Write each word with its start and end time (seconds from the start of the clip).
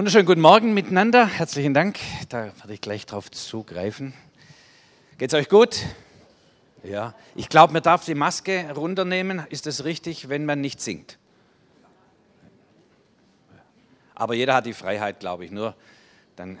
Wunderschönen 0.00 0.24
guten 0.24 0.40
Morgen 0.40 0.72
miteinander. 0.72 1.26
Herzlichen 1.26 1.74
Dank. 1.74 1.98
Da 2.30 2.44
werde 2.56 2.72
ich 2.72 2.80
gleich 2.80 3.04
drauf 3.04 3.30
zugreifen. 3.30 4.14
Geht's 5.18 5.34
euch 5.34 5.50
gut? 5.50 5.76
Ja. 6.82 7.14
Ich 7.34 7.50
glaube, 7.50 7.74
man 7.74 7.82
darf 7.82 8.06
die 8.06 8.14
Maske 8.14 8.72
runternehmen. 8.74 9.42
Ist 9.50 9.66
das 9.66 9.84
richtig, 9.84 10.30
wenn 10.30 10.46
man 10.46 10.62
nicht 10.62 10.80
singt? 10.80 11.18
Aber 14.14 14.32
jeder 14.32 14.54
hat 14.54 14.64
die 14.64 14.72
Freiheit, 14.72 15.20
glaube 15.20 15.44
ich. 15.44 15.50
Nur 15.50 15.76
dann, 16.34 16.56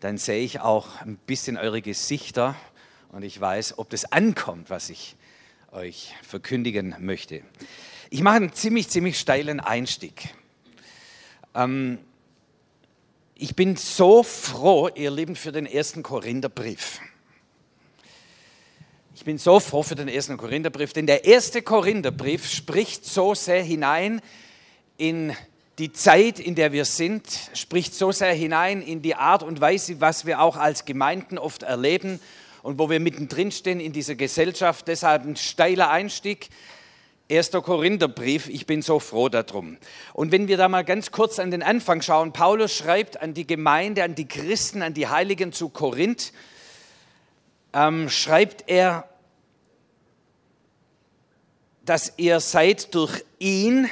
dann 0.00 0.18
sehe 0.18 0.44
ich 0.44 0.60
auch 0.60 1.00
ein 1.00 1.16
bisschen 1.16 1.56
eure 1.56 1.80
Gesichter 1.80 2.56
und 3.10 3.22
ich 3.22 3.40
weiß, 3.40 3.78
ob 3.78 3.88
das 3.88 4.12
ankommt, 4.12 4.68
was 4.68 4.90
ich 4.90 5.16
euch 5.70 6.14
verkündigen 6.20 6.94
möchte. 6.98 7.40
Ich 8.10 8.20
mache 8.20 8.36
einen 8.36 8.52
ziemlich, 8.52 8.90
ziemlich 8.90 9.18
steilen 9.18 9.60
Einstieg. 9.60 10.34
Ähm, 11.54 11.98
ich 13.42 13.56
bin 13.56 13.74
so 13.74 14.22
froh, 14.22 14.88
ihr 14.94 15.10
Lieben, 15.10 15.34
für 15.34 15.50
den 15.50 15.66
ersten 15.66 16.04
Korintherbrief. 16.04 17.00
Ich 19.16 19.24
bin 19.24 19.36
so 19.36 19.58
froh 19.58 19.82
für 19.82 19.96
den 19.96 20.06
ersten 20.06 20.36
Korintherbrief, 20.36 20.92
denn 20.92 21.08
der 21.08 21.24
erste 21.24 21.60
Korintherbrief 21.60 22.48
spricht 22.48 23.04
so 23.04 23.34
sehr 23.34 23.60
hinein 23.60 24.20
in 24.96 25.34
die 25.78 25.92
Zeit, 25.92 26.38
in 26.38 26.54
der 26.54 26.70
wir 26.70 26.84
sind, 26.84 27.26
spricht 27.52 27.94
so 27.94 28.12
sehr 28.12 28.32
hinein 28.32 28.80
in 28.80 29.02
die 29.02 29.16
Art 29.16 29.42
und 29.42 29.60
Weise, 29.60 30.00
was 30.00 30.24
wir 30.24 30.40
auch 30.40 30.56
als 30.56 30.84
Gemeinden 30.84 31.36
oft 31.36 31.64
erleben 31.64 32.20
und 32.62 32.78
wo 32.78 32.90
wir 32.90 33.00
mittendrin 33.00 33.50
stehen 33.50 33.80
in 33.80 33.92
dieser 33.92 34.14
Gesellschaft. 34.14 34.86
Deshalb 34.86 35.24
ein 35.24 35.34
steiler 35.34 35.90
Einstieg. 35.90 36.48
1. 37.32 37.50
Korintherbrief, 37.52 38.50
ich 38.50 38.66
bin 38.66 38.82
so 38.82 38.98
froh 38.98 39.30
darum. 39.30 39.78
Und 40.12 40.32
wenn 40.32 40.48
wir 40.48 40.58
da 40.58 40.68
mal 40.68 40.84
ganz 40.84 41.12
kurz 41.12 41.38
an 41.38 41.50
den 41.50 41.62
Anfang 41.62 42.02
schauen, 42.02 42.34
Paulus 42.34 42.76
schreibt 42.76 43.22
an 43.22 43.32
die 43.32 43.46
Gemeinde, 43.46 44.04
an 44.04 44.14
die 44.14 44.28
Christen, 44.28 44.82
an 44.82 44.92
die 44.92 45.08
Heiligen 45.08 45.50
zu 45.50 45.70
Korinth, 45.70 46.34
ähm, 47.72 48.10
schreibt 48.10 48.68
er, 48.68 49.08
dass 51.86 52.12
ihr 52.18 52.38
seid 52.40 52.94
durch 52.94 53.24
ihn, 53.38 53.88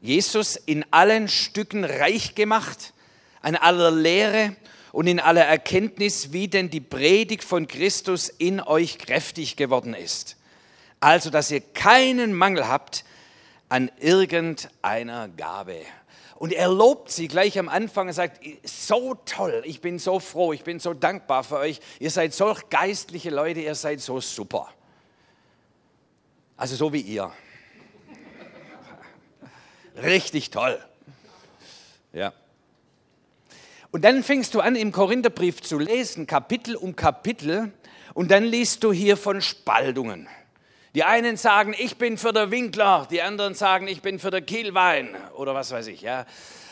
Jesus, 0.00 0.56
in 0.56 0.84
allen 0.90 1.28
Stücken 1.28 1.84
reich 1.84 2.34
gemacht, 2.34 2.92
an 3.40 3.54
aller 3.54 3.92
Lehre 3.92 4.56
und 4.90 5.06
in 5.06 5.20
aller 5.20 5.44
Erkenntnis, 5.44 6.32
wie 6.32 6.48
denn 6.48 6.70
die 6.70 6.80
Predigt 6.80 7.44
von 7.44 7.68
Christus 7.68 8.28
in 8.28 8.60
euch 8.60 8.98
kräftig 8.98 9.54
geworden 9.54 9.94
ist 9.94 10.36
also, 11.04 11.28
dass 11.28 11.50
ihr 11.50 11.60
keinen 11.60 12.32
Mangel 12.32 12.66
habt 12.66 13.04
an 13.68 13.90
irgendeiner 14.00 15.28
Gabe. 15.28 15.82
Und 16.36 16.54
er 16.54 16.68
lobt 16.68 17.10
sie 17.10 17.28
gleich 17.28 17.58
am 17.58 17.68
Anfang 17.68 18.06
und 18.06 18.14
sagt, 18.14 18.40
so 18.64 19.14
toll, 19.26 19.62
ich 19.66 19.82
bin 19.82 19.98
so 19.98 20.18
froh, 20.18 20.54
ich 20.54 20.64
bin 20.64 20.80
so 20.80 20.94
dankbar 20.94 21.44
für 21.44 21.58
euch. 21.58 21.80
Ihr 21.98 22.10
seid 22.10 22.32
solch 22.32 22.70
geistliche 22.70 23.28
Leute, 23.28 23.60
ihr 23.60 23.74
seid 23.74 24.00
so 24.00 24.18
super. 24.18 24.72
Also 26.56 26.74
so 26.74 26.94
wie 26.94 27.02
ihr. 27.02 27.30
Richtig 30.02 30.50
toll. 30.52 30.82
Ja. 32.14 32.32
Und 33.90 34.06
dann 34.06 34.22
fängst 34.22 34.54
du 34.54 34.60
an, 34.60 34.74
im 34.74 34.90
Korintherbrief 34.90 35.60
zu 35.60 35.78
lesen, 35.78 36.26
Kapitel 36.26 36.76
um 36.76 36.96
Kapitel, 36.96 37.74
und 38.14 38.30
dann 38.30 38.44
liest 38.44 38.82
du 38.84 38.90
hier 38.90 39.18
von 39.18 39.42
Spaltungen. 39.42 40.30
Die 40.94 41.02
einen 41.02 41.36
sagen, 41.36 41.74
ich 41.76 41.96
bin 41.96 42.16
für 42.16 42.32
der 42.32 42.52
Winkler, 42.52 43.08
die 43.10 43.20
anderen 43.20 43.54
sagen, 43.54 43.88
ich 43.88 44.00
bin 44.00 44.20
für 44.20 44.30
der 44.30 44.42
Kielwein 44.42 45.16
oder 45.36 45.52
was 45.52 45.72
weiß 45.72 45.88
ich. 45.88 46.02
Ja. 46.02 46.24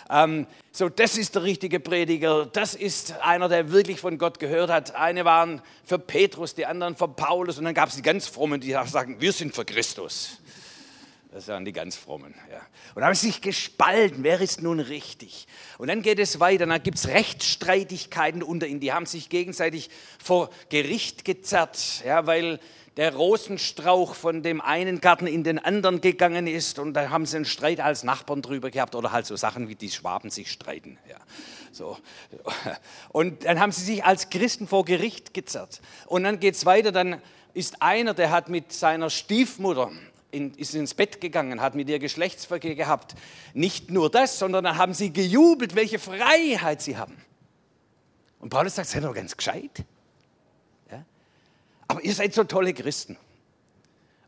Ähm, 0.09 0.47
so, 0.71 0.89
das 0.89 1.19
ist 1.19 1.35
der 1.35 1.43
richtige 1.43 1.81
Prediger, 1.81 2.47
das 2.47 2.77
ist 2.77 3.21
einer, 3.21 3.49
der 3.49 3.73
wirklich 3.73 3.99
von 3.99 4.19
Gott 4.19 4.39
gehört 4.39 4.71
hat. 4.71 4.95
Eine 4.95 5.25
waren 5.25 5.61
für 5.85 5.99
Petrus, 5.99 6.55
die 6.55 6.67
anderen 6.67 6.95
für 6.95 7.09
Paulus 7.09 7.59
und 7.59 7.65
dann 7.65 7.75
gab 7.75 7.89
es 7.89 7.97
die 7.97 8.03
ganz 8.03 8.29
Frommen, 8.29 8.61
die 8.61 8.71
sagen, 8.87 9.21
wir 9.21 9.33
sind 9.33 9.57
für 9.57 9.65
Christus. 9.65 10.39
Das 11.33 11.49
waren 11.49 11.65
die 11.65 11.73
ganz 11.73 11.97
Frommen. 11.97 12.35
Ja. 12.51 12.61
Und 12.95 13.03
haben 13.03 13.15
sich 13.15 13.41
gespalten, 13.41 14.23
wer 14.23 14.41
ist 14.41 14.63
nun 14.63 14.79
richtig? 14.79 15.49
Und 15.79 15.89
dann 15.89 16.03
geht 16.03 16.21
es 16.21 16.39
weiter, 16.39 16.67
dann 16.67 16.83
gibt 16.83 16.99
es 16.99 17.09
Rechtsstreitigkeiten 17.09 18.45
unter 18.45 18.69
ihnen, 18.69 18.81
die 18.81 18.93
haben 18.93 19.07
sich 19.07 19.31
gegenseitig 19.31 19.91
vor 20.23 20.51
Gericht 20.69 21.25
gezerrt, 21.25 22.05
ja, 22.05 22.27
weil 22.27 22.61
der 22.97 23.15
Rosenstrauch 23.15 24.15
von 24.15 24.43
dem 24.43 24.61
einen 24.61 25.01
Garten 25.01 25.27
in 25.27 25.45
den 25.45 25.59
anderen 25.59 26.01
gegangen 26.01 26.47
ist 26.47 26.79
und 26.79 26.95
da 26.95 27.11
haben 27.11 27.25
sie 27.25 27.37
einen 27.37 27.45
Streit 27.47 27.81
als 27.81 28.03
Nachbarn 28.03 28.43
drüber 28.43 28.71
gehabt 28.71 28.95
oder 28.95 29.13
halt 29.13 29.27
so 29.27 29.37
Sachen 29.37 29.69
wie 29.69 29.75
die 29.75 29.91
Schwaben 29.91 30.31
sich 30.31 30.51
streiten. 30.51 30.99
Ja. 31.09 31.17
So. 31.73 31.97
Und 33.09 33.45
dann 33.45 33.59
haben 33.59 33.73
sie 33.73 33.83
sich 33.83 34.05
als 34.05 34.29
Christen 34.29 34.69
vor 34.69 34.85
Gericht 34.85 35.33
gezerrt. 35.33 35.81
Und 36.07 36.25
dann 36.25 36.39
geht 36.39 36.55
es 36.55 36.67
weiter, 36.67 36.93
dann 36.93 37.21
ist 37.55 37.81
einer, 37.81 38.13
der 38.13 38.31
hat 38.31 38.51
mit 38.51 38.73
seiner 38.73 39.09
Stiefmutter 39.09 39.91
in, 40.31 40.53
ist 40.55 40.75
ins 40.75 40.95
Bett 40.95 41.21
gegangen, 41.21 41.61
hat 41.61 41.75
mit 41.75 41.89
ihr 41.89 41.99
Geschlechtsverkehr 41.99 42.75
gehabt. 42.75 43.15
Nicht 43.55 43.91
nur 43.91 44.11
das, 44.11 44.39
sondern 44.39 44.65
dann 44.65 44.79
haben 44.79 44.95
sie 44.95 45.13
gejubelt, 45.13 45.75
welche 45.75 45.99
Freiheit 45.99 46.83
sie 46.83 46.97
haben. 46.97 47.17
Und 48.39 48.51
Paulus 48.51 48.75
sagt, 48.75 48.89
seid 48.89 49.05
doch 49.05 49.15
ganz 49.15 49.37
gescheit. 49.37 49.85
Aber 51.93 52.03
ihr 52.03 52.15
seid 52.15 52.33
so 52.33 52.45
tolle 52.45 52.73
Christen. 52.73 53.19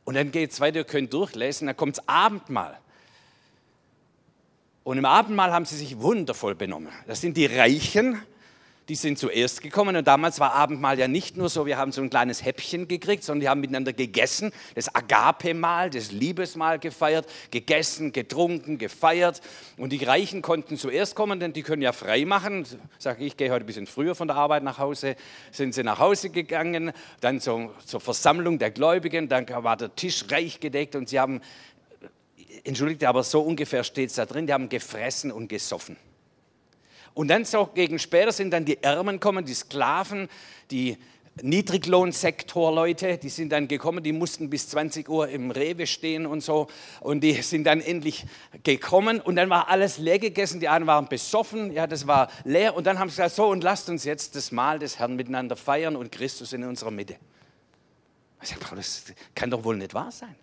Und 0.05 0.17
dann 0.17 0.31
geht 0.31 0.53
es 0.53 0.61
weiter, 0.61 0.81
ihr 0.81 0.85
könnt 0.85 1.15
durchlesen, 1.15 1.67
dann 1.67 1.75
kommt 1.75 1.97
das 1.97 2.07
Abendmahl. 2.07 2.79
Und 4.83 4.99
im 4.99 5.07
Abendmahl 5.07 5.51
haben 5.51 5.65
sie 5.65 5.79
sich 5.79 5.99
wundervoll 5.99 6.55
benommen. 6.55 6.93
Das 7.07 7.23
sind 7.23 7.39
die 7.39 7.47
Reichen, 7.47 8.21
die 8.89 8.95
sind 8.97 9.19
zuerst 9.19 9.63
gekommen 9.63 9.97
und 9.97 10.07
damals 10.07 10.41
war 10.41 10.53
Abendmahl 10.53 10.99
ja 10.99 11.09
nicht 11.09 11.37
nur 11.37 11.49
so, 11.49 11.65
wir 11.65 11.79
haben 11.79 11.91
so 11.91 12.03
ein 12.03 12.11
kleines 12.11 12.45
Häppchen 12.45 12.87
gekriegt, 12.87 13.25
sondern 13.25 13.41
die 13.41 13.49
haben 13.49 13.61
miteinander 13.61 13.93
gegessen, 13.93 14.53
das 14.75 14.95
Agape-Mahl, 14.95 15.91
das 15.91 16.13
Liebesmahl 16.13 16.79
gefeiert, 16.79 17.27
gegessen, 17.51 18.13
getrunken, 18.13 18.77
gefeiert 18.77 19.41
und 19.79 19.91
die 19.91 20.05
Reichen 20.05 20.43
konnten 20.43 20.77
zuerst 20.77 21.15
kommen, 21.15 21.41
denn 21.41 21.55
die 21.55 21.63
können 21.63 21.83
ja 21.83 21.93
frei 21.93 22.25
machen. 22.27 22.67
Sage 22.99 23.23
ich, 23.23 23.29
ich 23.29 23.37
gehe 23.37 23.51
heute 23.51 23.65
ein 23.65 23.67
bisschen 23.67 23.87
früher 23.87 24.15
von 24.15 24.29
der 24.29 24.37
Arbeit 24.37 24.63
nach 24.63 24.79
Hause, 24.79 25.17
sind 25.51 25.75
sie 25.75 25.83
nach 25.83 25.99
Hause 25.99 26.29
gegangen, 26.29 26.93
dann 27.21 27.41
zur, 27.41 27.75
zur 27.87 28.01
Versammlung 28.01 28.59
der 28.59 28.71
Gläubigen, 28.71 29.29
dann 29.29 29.49
war 29.49 29.77
der 29.77 29.95
Tisch 29.95 30.27
reich 30.31 30.61
gedeckt 30.61 30.95
und 30.95 31.09
sie 31.09 31.19
haben, 31.19 31.41
entschuldigt, 32.65 33.05
aber 33.05 33.23
so 33.23 33.41
ungefähr 33.41 33.83
steht 33.83 34.11
es 34.11 34.17
da 34.17 34.27
drin, 34.27 34.47
die 34.47 34.53
haben 34.53 34.69
gefressen 34.69 35.33
und 35.33 35.49
gesoffen. 35.49 35.97
Und 37.15 37.29
dann 37.29 37.45
so 37.45 37.67
gegen 37.67 37.99
später 37.99 38.33
sind 38.33 38.51
dann 38.51 38.65
die 38.65 38.83
Ärmen 38.83 39.17
gekommen, 39.17 39.45
die 39.45 39.55
Sklaven, 39.55 40.29
die 40.71 40.99
Niedriglohnsektorleute, 41.43 43.19
die 43.19 43.29
sind 43.29 43.51
dann 43.51 43.67
gekommen, 43.67 44.05
die 44.05 44.13
mussten 44.13 44.51
bis 44.51 44.69
20 44.69 45.09
Uhr 45.09 45.29
im 45.29 45.51
Rewe 45.51 45.87
stehen 45.87 46.27
und 46.27 46.43
so. 46.43 46.69
Und 47.01 47.21
die 47.23 47.33
sind 47.43 47.65
dann 47.65 47.81
endlich 47.81 48.25
gekommen 48.63 49.21
und 49.21 49.37
dann 49.37 49.51
war 49.51 49.69
alles 49.69 49.99
leer 49.99 50.19
gegessen. 50.19 50.61
Die 50.61 50.69
einen 50.69 50.87
waren 50.87 51.09
besoffen, 51.09 51.73
ja, 51.73 51.87
das 51.87 52.07
war 52.07 52.31
leer. 52.45 52.77
Und 52.77 52.87
dann 52.87 52.99
haben 52.99 53.09
sie 53.09 53.17
gesagt, 53.17 53.35
so 53.35 53.47
und 53.47 53.65
lasst 53.65 53.89
uns 53.89 54.05
jetzt 54.05 54.37
das 54.37 54.53
Mahl 54.53 54.79
des 54.79 54.99
Herrn 54.99 55.17
miteinander 55.17 55.57
feiern 55.57 55.97
und 55.97 56.13
Christus 56.13 56.53
in 56.53 56.63
unserer 56.63 56.93
Mitte. 56.93 57.17
Ich 58.43 58.51
sage, 58.51 58.77
das 58.77 59.05
kann 59.35 59.51
doch 59.51 59.65
wohl 59.65 59.77
nicht 59.77 59.95
wahr 59.95 60.13
sein. 60.13 60.35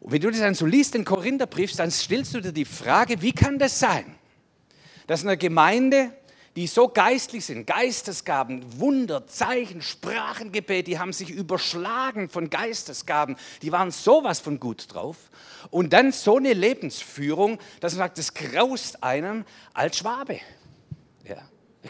Und 0.00 0.12
wenn 0.12 0.20
du 0.20 0.30
das 0.30 0.40
dann 0.40 0.54
so 0.54 0.66
liest, 0.66 0.94
den 0.94 1.04
Korintherbrief, 1.04 1.72
dann 1.76 1.90
stellst 1.90 2.34
du 2.34 2.40
dir 2.40 2.52
die 2.52 2.64
Frage, 2.64 3.22
wie 3.22 3.32
kann 3.32 3.58
das 3.58 3.78
sein? 3.78 4.16
Dass 5.06 5.22
eine 5.22 5.36
Gemeinde, 5.36 6.12
die 6.56 6.66
so 6.66 6.88
geistlich 6.88 7.44
sind, 7.44 7.66
Geistesgaben, 7.66 8.80
Wunder, 8.80 9.26
Zeichen, 9.26 9.82
Sprachengebet, 9.82 10.86
die 10.86 10.98
haben 10.98 11.12
sich 11.12 11.30
überschlagen 11.30 12.30
von 12.30 12.48
Geistesgaben, 12.48 13.36
die 13.60 13.72
waren 13.72 13.90
sowas 13.90 14.40
von 14.40 14.58
gut 14.58 14.86
drauf. 14.92 15.16
Und 15.70 15.92
dann 15.92 16.12
so 16.12 16.38
eine 16.38 16.54
Lebensführung, 16.54 17.58
dass 17.80 17.92
man 17.92 18.06
sagt, 18.06 18.18
das 18.18 18.32
graust 18.32 19.02
einem 19.02 19.44
als 19.74 19.98
Schwabe. 19.98 20.40
Ja. 21.24 21.36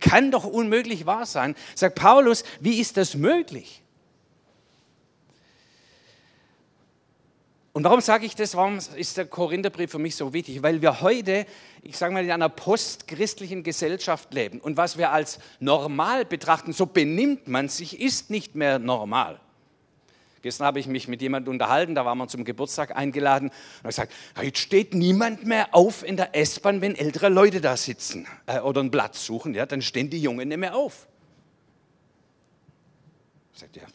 Kann 0.01 0.31
doch 0.31 0.45
unmöglich 0.45 1.07
wahr 1.07 1.27
sein. 1.27 1.55
Sagt 1.75 1.95
Paulus, 1.95 2.45
wie 2.61 2.81
ist 2.81 2.97
das 2.97 3.15
möglich? 3.15 3.83
Und 7.77 7.85
warum 7.85 8.01
sage 8.01 8.25
ich 8.25 8.35
das? 8.35 8.57
Warum 8.57 8.79
ist 8.79 9.19
der 9.19 9.27
Korintherbrief 9.27 9.91
für 9.91 9.99
mich 9.99 10.17
so 10.17 10.33
wichtig? 10.33 10.63
Weil 10.63 10.81
wir 10.81 11.03
heute, 11.03 11.45
ich 11.83 11.99
sage 11.99 12.15
mal, 12.15 12.25
in 12.25 12.31
einer 12.31 12.49
postchristlichen 12.49 13.63
Gesellschaft 13.63 14.33
leben. 14.33 14.61
Und 14.61 14.79
was 14.79 14.97
wir 14.97 15.13
als 15.13 15.39
normal 15.61 16.25
betrachten, 16.25 16.73
so 16.73 16.87
benimmt 16.87 17.49
man 17.49 17.69
sich, 17.69 18.01
ist 18.01 18.31
nicht 18.31 18.55
mehr 18.55 18.79
normal. 18.79 19.39
Gestern 20.41 20.67
habe 20.67 20.81
ich 20.81 20.87
mich 20.87 21.07
mit 21.07 21.21
jemandem 21.21 21.53
unterhalten, 21.53 21.95
da 21.95 22.07
waren 22.07 22.17
wir 22.17 22.29
zum 22.29 22.47
Geburtstag 22.47 22.97
eingeladen 22.97 23.51
und 23.51 23.79
habe 23.81 23.89
gesagt, 23.89 24.13
jetzt 24.41 24.59
steht 24.61 24.95
niemand 24.95 25.45
mehr 25.45 25.75
auf 25.75 26.03
in 26.03 26.17
der 26.17 26.35
S-Bahn, 26.35 26.81
wenn 26.81 26.95
ältere 26.95 27.29
Leute 27.29 27.61
da 27.61 27.77
sitzen 27.77 28.27
äh, 28.47 28.59
oder 28.59 28.81
einen 28.81 28.91
Platz 28.91 29.27
suchen, 29.27 29.53
ja, 29.53 29.67
dann 29.67 29.83
stehen 29.83 30.09
die 30.09 30.23
Jungen 30.23 30.49
nicht 30.49 30.57
mehr 30.57 30.75
auf. 30.75 31.07
Ich 33.53 33.61
sagte, 33.61 33.81
ja, 33.81 33.87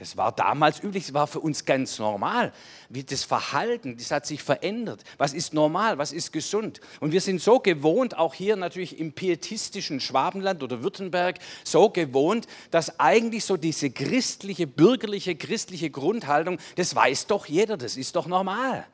Das 0.00 0.16
war 0.16 0.32
damals 0.32 0.82
üblich, 0.82 1.04
das 1.04 1.14
war 1.14 1.26
für 1.26 1.40
uns 1.40 1.66
ganz 1.66 1.98
normal. 1.98 2.54
Wie 2.88 3.04
das 3.04 3.22
Verhalten, 3.22 3.98
das 3.98 4.10
hat 4.10 4.24
sich 4.24 4.42
verändert. 4.42 5.04
Was 5.18 5.34
ist 5.34 5.52
normal, 5.52 5.98
was 5.98 6.10
ist 6.12 6.32
gesund? 6.32 6.80
Und 7.00 7.12
wir 7.12 7.20
sind 7.20 7.38
so 7.42 7.60
gewohnt, 7.60 8.16
auch 8.16 8.32
hier 8.32 8.56
natürlich 8.56 8.98
im 8.98 9.12
pietistischen 9.12 10.00
Schwabenland 10.00 10.62
oder 10.62 10.82
Württemberg, 10.82 11.38
so 11.64 11.90
gewohnt, 11.90 12.46
dass 12.70 12.98
eigentlich 12.98 13.44
so 13.44 13.58
diese 13.58 13.90
christliche, 13.90 14.66
bürgerliche, 14.66 15.36
christliche 15.36 15.90
Grundhaltung, 15.90 16.58
das 16.76 16.94
weiß 16.94 17.26
doch 17.26 17.44
jeder, 17.44 17.76
das 17.76 17.98
ist 17.98 18.16
doch 18.16 18.26
normal. 18.26 18.86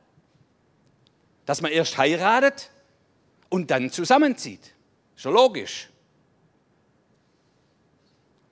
Dass 1.45 1.63
man 1.63 1.71
erst 1.71 1.97
heiratet 1.99 2.73
und 3.49 3.71
dann 3.71 3.93
zusammenzieht. 3.93 4.73
Schon 5.15 5.35
logisch. 5.35 5.89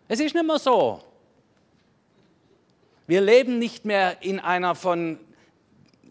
Es 0.06 0.20
ist 0.20 0.36
nicht 0.36 0.46
mehr 0.46 0.58
so. 0.60 1.02
Wir 3.06 3.20
leben 3.20 3.58
nicht 3.58 3.84
mehr 3.84 4.22
in 4.22 4.40
einer 4.40 4.74
von 4.74 5.18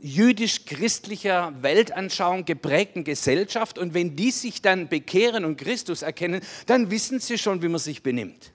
jüdisch-christlicher 0.02 1.54
Weltanschauung 1.62 2.46
geprägten 2.46 3.04
Gesellschaft 3.04 3.80
und 3.80 3.94
wenn 3.94 4.16
die 4.16 4.32
sich 4.32 4.62
dann 4.62 4.90
bekehren 4.90 5.46
und 5.46 5.58
Christus 5.58 6.02
erkennen, 6.02 6.42
dann 6.66 6.92
wissen 6.92 7.20
sie 7.20 7.38
schon, 7.38 7.62
wie 7.62 7.70
man 7.70 7.80
sich 7.80 8.04
benimmt. 8.04 8.52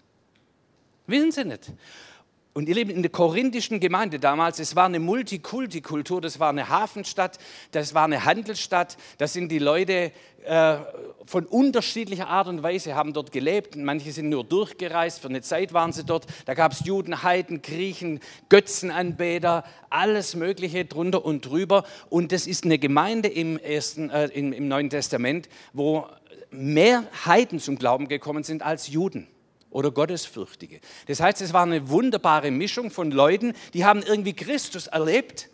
Wissen 1.06 1.32
sie 1.32 1.44
nicht. 1.44 1.72
Und 2.58 2.68
ihr 2.68 2.74
Lieben, 2.74 2.90
in 2.90 3.02
der 3.02 3.12
korinthischen 3.12 3.78
Gemeinde 3.78 4.18
damals, 4.18 4.58
es 4.58 4.74
war 4.74 4.86
eine 4.86 4.98
Multikulti-Kultur, 4.98 6.20
das 6.20 6.40
war 6.40 6.48
eine 6.48 6.68
Hafenstadt, 6.68 7.38
das 7.70 7.94
war 7.94 8.02
eine 8.02 8.24
Handelsstadt, 8.24 8.96
da 9.18 9.28
sind 9.28 9.52
die 9.52 9.60
Leute 9.60 10.10
äh, 10.44 10.78
von 11.24 11.46
unterschiedlicher 11.46 12.26
Art 12.26 12.48
und 12.48 12.64
Weise, 12.64 12.96
haben 12.96 13.12
dort 13.12 13.30
gelebt. 13.30 13.76
Manche 13.76 14.10
sind 14.10 14.28
nur 14.28 14.42
durchgereist, 14.42 15.20
für 15.20 15.28
eine 15.28 15.40
Zeit 15.40 15.72
waren 15.72 15.92
sie 15.92 16.02
dort. 16.02 16.26
Da 16.46 16.54
gab 16.54 16.72
es 16.72 16.84
Juden, 16.84 17.22
Heiden, 17.22 17.62
Griechen, 17.62 18.18
Götzenanbeter, 18.48 19.62
alles 19.88 20.34
Mögliche 20.34 20.84
drunter 20.84 21.24
und 21.24 21.46
drüber. 21.46 21.84
Und 22.10 22.32
das 22.32 22.48
ist 22.48 22.64
eine 22.64 22.80
Gemeinde 22.80 23.28
im, 23.28 23.56
ersten, 23.60 24.10
äh, 24.10 24.26
im, 24.30 24.52
im 24.52 24.66
Neuen 24.66 24.90
Testament, 24.90 25.48
wo 25.72 26.08
mehr 26.50 27.04
Heiden 27.24 27.60
zum 27.60 27.78
Glauben 27.78 28.08
gekommen 28.08 28.42
sind 28.42 28.62
als 28.62 28.88
Juden 28.88 29.28
oder 29.70 29.90
Gottesfürchtige. 29.90 30.80
Das 31.06 31.20
heißt, 31.20 31.40
es 31.42 31.52
war 31.52 31.62
eine 31.62 31.88
wunderbare 31.88 32.50
Mischung 32.50 32.90
von 32.90 33.10
Leuten, 33.10 33.52
die 33.74 33.84
haben 33.84 34.02
irgendwie 34.02 34.34
Christus 34.34 34.86
erlebt. 34.86 35.48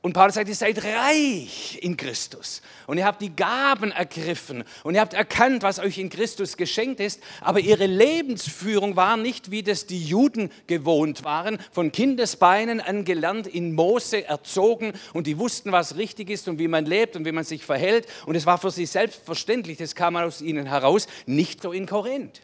Und 0.00 0.12
Paulus 0.12 0.36
sagt, 0.36 0.48
ihr 0.48 0.54
seid 0.54 0.82
reich 0.84 1.80
in 1.82 1.96
Christus. 1.96 2.62
Und 2.86 2.98
ihr 2.98 3.04
habt 3.04 3.20
die 3.20 3.34
Gaben 3.34 3.90
ergriffen. 3.90 4.62
Und 4.84 4.94
ihr 4.94 5.00
habt 5.00 5.12
erkannt, 5.12 5.64
was 5.64 5.80
euch 5.80 5.98
in 5.98 6.08
Christus 6.08 6.56
geschenkt 6.56 7.00
ist. 7.00 7.20
Aber 7.40 7.58
ihre 7.58 7.86
Lebensführung 7.86 8.94
war 8.94 9.16
nicht, 9.16 9.50
wie 9.50 9.64
das 9.64 9.86
die 9.86 10.02
Juden 10.02 10.52
gewohnt 10.68 11.24
waren. 11.24 11.58
Von 11.72 11.90
Kindesbeinen 11.90 12.80
an 12.80 13.04
gelernt, 13.04 13.48
in 13.48 13.74
Mose 13.74 14.24
erzogen. 14.24 14.92
Und 15.14 15.26
die 15.26 15.36
wussten, 15.36 15.72
was 15.72 15.96
richtig 15.96 16.30
ist 16.30 16.46
und 16.46 16.60
wie 16.60 16.68
man 16.68 16.86
lebt 16.86 17.16
und 17.16 17.24
wie 17.24 17.32
man 17.32 17.44
sich 17.44 17.64
verhält. 17.64 18.06
Und 18.24 18.36
es 18.36 18.46
war 18.46 18.58
für 18.58 18.70
sie 18.70 18.86
selbstverständlich. 18.86 19.78
Das 19.78 19.96
kam 19.96 20.16
aus 20.16 20.40
ihnen 20.40 20.66
heraus. 20.66 21.08
Nicht 21.26 21.60
so 21.60 21.72
in 21.72 21.86
Korinth. 21.86 22.40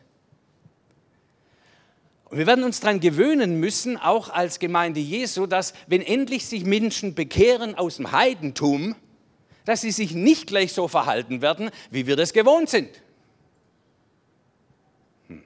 Und 2.26 2.38
wir 2.38 2.47
werden 2.47 2.65
uns 2.65 2.81
daran 2.81 3.00
gewöhnen 3.00 3.61
müssen, 3.61 3.97
auch 3.97 4.31
als 4.31 4.59
Gemeinde 4.59 5.00
Jesu, 5.00 5.47
dass 5.47 5.75
wenn 5.87 6.03
endlich 6.03 6.47
sich 6.47 6.65
Menschen 6.65 7.15
bekehren 7.15 7.75
aus 7.75 7.97
dem 7.97 8.12
Heidentum, 8.12 8.97
dass 9.65 9.81
sie 9.81 9.91
sich 9.91 10.12
nicht 10.12 10.47
gleich 10.47 10.73
so 10.73 10.88
verhalten 10.88 11.43
werden, 11.43 11.71
wie 11.91 12.06
wir 12.06 12.17
das 12.17 12.32
gewohnt 12.32 12.69
sind. 12.69 12.88
Hm. 15.29 15.43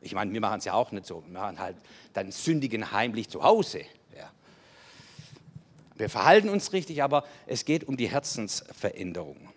Ich 0.00 0.14
meine, 0.14 0.32
wir 0.32 0.40
machen 0.40 0.58
es 0.58 0.64
ja 0.64 0.74
auch 0.74 0.92
nicht 0.92 1.06
so. 1.06 1.22
Wir 1.26 1.40
machen 1.40 1.58
halt 1.58 1.76
dann 2.12 2.30
sündigen 2.30 2.92
heimlich 2.92 3.28
zu 3.28 3.42
Hause. 3.42 3.80
Ja. 4.16 4.30
Wir 5.96 6.08
verhalten 6.08 6.48
uns 6.48 6.72
richtig, 6.72 7.02
aber 7.02 7.24
es 7.46 7.64
geht 7.64 7.84
um 7.84 7.96
die 7.96 8.08
Herzensveränderung. 8.08 9.53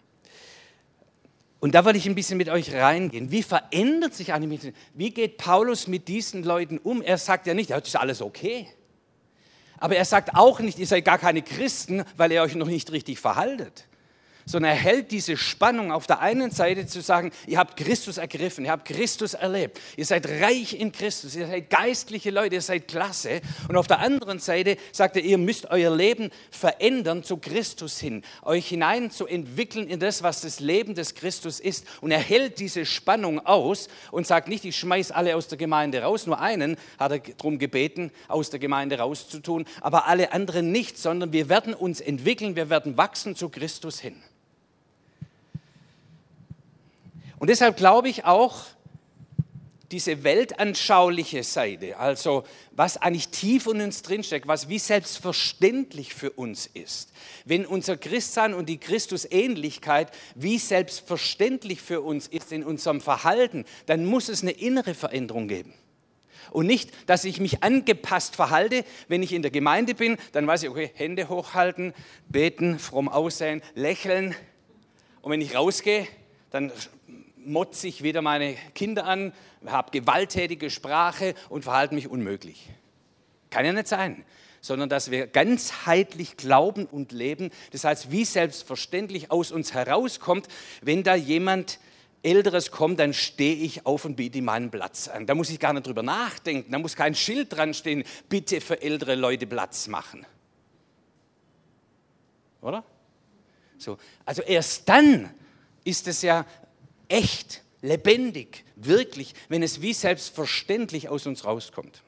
Und 1.59 1.74
da 1.74 1.86
wollte 1.86 1.98
ich 1.98 2.06
ein 2.06 2.15
bisschen 2.15 2.38
mit 2.38 2.50
euch 2.50 2.74
reingehen. 2.74 3.31
Wie 3.31 3.42
verändert 3.42 4.13
sich 4.13 4.33
eine 4.33 4.45
Menschen? 4.48 4.74
Wie 4.94 5.12
geht 5.12 5.38
Paulus 5.38 5.88
mit 5.88 6.07
diesen 6.07 6.44
Leuten 6.44 6.77
um? 6.77 7.01
Er 7.01 7.18
sagt 7.18 7.48
ja 7.48 7.54
nicht, 7.54 7.71
das 7.71 7.88
ist 7.88 7.95
alles 7.95 8.21
okay. 8.21 8.68
Aber 9.80 9.95
er 9.95 10.06
sagt 10.06 10.36
auch 10.36 10.59
nicht, 10.59 10.80
ihr 10.80 10.88
seid 10.88 11.06
gar 11.06 11.18
keine 11.18 11.42
Christen, 11.42 12.04
weil 12.15 12.31
ihr 12.31 12.42
euch 12.42 12.56
noch 12.56 12.68
nicht 12.68 12.92
richtig 12.92 13.19
verhaltet 13.19 13.88
sondern 14.47 14.71
er 14.71 14.77
hält 14.77 15.11
diese 15.11 15.38
Spannung 15.38 15.91
auf 15.91 16.07
der 16.07 16.21
einen 16.21 16.51
Seite 16.51 16.88
zu 16.88 17.01
sagen, 17.01 17.31
ihr 17.45 17.59
habt 17.59 17.77
Christus 17.77 18.17
ergriffen, 18.17 18.65
ihr 18.65 18.71
habt 18.71 18.88
Christus 18.88 19.33
erlebt, 19.33 19.79
ihr 19.97 20.05
seid 20.05 20.27
reich 20.27 20.79
in 20.79 20.91
Christus, 20.91 21.35
ihr 21.35 21.47
seid 21.47 21.69
geistliche 21.69 22.31
Leute, 22.31 22.55
ihr 22.55 22.61
seid 22.61 22.88
klasse. 22.88 23.41
Und 23.67 23.75
auf 23.75 23.88
der 23.88 23.99
anderen 23.99 24.39
Seite 24.39 24.77
sagt 24.94 25.17
er, 25.17 25.23
ihr 25.23 25.38
müsst 25.38 25.69
euer 25.69 25.94
Leben 25.94 26.31
verändern 26.49 27.23
zu 27.23 27.38
Christus 27.38 27.99
hin, 27.99 28.23
euch 28.41 28.69
hinein 28.69 29.11
zu 29.11 29.27
entwickeln 29.27 29.88
in 29.88 29.99
das, 29.99 30.23
was 30.23 30.41
das 30.41 30.61
Leben 30.61 30.95
des 30.95 31.13
Christus 31.13 31.59
ist. 31.59 31.85
Und 32.00 32.11
er 32.11 32.19
hält 32.19 32.59
diese 32.59 32.85
Spannung 32.85 33.45
aus 33.45 33.89
und 34.11 34.25
sagt 34.25 34.47
nicht, 34.47 34.63
ich 34.63 34.77
schmeiß 34.77 35.11
alle 35.11 35.35
aus 35.35 35.50
der 35.50 35.57
Gemeinde 35.57 36.01
raus, 36.01 36.25
nur 36.25 36.39
einen 36.39 36.77
hat 36.97 37.11
er 37.11 37.19
darum 37.19 37.59
gebeten, 37.59 38.11
aus 38.29 38.50
der 38.50 38.59
Gemeinde 38.59 39.00
rauszutun, 39.00 39.65
aber 39.81 40.07
alle 40.07 40.31
anderen 40.31 40.71
nicht, 40.71 40.97
sondern 40.97 41.33
wir 41.33 41.50
werden 41.50 41.73
uns 41.73 42.00
entwickeln, 42.00 42.55
wir 42.55 42.69
werden 42.69 42.95
wachsen 42.95 43.35
zu 43.35 43.50
Christus 43.50 44.00
hin. 44.00 44.15
Und 47.39 47.50
deshalb 47.50 47.78
glaube 47.78 48.10
ich 48.10 48.25
auch, 48.25 48.66
diese 49.92 50.25
weltanschauliche 50.25 51.44
Seite, 51.44 51.98
also 51.98 52.44
was 52.74 52.98
eigentlich 52.98 53.30
tief 53.30 53.68
in 53.68 53.80
uns 53.80 54.01
drinsteckt, 54.01 54.48
was 54.48 54.68
wie 54.68 54.80
selbstverständlich 54.80 56.13
für 56.13 56.31
uns 56.31 56.68
ist, 56.68 57.13
wenn 57.45 57.66
unser 57.66 57.95
Christsein 57.95 58.54
und 58.54 58.68
die 58.68 58.80
Christusähnlichkeit 58.80 60.12
wie 60.36 60.57
selbstverständlich 60.57 61.81
für 61.81 62.01
uns 62.01 62.28
ist 62.28 62.51
in 62.51 62.66
unserem 62.66 63.00
Verhalten, 63.00 63.63
dann 63.86 64.06
muss 64.06 64.28
es 64.28 64.42
eine 64.42 64.51
innere 64.51 64.94
Veränderung 64.94 65.48
geben. 65.48 65.74
Und 66.51 66.66
nicht, 66.66 66.92
dass 67.10 67.24
ich 67.24 67.39
mich 67.39 67.63
angepasst 67.63 68.36
verhalte, 68.36 68.84
wenn 69.07 69.24
ich 69.24 69.34
in 69.34 69.42
der 69.42 69.51
Gemeinde 69.51 69.95
bin, 69.95 70.18
dann 70.31 70.48
weiß 70.48 70.63
ich, 70.63 70.69
okay, 70.69 70.92
Hände 70.95 71.30
hochhalten, 71.30 71.94
beten, 72.30 72.80
fromm 72.80 73.10
aussehen, 73.10 73.62
lächeln. 73.74 74.36
Und 75.22 75.31
wenn 75.31 75.42
ich 75.42 75.56
rausgehe, 75.56 76.07
dann 76.51 76.72
motze 77.47 77.88
ich 77.88 78.03
wieder 78.03 78.21
meine 78.21 78.55
Kinder 78.75 79.05
an, 79.05 79.33
habe 79.65 79.91
gewalttätige 79.91 80.69
Sprache 80.69 81.33
und 81.50 81.63
verhalte 81.63 81.95
mich 81.95 82.07
unmöglich. 82.07 82.69
Kann 83.50 83.65
ja 83.65 83.74
nicht 83.74 83.88
sein, 83.88 84.25
sondern 84.62 84.89
dass 84.89 85.12
wir 85.12 85.27
ganzheitlich 85.27 86.38
glauben 86.38 86.86
und 86.86 87.12
leben. 87.12 87.51
Das 87.72 87.83
heißt, 87.83 88.12
wie 88.12 88.25
selbstverständlich 88.25 89.31
aus 89.31 89.51
uns 89.51 89.74
herauskommt, 89.74 90.48
wenn 90.81 91.03
da 91.03 91.15
jemand 91.15 91.79
Älteres 92.24 92.72
kommt, 92.72 93.00
dann 93.00 93.13
stehe 93.13 93.55
ich 93.55 93.86
auf 93.86 94.03
und 94.03 94.15
biete 94.15 94.39
ihm 94.39 94.45
meinen 94.45 94.69
Platz 94.69 95.07
an. 95.07 95.25
Da 95.25 95.36
muss 95.36 95.50
ich 95.50 95.60
gar 95.60 95.72
nicht 95.74 95.88
drüber 95.88 96.03
nachdenken. 96.03 96.72
Da 96.72 96.79
muss 96.79 96.95
kein 96.95 97.15
Schild 97.15 97.55
dran 97.55 97.74
stehen, 97.74 98.03
bitte 98.27 98.60
für 98.60 98.81
ältere 98.81 99.15
Leute 99.15 99.48
Platz 99.48 99.88
machen. 99.88 100.25
Oder? 102.62 102.83
So, 103.77 103.98
also 104.25 104.41
erst 104.41 104.89
dann 104.89 105.29
ist 105.83 106.07
es 106.07 106.22
ja 106.22 106.45
echt, 107.07 107.61
lebendig, 107.81 108.63
wirklich, 108.75 109.33
wenn 109.49 109.63
es 109.63 109.81
wie 109.81 109.93
selbstverständlich 109.93 111.09
aus 111.09 111.25
uns 111.25 111.45
rauskommt. 111.45 112.01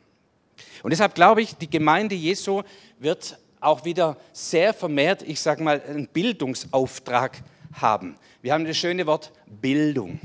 Und 0.83 0.91
deshalb 0.91 1.15
glaube 1.15 1.41
ich, 1.41 1.55
die 1.55 1.69
Gemeinde 1.69 2.15
Jesu 2.15 2.63
wird 2.99 3.37
auch 3.59 3.85
wieder 3.85 4.17
sehr 4.33 4.73
vermehrt, 4.73 5.21
ich 5.23 5.39
sage 5.39 5.63
mal, 5.63 5.81
einen 5.81 6.07
Bildungsauftrag 6.07 7.41
haben. 7.73 8.15
Wir 8.41 8.53
haben 8.53 8.65
das 8.65 8.77
schöne 8.77 9.05
Wort 9.05 9.31
Bildung. 9.45 10.19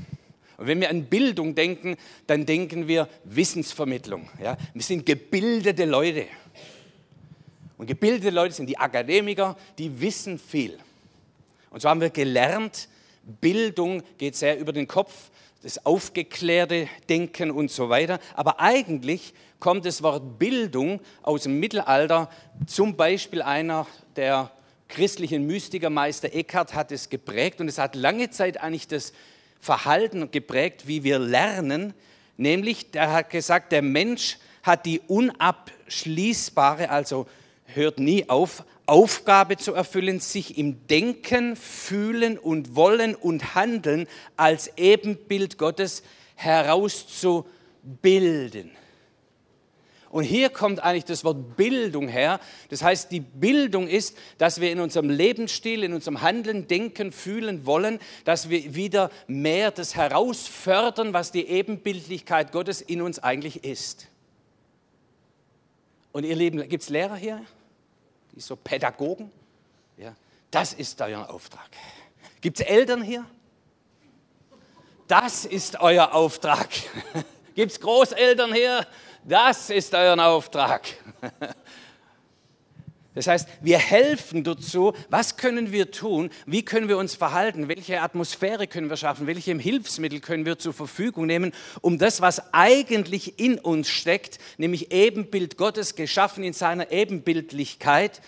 Und 0.56 0.66
wenn 0.68 0.80
wir 0.80 0.88
an 0.88 1.04
Bildung 1.04 1.54
denken, 1.54 1.96
dann 2.26 2.46
denken 2.46 2.86
wir 2.86 3.08
Wissensvermittlung. 3.24 4.28
Ja? 4.40 4.56
Wir 4.72 4.82
sind 4.82 5.04
gebildete 5.04 5.84
Leute. 5.84 6.26
Und 7.76 7.86
gebildete 7.88 8.30
Leute 8.30 8.54
sind 8.54 8.66
die 8.66 8.78
Akademiker, 8.78 9.56
die 9.78 10.00
wissen 10.00 10.38
viel. 10.38 10.78
Und 11.70 11.82
so 11.82 11.88
haben 11.88 12.00
wir 12.00 12.10
gelernt, 12.10 12.88
Bildung 13.40 14.02
geht 14.18 14.36
sehr 14.36 14.58
über 14.58 14.72
den 14.72 14.86
Kopf, 14.86 15.30
das 15.62 15.84
aufgeklärte 15.86 16.88
Denken 17.08 17.50
und 17.50 17.70
so 17.70 17.88
weiter. 17.88 18.18
Aber 18.34 18.60
eigentlich 18.60 19.32
kommt 19.60 19.86
das 19.86 20.02
Wort 20.02 20.38
Bildung 20.38 21.00
aus 21.22 21.44
dem 21.44 21.58
Mittelalter. 21.58 22.28
Zum 22.66 22.96
Beispiel 22.96 23.40
einer 23.40 23.86
der 24.16 24.50
christlichen 24.88 25.46
Mystiker, 25.46 25.88
Meister 25.90 26.34
Eckhart, 26.34 26.74
hat 26.74 26.92
es 26.92 27.08
geprägt 27.08 27.60
und 27.60 27.68
es 27.68 27.78
hat 27.78 27.94
lange 27.94 28.30
Zeit 28.30 28.60
eigentlich 28.60 28.88
das 28.88 29.12
Verhalten 29.58 30.30
geprägt, 30.30 30.86
wie 30.86 31.02
wir 31.02 31.18
lernen. 31.18 31.94
Nämlich, 32.36 32.90
der 32.90 33.12
hat 33.12 33.30
gesagt, 33.30 33.72
der 33.72 33.80
Mensch 33.80 34.38
hat 34.62 34.84
die 34.84 35.00
unabschließbare, 35.00 36.90
also 36.90 37.26
hört 37.66 37.98
nie 37.98 38.28
auf, 38.28 38.64
Aufgabe 38.86 39.56
zu 39.56 39.74
erfüllen, 39.74 40.20
sich 40.20 40.58
im 40.58 40.86
Denken, 40.86 41.56
Fühlen 41.56 42.38
und 42.38 42.76
Wollen 42.76 43.14
und 43.14 43.54
Handeln 43.54 44.06
als 44.36 44.70
Ebenbild 44.76 45.56
Gottes 45.58 46.02
herauszubilden. 46.34 48.70
Und 50.14 50.22
hier 50.22 50.48
kommt 50.48 50.78
eigentlich 50.78 51.06
das 51.06 51.24
Wort 51.24 51.56
Bildung 51.56 52.06
her. 52.06 52.38
Das 52.68 52.84
heißt, 52.84 53.10
die 53.10 53.18
Bildung 53.18 53.88
ist, 53.88 54.16
dass 54.38 54.60
wir 54.60 54.70
in 54.70 54.78
unserem 54.78 55.10
Lebensstil, 55.10 55.82
in 55.82 55.92
unserem 55.92 56.22
Handeln, 56.22 56.68
Denken, 56.68 57.10
Fühlen 57.10 57.66
wollen, 57.66 57.98
dass 58.24 58.48
wir 58.48 58.76
wieder 58.76 59.10
mehr 59.26 59.72
das 59.72 59.96
herausfördern, 59.96 61.14
was 61.14 61.32
die 61.32 61.48
Ebenbildlichkeit 61.48 62.52
Gottes 62.52 62.80
in 62.80 63.02
uns 63.02 63.18
eigentlich 63.18 63.64
ist. 63.64 64.06
Und 66.12 66.22
ihr 66.22 66.36
Lieben, 66.36 66.60
gibt 66.68 66.84
es 66.84 66.90
Lehrer 66.90 67.16
hier? 67.16 67.44
Die 68.34 68.40
so 68.40 68.56
Pädagogen? 68.56 69.30
Ja, 69.96 70.14
das 70.50 70.72
ist 70.72 71.00
euer 71.00 71.30
Auftrag. 71.30 71.68
Gibt 72.40 72.60
es 72.60 72.66
Eltern 72.66 73.02
hier? 73.02 73.24
Das 75.06 75.44
ist 75.44 75.80
euer 75.80 76.12
Auftrag. 76.12 76.68
Gibt 77.54 77.72
es 77.72 77.80
Großeltern 77.80 78.52
hier? 78.52 78.86
Das 79.22 79.70
ist 79.70 79.94
euer 79.94 80.18
Auftrag. 80.18 80.82
Das 83.14 83.28
heißt, 83.28 83.48
wir 83.60 83.78
helfen 83.78 84.42
dazu, 84.42 84.92
was 85.08 85.36
können 85.36 85.70
wir 85.70 85.92
tun, 85.92 86.30
wie 86.46 86.64
können 86.64 86.88
wir 86.88 86.98
uns 86.98 87.14
verhalten, 87.14 87.68
welche 87.68 88.00
Atmosphäre 88.00 88.66
können 88.66 88.90
wir 88.90 88.96
schaffen, 88.96 89.28
welche 89.28 89.56
Hilfsmittel 89.56 90.18
können 90.18 90.44
wir 90.44 90.58
zur 90.58 90.72
Verfügung 90.72 91.26
nehmen, 91.26 91.52
um 91.80 91.98
das, 91.98 92.20
was 92.20 92.52
eigentlich 92.52 93.38
in 93.38 93.58
uns 93.60 93.88
steckt, 93.88 94.38
nämlich 94.58 94.90
Ebenbild 94.92 95.56
Gottes, 95.56 95.94
geschaffen 95.94 96.42
in 96.42 96.52
seiner 96.54 96.90
Ebenbildlichkeit, 96.90 98.20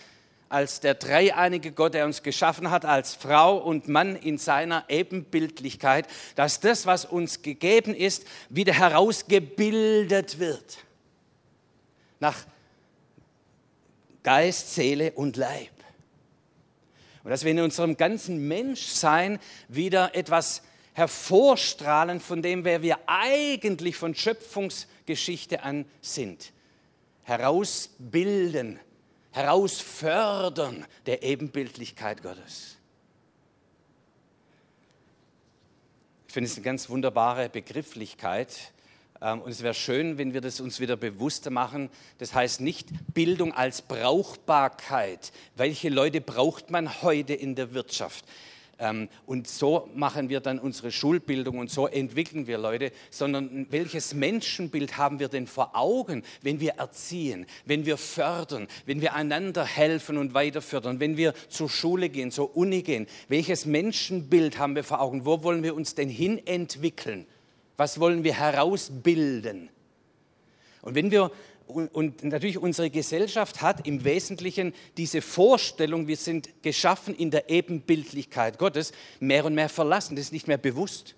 als 0.48 0.78
der 0.78 0.94
dreieinige 0.94 1.72
Gott, 1.72 1.94
der 1.94 2.04
uns 2.04 2.22
geschaffen 2.22 2.70
hat, 2.70 2.84
als 2.84 3.16
Frau 3.16 3.56
und 3.56 3.88
Mann 3.88 4.14
in 4.14 4.38
seiner 4.38 4.84
Ebenbildlichkeit, 4.88 6.06
dass 6.36 6.60
das, 6.60 6.86
was 6.86 7.04
uns 7.04 7.42
gegeben 7.42 7.92
ist, 7.92 8.24
wieder 8.48 8.72
herausgebildet 8.72 10.38
wird. 10.38 10.78
Nach 12.20 12.36
Geist, 14.26 14.74
Seele 14.74 15.12
und 15.12 15.36
Leib. 15.36 15.70
Und 17.22 17.30
dass 17.30 17.44
wir 17.44 17.52
in 17.52 17.60
unserem 17.60 17.96
ganzen 17.96 18.48
Menschsein 18.48 19.38
wieder 19.68 20.16
etwas 20.16 20.62
hervorstrahlen 20.94 22.18
von 22.18 22.42
dem, 22.42 22.64
wer 22.64 22.82
wir 22.82 22.98
eigentlich 23.06 23.94
von 23.94 24.16
Schöpfungsgeschichte 24.16 25.62
an 25.62 25.84
sind. 26.00 26.52
Herausbilden 27.22 28.80
Herausfördern 29.30 30.84
der 31.06 31.22
Ebenbildlichkeit 31.22 32.20
Gottes. 32.20 32.78
Ich 36.26 36.34
finde 36.34 36.50
es 36.50 36.56
eine 36.56 36.64
ganz 36.64 36.88
wunderbare 36.88 37.48
Begrifflichkeit. 37.48 38.72
Ähm, 39.26 39.42
und 39.42 39.50
es 39.50 39.62
wäre 39.62 39.74
schön, 39.74 40.18
wenn 40.18 40.32
wir 40.34 40.40
das 40.40 40.60
uns 40.60 40.78
wieder 40.78 40.96
bewusster 40.96 41.50
machen. 41.50 41.90
Das 42.18 42.32
heißt 42.32 42.60
nicht 42.60 42.88
Bildung 43.12 43.52
als 43.52 43.82
Brauchbarkeit. 43.82 45.32
Welche 45.56 45.88
Leute 45.88 46.20
braucht 46.20 46.70
man 46.70 47.02
heute 47.02 47.34
in 47.34 47.56
der 47.56 47.74
Wirtschaft? 47.74 48.24
Ähm, 48.78 49.08
und 49.24 49.48
so 49.48 49.88
machen 49.94 50.28
wir 50.28 50.40
dann 50.40 50.58
unsere 50.60 50.92
Schulbildung 50.92 51.58
und 51.58 51.70
so 51.70 51.88
entwickeln 51.88 52.46
wir 52.46 52.58
Leute, 52.58 52.92
sondern 53.10 53.66
welches 53.70 54.14
Menschenbild 54.14 54.96
haben 54.96 55.18
wir 55.18 55.28
denn 55.28 55.46
vor 55.46 55.74
Augen, 55.74 56.22
wenn 56.42 56.60
wir 56.60 56.72
erziehen, 56.72 57.46
wenn 57.64 57.86
wir 57.86 57.96
fördern, 57.96 58.68
wenn 58.84 59.00
wir 59.00 59.14
einander 59.14 59.64
helfen 59.64 60.18
und 60.18 60.34
weiter 60.34 60.60
fördern, 60.60 61.00
wenn 61.00 61.16
wir 61.16 61.32
zur 61.48 61.70
Schule 61.70 62.10
gehen, 62.10 62.30
zur 62.30 62.54
Uni 62.54 62.82
gehen? 62.82 63.06
Welches 63.28 63.66
Menschenbild 63.66 64.58
haben 64.58 64.76
wir 64.76 64.84
vor 64.84 65.00
Augen? 65.00 65.24
Wo 65.24 65.42
wollen 65.42 65.64
wir 65.64 65.74
uns 65.74 65.96
denn 65.96 66.10
hin 66.10 66.46
entwickeln? 66.46 67.26
Was 67.76 68.00
wollen 68.00 68.24
wir 68.24 68.34
herausbilden? 68.34 69.68
Und 70.82 70.94
wenn 70.94 71.10
wir 71.10 71.30
und 71.66 72.22
natürlich 72.22 72.58
unsere 72.58 72.90
Gesellschaft 72.90 73.60
hat 73.60 73.86
im 73.86 74.04
Wesentlichen 74.04 74.72
diese 74.96 75.20
Vorstellung, 75.20 76.06
wir 76.06 76.16
sind 76.16 76.62
geschaffen 76.62 77.14
in 77.14 77.30
der 77.30 77.50
Ebenbildlichkeit 77.50 78.58
Gottes, 78.58 78.92
mehr 79.18 79.44
und 79.44 79.54
mehr 79.54 79.68
verlassen. 79.68 80.14
Das 80.14 80.26
ist 80.26 80.32
nicht 80.32 80.46
mehr 80.46 80.58
bewusst. 80.58 81.16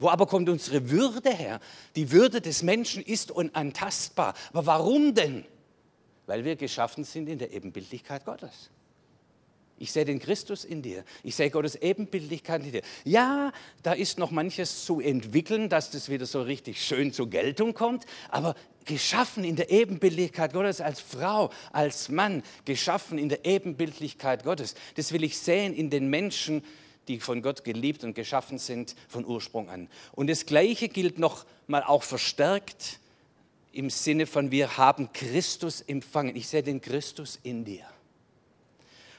Wo 0.00 0.08
aber 0.08 0.26
kommt 0.26 0.48
unsere 0.48 0.90
Würde 0.90 1.30
her? 1.30 1.60
Die 1.94 2.10
Würde 2.10 2.40
des 2.40 2.62
Menschen 2.62 3.02
ist 3.02 3.30
unantastbar. 3.30 4.34
Aber 4.52 4.66
warum 4.66 5.14
denn? 5.14 5.44
Weil 6.26 6.44
wir 6.44 6.56
geschaffen 6.56 7.04
sind 7.04 7.28
in 7.28 7.38
der 7.38 7.52
Ebenbildlichkeit 7.52 8.24
Gottes. 8.24 8.70
Ich 9.80 9.92
sehe 9.92 10.04
den 10.04 10.18
Christus 10.18 10.66
in 10.66 10.82
dir. 10.82 11.04
Ich 11.22 11.34
sehe 11.34 11.48
Gottes 11.48 11.74
Ebenbildlichkeit 11.74 12.62
in 12.62 12.70
dir. 12.70 12.82
Ja, 13.04 13.50
da 13.82 13.94
ist 13.94 14.18
noch 14.18 14.30
manches 14.30 14.84
zu 14.84 15.00
entwickeln, 15.00 15.70
dass 15.70 15.90
das 15.90 16.10
wieder 16.10 16.26
so 16.26 16.42
richtig 16.42 16.84
schön 16.84 17.14
zur 17.14 17.30
Geltung 17.30 17.72
kommt. 17.72 18.04
Aber 18.28 18.54
geschaffen 18.84 19.42
in 19.42 19.56
der 19.56 19.70
Ebenbildlichkeit 19.70 20.52
Gottes 20.52 20.82
als 20.82 21.00
Frau, 21.00 21.48
als 21.72 22.10
Mann, 22.10 22.42
geschaffen 22.66 23.16
in 23.16 23.30
der 23.30 23.46
Ebenbildlichkeit 23.46 24.44
Gottes. 24.44 24.74
Das 24.96 25.12
will 25.12 25.24
ich 25.24 25.38
sehen 25.38 25.72
in 25.72 25.88
den 25.88 26.10
Menschen, 26.10 26.62
die 27.08 27.18
von 27.18 27.40
Gott 27.40 27.64
geliebt 27.64 28.04
und 28.04 28.14
geschaffen 28.14 28.58
sind 28.58 28.94
von 29.08 29.24
Ursprung 29.24 29.70
an. 29.70 29.88
Und 30.12 30.28
das 30.28 30.44
Gleiche 30.44 30.90
gilt 30.90 31.18
noch 31.18 31.46
mal 31.66 31.82
auch 31.82 32.02
verstärkt 32.02 33.00
im 33.72 33.88
Sinne 33.88 34.26
von 34.26 34.50
wir 34.50 34.76
haben 34.76 35.10
Christus 35.14 35.80
empfangen. 35.80 36.36
Ich 36.36 36.48
sehe 36.48 36.62
den 36.62 36.82
Christus 36.82 37.40
in 37.42 37.64
dir. 37.64 37.86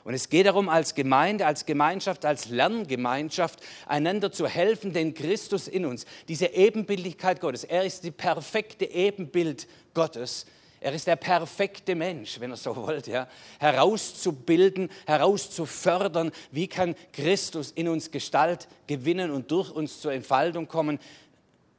Und 0.04 0.14
es 0.14 0.30
geht 0.30 0.48
darum, 0.48 0.68
als 0.68 0.96
Gemeinde, 0.96 1.46
als 1.46 1.66
Gemeinschaft, 1.66 2.26
als 2.26 2.50
Lerngemeinschaft 2.50 3.60
einander 3.86 4.32
zu 4.32 4.48
helfen, 4.48 4.94
den 4.94 5.14
Christus 5.14 5.68
in 5.68 5.86
uns, 5.86 6.06
diese 6.28 6.48
Ebenbildlichkeit 6.48 7.40
Gottes. 7.40 7.64
Er 7.64 7.84
ist 7.84 8.04
die 8.04 8.12
perfekte 8.12 8.86
Ebenbild 8.86 9.68
Gottes. 9.94 10.46
Er 10.80 10.94
ist 10.94 11.06
der 11.06 11.16
perfekte 11.16 11.94
Mensch, 11.94 12.40
wenn 12.40 12.50
er 12.50 12.58
so 12.58 12.76
wollt, 12.76 13.06
ja, 13.06 13.28
herauszubilden, 13.60 14.90
herauszufördern. 15.06 16.32
Wie 16.50 16.68
kann 16.68 16.96
Christus 17.14 17.72
in 17.72 17.88
uns 17.88 18.10
Gestalt 18.10 18.68
gewinnen 18.88 19.30
und 19.30 19.52
durch 19.52 19.70
uns 19.70 20.02
zur 20.02 20.14
Entfaltung 20.14 20.68
kommen, 20.68 20.98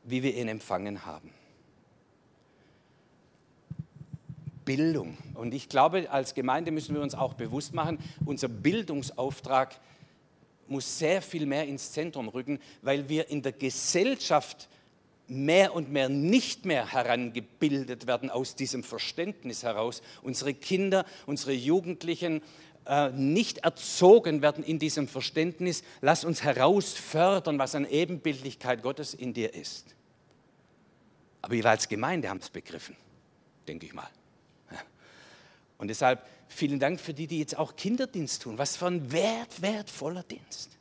wie 0.05 0.23
wir 0.23 0.33
ihn 0.37 0.47
empfangen 0.47 1.05
haben? 1.05 1.42
Bildung. 4.65 5.17
Und 5.35 5.55
ich 5.55 5.69
glaube, 5.69 6.11
als 6.11 6.35
Gemeinde 6.35 6.71
müssen 6.71 6.95
wir 6.95 7.03
uns 7.03 7.15
auch 7.15 7.35
bewusst 7.35 7.75
machen, 7.75 7.99
unser 8.25 8.49
Bildungsauftrag 8.49 9.79
muss 10.69 10.99
sehr 10.99 11.23
viel 11.23 11.47
mehr 11.47 11.67
ins 11.67 11.93
Zentrum 11.93 12.29
rücken, 12.29 12.59
weil 12.81 13.09
wir 13.09 13.29
in 13.29 13.43
der 13.43 13.53
Gesellschaft 13.53 14.69
mehr 15.29 15.75
und 15.75 15.91
mehr 15.91 16.09
nicht 16.09 16.65
mehr 16.65 16.93
herangebildet 16.93 18.07
werden 18.07 18.31
aus 18.31 18.55
diesem 18.55 18.83
Verständnis 18.83 19.63
heraus. 19.63 20.03
Unsere 20.23 20.55
Kinder, 20.55 21.05
unsere 21.27 21.53
Jugendlichen 21.53 22.43
äh, 22.87 23.11
nicht 23.11 23.59
erzogen 23.59 24.43
werden 24.43 24.65
in 24.65 24.79
diesem 24.79 25.09
Verständnis. 25.09 25.85
Lass 26.01 26.25
uns 26.25 26.43
herausfördern, 26.43 27.59
was 27.59 27.75
an 27.75 27.89
Ebenbildlichkeit 27.89 28.83
Gottes 28.83 29.15
in 29.15 29.33
dir 29.33 29.55
ist. 29.55 29.95
Aber 31.41 31.55
wir 31.55 31.67
als 31.67 31.89
Gemeinde 31.89 32.29
haben 32.29 32.39
es 32.39 32.51
begriffen, 32.51 32.97
denke 33.67 33.87
ich 33.87 33.95
mal. 33.95 34.09
Und 35.83 35.89
deshalb 35.89 36.25
vielen 36.47 36.79
Dank 36.79 37.01
für 37.01 37.13
die, 37.13 37.27
die 37.27 37.41
jetzt 37.41 37.59
auch 37.59 37.75
Kinderdienst 37.75 38.43
tun. 38.43 38.57
Was 38.57 38.77
für 38.77 38.87
ein 38.87 39.11
wert, 39.11 39.63
wertvoller 39.63 40.23
Dienst. 40.23 40.79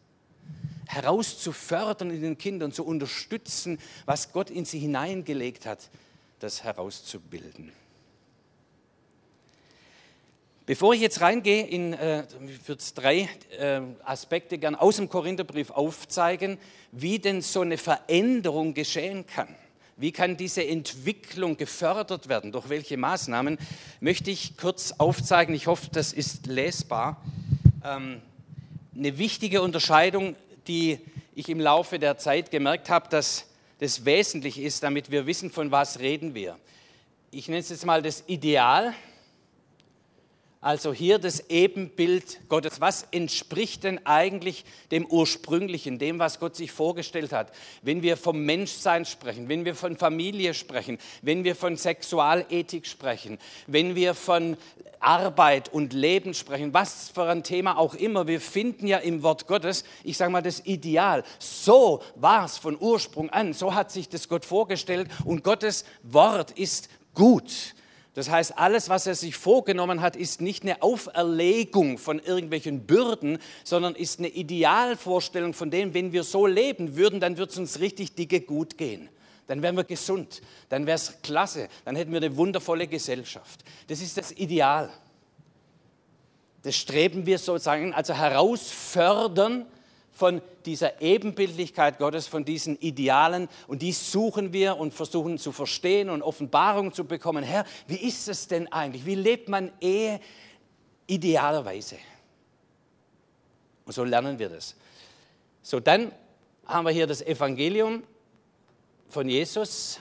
Herauszufördern 0.85 2.11
in 2.11 2.21
den 2.21 2.37
Kindern, 2.37 2.71
zu 2.71 2.85
unterstützen, 2.85 3.79
was 4.05 4.31
Gott 4.31 4.51
in 4.51 4.63
sie 4.63 4.77
hineingelegt 4.77 5.65
hat, 5.65 5.89
das 6.37 6.63
herauszubilden. 6.63 7.71
Bevor 10.67 10.93
ich 10.93 11.01
jetzt 11.01 11.21
reingehe, 11.21 11.65
in, 11.65 11.93
äh, 11.93 12.27
ich 12.47 12.67
würde 12.67 12.83
drei 12.93 13.27
äh, 13.57 13.81
Aspekte 14.03 14.59
gern 14.59 14.75
aus 14.75 14.97
dem 14.97 15.09
Korintherbrief 15.09 15.71
aufzeigen, 15.71 16.59
wie 16.91 17.17
denn 17.17 17.41
so 17.41 17.61
eine 17.61 17.79
Veränderung 17.79 18.75
geschehen 18.75 19.25
kann. 19.25 19.55
Wie 20.01 20.11
kann 20.11 20.35
diese 20.35 20.65
Entwicklung 20.65 21.57
gefördert 21.57 22.27
werden? 22.27 22.51
Durch 22.51 22.69
welche 22.69 22.97
Maßnahmen? 22.97 23.59
Möchte 23.99 24.31
ich 24.31 24.57
kurz 24.57 24.93
aufzeigen. 24.97 25.53
Ich 25.53 25.67
hoffe, 25.67 25.89
das 25.91 26.11
ist 26.11 26.47
lesbar. 26.47 27.23
Ähm, 27.85 28.19
eine 28.95 29.19
wichtige 29.19 29.61
Unterscheidung, 29.61 30.35
die 30.65 30.97
ich 31.35 31.49
im 31.49 31.59
Laufe 31.59 31.99
der 31.99 32.17
Zeit 32.17 32.49
gemerkt 32.49 32.89
habe, 32.89 33.09
dass 33.09 33.45
das 33.77 34.03
wesentlich 34.03 34.57
ist, 34.57 34.81
damit 34.81 35.11
wir 35.11 35.27
wissen, 35.27 35.51
von 35.51 35.69
was 35.69 35.99
reden 35.99 36.33
wir. 36.33 36.57
Ich 37.29 37.47
nenne 37.47 37.59
es 37.59 37.69
jetzt 37.69 37.85
mal 37.85 38.01
das 38.01 38.23
Ideal 38.25 38.95
also 40.61 40.93
hier 40.93 41.17
das 41.17 41.49
Ebenbild 41.49 42.47
Gottes. 42.47 42.79
Was 42.79 43.07
entspricht 43.11 43.83
denn 43.83 44.05
eigentlich 44.05 44.63
dem 44.91 45.07
Ursprünglichen, 45.07 45.97
dem, 45.97 46.19
was 46.19 46.39
Gott 46.39 46.55
sich 46.55 46.71
vorgestellt 46.71 47.33
hat? 47.33 47.51
Wenn 47.81 48.03
wir 48.03 48.15
vom 48.15 48.45
Menschsein 48.45 49.05
sprechen, 49.05 49.49
wenn 49.49 49.65
wir 49.65 49.73
von 49.73 49.97
Familie 49.97 50.53
sprechen, 50.53 50.99
wenn 51.23 51.43
wir 51.43 51.55
von 51.55 51.77
Sexualethik 51.77 52.85
sprechen, 52.85 53.39
wenn 53.65 53.95
wir 53.95 54.13
von 54.13 54.55
Arbeit 54.99 55.73
und 55.73 55.93
Leben 55.93 56.35
sprechen, 56.35 56.75
was 56.75 57.09
für 57.09 57.23
ein 57.23 57.41
Thema 57.41 57.79
auch 57.79 57.95
immer, 57.95 58.27
wir 58.27 58.39
finden 58.39 58.85
ja 58.85 58.99
im 58.99 59.23
Wort 59.23 59.47
Gottes, 59.47 59.83
ich 60.03 60.15
sage 60.15 60.31
mal, 60.31 60.43
das 60.43 60.63
Ideal. 60.67 61.23
So 61.39 62.03
war 62.13 62.45
es 62.45 62.59
von 62.59 62.77
Ursprung 62.79 63.31
an, 63.31 63.53
so 63.53 63.73
hat 63.73 63.91
sich 63.91 64.09
das 64.09 64.29
Gott 64.29 64.45
vorgestellt 64.45 65.09
und 65.25 65.43
Gottes 65.43 65.85
Wort 66.03 66.51
ist 66.51 66.87
gut 67.15 67.73
Das 68.13 68.29
heißt, 68.29 68.57
alles, 68.57 68.89
was 68.89 69.07
er 69.07 69.15
sich 69.15 69.37
vorgenommen 69.37 70.01
hat, 70.01 70.17
ist 70.17 70.41
nicht 70.41 70.63
eine 70.63 70.81
Auferlegung 70.81 71.97
von 71.97 72.19
irgendwelchen 72.19 72.85
Bürden, 72.85 73.37
sondern 73.63 73.95
ist 73.95 74.19
eine 74.19 74.27
Idealvorstellung 74.27 75.53
von 75.53 75.71
dem, 75.71 75.93
wenn 75.93 76.11
wir 76.11 76.23
so 76.23 76.45
leben 76.45 76.97
würden, 76.97 77.21
dann 77.21 77.37
würde 77.37 77.51
es 77.51 77.57
uns 77.57 77.79
richtig 77.79 78.15
dicke 78.15 78.41
gut 78.41 78.77
gehen. 78.77 79.09
Dann 79.47 79.61
wären 79.61 79.77
wir 79.77 79.85
gesund, 79.85 80.41
dann 80.69 80.85
wäre 80.85 80.95
es 80.95 81.21
klasse, 81.23 81.69
dann 81.85 81.95
hätten 81.95 82.11
wir 82.11 82.17
eine 82.17 82.35
wundervolle 82.35 82.87
Gesellschaft. 82.87 83.61
Das 83.87 84.01
ist 84.01 84.17
das 84.17 84.31
Ideal. 84.33 84.89
Das 86.63 86.75
streben 86.75 87.25
wir 87.25 87.37
sozusagen, 87.37 87.93
also 87.93 88.13
herausfördern 88.13 89.65
von 90.11 90.41
dieser 90.65 91.01
Ebenbildlichkeit 91.01 91.97
Gottes, 91.97 92.27
von 92.27 92.45
diesen 92.45 92.77
Idealen. 92.79 93.47
Und 93.67 93.81
die 93.81 93.91
suchen 93.91 94.53
wir 94.53 94.77
und 94.77 94.93
versuchen 94.93 95.37
zu 95.37 95.51
verstehen 95.51 96.09
und 96.09 96.21
Offenbarung 96.21 96.93
zu 96.93 97.05
bekommen. 97.05 97.43
Herr, 97.43 97.65
wie 97.87 97.95
ist 97.95 98.27
es 98.27 98.47
denn 98.47 98.71
eigentlich? 98.71 99.05
Wie 99.05 99.15
lebt 99.15 99.49
man 99.49 99.71
Ehe 99.79 100.19
idealerweise? 101.07 101.97
Und 103.85 103.93
so 103.93 104.03
lernen 104.03 104.37
wir 104.37 104.49
das. 104.49 104.75
So, 105.63 105.79
dann 105.79 106.11
haben 106.65 106.85
wir 106.85 106.91
hier 106.91 107.07
das 107.07 107.21
Evangelium 107.21 108.03
von 109.09 109.27
Jesus. 109.27 109.99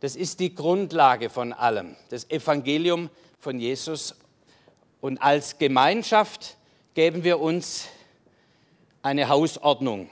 Das 0.00 0.16
ist 0.16 0.40
die 0.40 0.54
Grundlage 0.54 1.28
von 1.28 1.52
allem, 1.52 1.94
das 2.08 2.28
Evangelium 2.30 3.10
von 3.38 3.60
Jesus. 3.60 4.14
Und 5.00 5.22
als 5.22 5.58
Gemeinschaft 5.58 6.56
geben 6.94 7.24
wir 7.24 7.40
uns 7.40 7.88
eine 9.02 9.28
Hausordnung. 9.28 10.10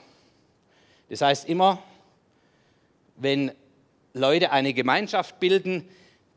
Das 1.11 1.21
heißt 1.21 1.49
immer, 1.49 1.83
wenn 3.17 3.53
Leute 4.15 4.51
eine 4.51 4.73
Gemeinschaft 4.73 5.41
bilden, 5.41 5.89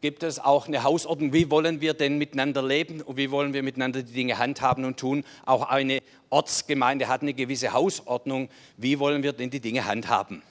gibt 0.01 0.23
es 0.23 0.39
auch 0.39 0.67
eine 0.67 0.83
Hausordnung, 0.83 1.31
wie 1.31 1.51
wollen 1.51 1.79
wir 1.79 1.93
denn 1.93 2.17
miteinander 2.17 2.63
leben 2.63 3.01
und 3.01 3.17
wie 3.17 3.29
wollen 3.29 3.53
wir 3.53 3.61
miteinander 3.61 4.01
die 4.01 4.13
Dinge 4.13 4.39
handhaben 4.39 4.83
und 4.83 4.97
tun. 4.97 5.23
Auch 5.45 5.69
eine 5.69 6.01
Ortsgemeinde 6.29 7.07
hat 7.07 7.21
eine 7.21 7.33
gewisse 7.33 7.71
Hausordnung, 7.71 8.49
wie 8.77 8.97
wollen 8.99 9.21
wir 9.21 9.33
denn 9.33 9.51
die 9.51 9.59
Dinge 9.59 9.85
handhaben. 9.85 10.41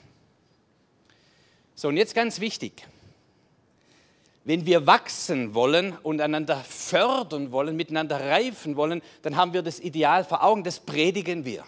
So, 1.75 1.89
und 1.89 1.97
jetzt 1.97 2.15
ganz 2.15 2.39
wichtig. 2.39 2.87
Wenn 4.43 4.65
wir 4.65 4.87
wachsen 4.87 5.53
wollen 5.53 5.95
und 6.01 6.19
einander 6.19 6.57
fördern 6.57 7.51
wollen, 7.51 7.75
miteinander 7.75 8.19
reifen 8.19 8.75
wollen, 8.75 9.01
dann 9.21 9.35
haben 9.35 9.53
wir 9.53 9.61
das 9.61 9.79
Ideal 9.79 10.23
vor 10.23 10.43
Augen, 10.43 10.63
das 10.63 10.79
predigen 10.79 11.45
wir. 11.45 11.63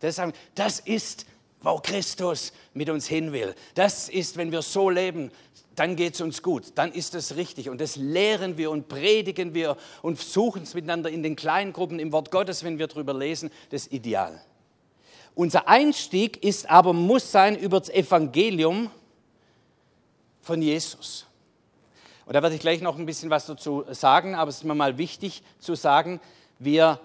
Das, 0.00 0.80
ist, 0.80 1.26
wo 1.60 1.78
Christus 1.78 2.52
mit 2.74 2.90
uns 2.90 3.06
hin 3.06 3.32
will. 3.32 3.54
Das 3.74 4.08
ist, 4.08 4.36
wenn 4.36 4.52
wir 4.52 4.62
so 4.62 4.90
leben, 4.90 5.30
dann 5.74 5.96
geht 5.96 6.14
es 6.14 6.20
uns 6.20 6.42
gut, 6.42 6.72
dann 6.74 6.92
ist 6.92 7.14
es 7.14 7.36
richtig. 7.36 7.70
Und 7.70 7.80
das 7.80 7.96
lehren 7.96 8.58
wir 8.58 8.70
und 8.70 8.88
predigen 8.88 9.54
wir 9.54 9.76
und 10.02 10.18
suchen 10.18 10.64
es 10.64 10.74
miteinander 10.74 11.08
in 11.08 11.22
den 11.22 11.36
kleinen 11.36 11.72
Gruppen 11.72 11.98
im 11.98 12.12
Wort 12.12 12.30
Gottes, 12.30 12.62
wenn 12.62 12.78
wir 12.78 12.88
darüber 12.88 13.14
lesen, 13.14 13.50
das 13.70 13.86
Ideal. 13.86 14.40
Unser 15.34 15.68
Einstieg 15.68 16.42
ist 16.42 16.68
aber, 16.68 16.92
muss 16.92 17.30
sein 17.30 17.56
über 17.56 17.78
das 17.78 17.90
Evangelium 17.90 18.90
von 20.48 20.62
Jesus. 20.62 21.26
Und 22.24 22.32
da 22.32 22.42
werde 22.42 22.54
ich 22.54 22.62
gleich 22.62 22.80
noch 22.80 22.96
ein 22.98 23.04
bisschen 23.04 23.28
was 23.28 23.44
dazu 23.44 23.84
sagen, 23.90 24.34
aber 24.34 24.48
es 24.48 24.56
ist 24.56 24.64
mir 24.64 24.74
mal 24.74 24.96
wichtig 24.96 25.42
zu 25.58 25.74
sagen, 25.74 26.20
wir 26.58 27.00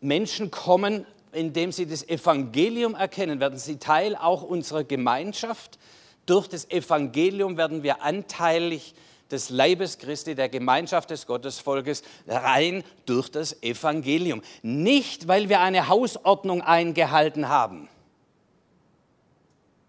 Menschen 0.00 0.52
kommen, 0.52 1.04
indem 1.32 1.72
sie 1.72 1.86
das 1.86 2.08
Evangelium 2.08 2.94
erkennen, 2.94 3.40
werden 3.40 3.58
sie 3.58 3.78
Teil 3.80 4.14
auch 4.14 4.42
unserer 4.42 4.84
Gemeinschaft. 4.84 5.76
Durch 6.24 6.46
das 6.46 6.70
Evangelium 6.70 7.56
werden 7.56 7.82
wir 7.82 8.00
anteilig 8.02 8.94
des 9.28 9.50
Leibes 9.50 9.98
Christi, 9.98 10.36
der 10.36 10.48
Gemeinschaft 10.48 11.10
des 11.10 11.26
Gottesvolkes, 11.26 12.04
rein 12.28 12.84
durch 13.06 13.28
das 13.28 13.60
Evangelium. 13.60 14.40
Nicht, 14.62 15.26
weil 15.26 15.48
wir 15.48 15.58
eine 15.58 15.88
Hausordnung 15.88 16.62
eingehalten 16.62 17.48
haben. 17.48 17.88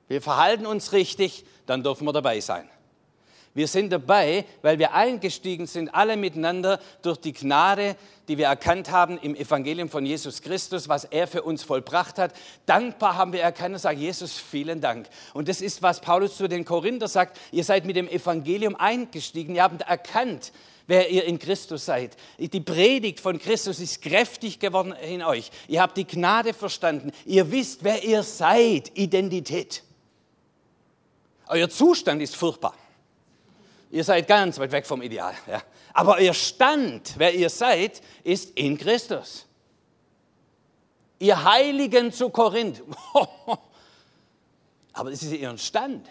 Wir 0.08 0.24
verhalten 0.24 0.66
uns 0.66 0.92
richtig, 0.92 1.46
dann 1.68 1.84
dürfen 1.84 2.06
wir 2.08 2.14
dabei 2.14 2.40
sein. 2.40 2.68
Wir 3.56 3.70
sind 3.70 3.90
dabei, 3.90 4.44
weil 4.62 4.80
wir 4.80 4.94
eingestiegen 4.94 5.66
sind, 5.66 5.96
alle 5.96 6.18
miteinander 6.18 6.78
durch 7.02 7.18
die 7.18 7.32
Gnade, 7.32 7.96
die 8.28 8.38
wir 8.38 8.48
erkannt 8.48 8.92
haben 8.92 9.18
im 9.18 9.34
Evangelium 9.34 9.88
von 9.88 10.06
Jesus 10.06 10.42
Christus, 10.42 10.90
was 10.90 11.06
er 11.06 11.26
für 11.26 11.42
uns 11.42 11.64
vollbracht 11.64 12.18
hat. 12.18 12.34
Dankbar 12.66 13.16
haben 13.16 13.32
wir 13.32 13.42
erkannt 13.42 13.76
und 13.76 13.80
sagen, 13.80 13.98
Jesus, 13.98 14.38
vielen 14.38 14.82
Dank. 14.82 15.08
Und 15.34 15.48
das 15.48 15.62
ist, 15.62 15.82
was 15.82 16.02
Paulus 16.02 16.36
zu 16.36 16.50
den 16.50 16.66
Korinther 16.66 17.08
sagt. 17.08 17.40
Ihr 17.54 17.64
seid 17.64 17.86
mit 17.86 17.96
dem 17.96 18.10
Evangelium 18.10 18.76
eingestiegen. 18.76 19.56
Ihr 19.56 19.64
habt 19.64 19.84
erkannt, 19.84 20.52
wer 20.88 21.10
ihr 21.10 21.24
in 21.24 21.40
Christus 21.40 21.86
seid. 21.86 22.18
Die 22.38 22.60
Predigt 22.60 23.22
von 23.22 23.40
Christus 23.40 23.80
ist 23.80 24.02
kräftig 24.02 24.60
geworden 24.60 24.92
in 24.92 25.24
euch. 25.24 25.50
Ihr 25.70 25.82
habt 25.82 25.96
die 25.96 26.06
Gnade 26.06 26.54
verstanden. 26.54 27.14
Ihr 27.26 27.50
wisst, 27.50 27.86
wer 27.86 28.04
ihr 28.04 28.22
seid. 28.22 28.92
Identität. 28.96 29.82
Euer 31.48 31.70
Zustand 31.70 32.22
ist 32.22 32.36
furchtbar. 32.36 32.76
Ihr 33.96 34.04
seid 34.04 34.28
ganz 34.28 34.60
weit 34.60 34.74
weg 34.74 34.86
vom 34.86 35.02
Ideal. 35.02 35.34
Ja. 35.48 35.64
Aber 35.94 36.20
ihr 36.20 36.34
Stand, 36.34 37.14
wer 37.16 37.34
ihr 37.34 37.50
seid, 37.50 38.02
ist 38.26 38.50
in 38.60 38.78
Christus. 38.78 39.46
Ihr 41.18 41.42
Heiligen 41.42 42.12
zu 42.12 42.30
Korinth. 42.30 42.84
Aber 44.92 45.12
das 45.12 45.24
ist 45.24 45.32
ihr 45.32 45.58
Stand. 45.58 46.10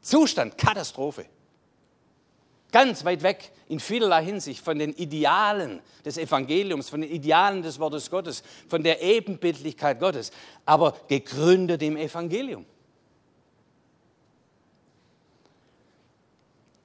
Zustand, 0.00 0.58
Katastrophe. 0.58 1.26
Ganz 2.72 3.04
weit 3.04 3.22
weg 3.22 3.52
in 3.68 3.78
vielerlei 3.78 4.24
Hinsicht 4.24 4.64
von 4.64 4.76
den 4.76 4.94
Idealen 4.94 5.80
des 6.04 6.18
Evangeliums, 6.18 6.90
von 6.90 7.02
den 7.02 7.10
Idealen 7.12 7.62
des 7.62 7.78
Wortes 7.78 8.10
Gottes, 8.10 8.42
von 8.68 8.82
der 8.82 9.00
Ebenbildlichkeit 9.00 10.00
Gottes, 10.00 10.32
aber 10.66 10.96
gegründet 11.06 11.84
im 11.84 11.96
Evangelium. 11.96 12.66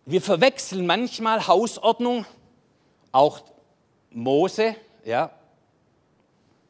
Wir 0.09 0.23
verwechseln 0.23 0.87
manchmal 0.87 1.45
Hausordnung, 1.45 2.25
auch 3.11 3.41
Mose, 4.09 4.75
ja, 5.05 5.29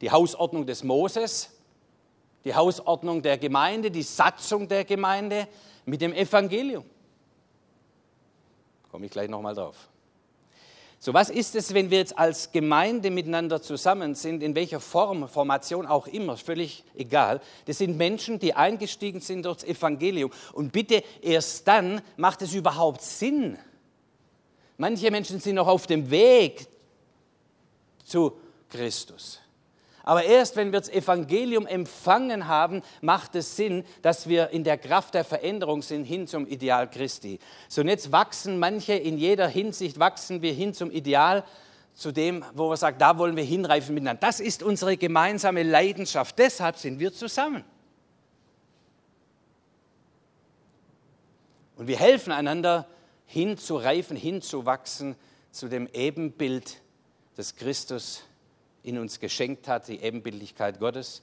die 0.01 0.11
Hausordnung 0.11 0.65
des 0.65 0.83
Moses, 0.83 1.49
die 2.43 2.53
Hausordnung 2.53 3.21
der 3.21 3.37
Gemeinde, 3.37 3.91
die 3.91 4.03
Satzung 4.03 4.67
der 4.67 4.83
Gemeinde 4.83 5.47
mit 5.85 6.01
dem 6.01 6.11
Evangelium. 6.11 6.83
Komme 8.91 9.05
ich 9.05 9.11
gleich 9.13 9.29
nochmal 9.29 9.55
drauf. 9.55 9.87
So, 11.01 11.13
was 11.13 11.29
ist 11.29 11.55
es, 11.55 11.73
wenn 11.73 11.89
wir 11.91 11.99
jetzt 11.99 12.17
als 12.17 12.51
Gemeinde 12.51 13.09
miteinander 13.09 13.61
zusammen 13.61 14.15
sind, 14.15 14.43
in 14.43 14.53
welcher 14.53 14.81
Form, 14.81 15.29
Formation 15.29 15.85
auch 15.85 16.07
immer, 16.07 16.35
völlig 16.35 16.83
egal. 16.93 17.39
Das 17.65 17.77
sind 17.77 17.95
Menschen, 17.97 18.37
die 18.37 18.53
eingestiegen 18.53 19.21
sind 19.21 19.45
durchs 19.45 19.63
Evangelium. 19.63 20.29
Und 20.51 20.73
bitte, 20.73 21.01
erst 21.21 21.65
dann 21.69 22.01
macht 22.17 22.41
es 22.41 22.53
überhaupt 22.53 23.01
Sinn. 23.01 23.57
Manche 24.77 25.09
Menschen 25.09 25.39
sind 25.39 25.55
noch 25.55 25.67
auf 25.67 25.87
dem 25.87 26.11
Weg 26.11 26.67
zu 28.03 28.33
Christus. 28.69 29.39
Aber 30.03 30.23
erst 30.23 30.55
wenn 30.55 30.71
wir 30.71 30.79
das 30.79 30.89
Evangelium 30.89 31.67
empfangen 31.67 32.47
haben, 32.47 32.81
macht 33.01 33.35
es 33.35 33.55
Sinn, 33.55 33.83
dass 34.01 34.27
wir 34.27 34.49
in 34.49 34.63
der 34.63 34.77
Kraft 34.77 35.13
der 35.13 35.23
Veränderung 35.23 35.81
sind 35.81 36.05
hin 36.05 36.27
zum 36.27 36.47
Ideal 36.47 36.89
Christi. 36.89 37.39
So 37.67 37.81
und 37.81 37.87
jetzt 37.89 38.11
wachsen 38.11 38.59
manche 38.59 38.93
in 38.93 39.17
jeder 39.17 39.47
Hinsicht, 39.47 39.99
wachsen 39.99 40.41
wir 40.41 40.53
hin 40.53 40.73
zum 40.73 40.91
Ideal, 40.91 41.43
zu 41.99 42.13
dem, 42.13 42.45
wo 42.53 42.69
wir 42.69 42.77
sagen, 42.77 42.97
da 42.97 43.17
wollen 43.17 43.35
wir 43.35 43.43
hinreifen 43.43 43.93
miteinander. 43.93 44.21
Das 44.21 44.39
ist 44.39 44.63
unsere 44.63 44.95
gemeinsame 44.95 45.63
Leidenschaft. 45.63 46.39
Deshalb 46.39 46.77
sind 46.77 46.99
wir 46.99 47.11
zusammen. 47.11 47.65
Und 51.75 51.87
wir 51.87 51.97
helfen 51.97 52.31
einander 52.31 52.87
hinzureifen, 53.25 54.15
hinzuwachsen 54.15 55.15
zu 55.51 55.67
dem 55.67 55.87
Ebenbild 55.93 56.81
des 57.37 57.55
Christus 57.55 58.23
in 58.89 58.97
uns 58.97 59.19
geschenkt 59.19 59.67
hat, 59.67 59.87
die 59.87 60.01
Ebenbildlichkeit 60.01 60.79
Gottes. 60.79 61.21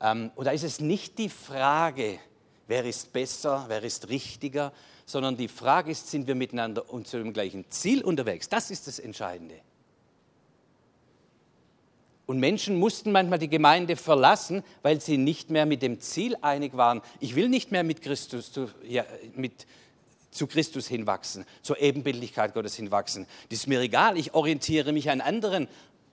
Ähm, 0.00 0.30
und 0.36 0.44
da 0.44 0.50
ist 0.52 0.64
es 0.64 0.80
nicht 0.80 1.18
die 1.18 1.28
Frage, 1.28 2.18
wer 2.66 2.84
ist 2.84 3.12
besser, 3.12 3.64
wer 3.68 3.82
ist 3.82 4.08
richtiger, 4.08 4.72
sondern 5.06 5.36
die 5.36 5.48
Frage 5.48 5.90
ist, 5.90 6.10
sind 6.10 6.26
wir 6.26 6.34
miteinander 6.34 6.92
und 6.92 7.08
zu 7.08 7.18
dem 7.18 7.32
gleichen 7.32 7.64
Ziel 7.70 8.04
unterwegs? 8.04 8.48
Das 8.48 8.70
ist 8.70 8.86
das 8.86 8.98
Entscheidende. 8.98 9.56
Und 12.26 12.40
Menschen 12.40 12.76
mussten 12.76 13.10
manchmal 13.10 13.38
die 13.38 13.48
Gemeinde 13.48 13.96
verlassen, 13.96 14.62
weil 14.82 15.00
sie 15.00 15.16
nicht 15.16 15.48
mehr 15.48 15.64
mit 15.64 15.80
dem 15.80 15.98
Ziel 15.98 16.36
einig 16.42 16.76
waren. 16.76 17.00
Ich 17.20 17.34
will 17.34 17.48
nicht 17.48 17.72
mehr 17.72 17.84
mit 17.84 18.02
Christus 18.02 18.52
zu, 18.52 18.68
ja, 18.86 19.06
mit, 19.34 19.66
zu 20.30 20.46
Christus 20.46 20.86
hinwachsen, 20.86 21.46
zur 21.62 21.80
Ebenbildlichkeit 21.80 22.52
Gottes 22.52 22.76
hinwachsen. 22.76 23.26
Das 23.48 23.60
ist 23.60 23.66
mir 23.66 23.80
egal, 23.80 24.18
ich 24.18 24.34
orientiere 24.34 24.92
mich 24.92 25.08
an 25.08 25.22
anderen 25.22 25.68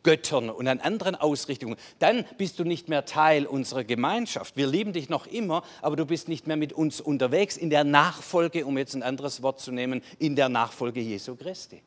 Göttern 0.05 0.49
und 0.49 0.67
an 0.67 0.79
anderen 0.79 1.15
Ausrichtungen, 1.15 1.75
dann 1.99 2.25
bist 2.37 2.59
du 2.59 2.63
nicht 2.63 2.87
mehr 2.87 3.05
Teil 3.05 3.45
unserer 3.45 3.83
Gemeinschaft. 3.83 4.55
Wir 4.55 4.67
lieben 4.67 4.93
dich 4.93 5.09
noch 5.09 5.25
immer, 5.27 5.63
aber 5.81 5.95
du 5.95 6.05
bist 6.05 6.29
nicht 6.29 6.47
mehr 6.47 6.55
mit 6.55 6.71
uns 6.71 7.01
unterwegs 7.01 7.57
in 7.57 7.69
der 7.69 7.83
Nachfolge, 7.83 8.65
um 8.65 8.77
jetzt 8.77 8.93
ein 8.93 9.03
anderes 9.03 9.41
Wort 9.41 9.59
zu 9.59 9.71
nehmen, 9.71 10.01
in 10.19 10.35
der 10.35 10.47
Nachfolge 10.47 11.01
Jesu 11.01 11.35
Christi. 11.35 11.81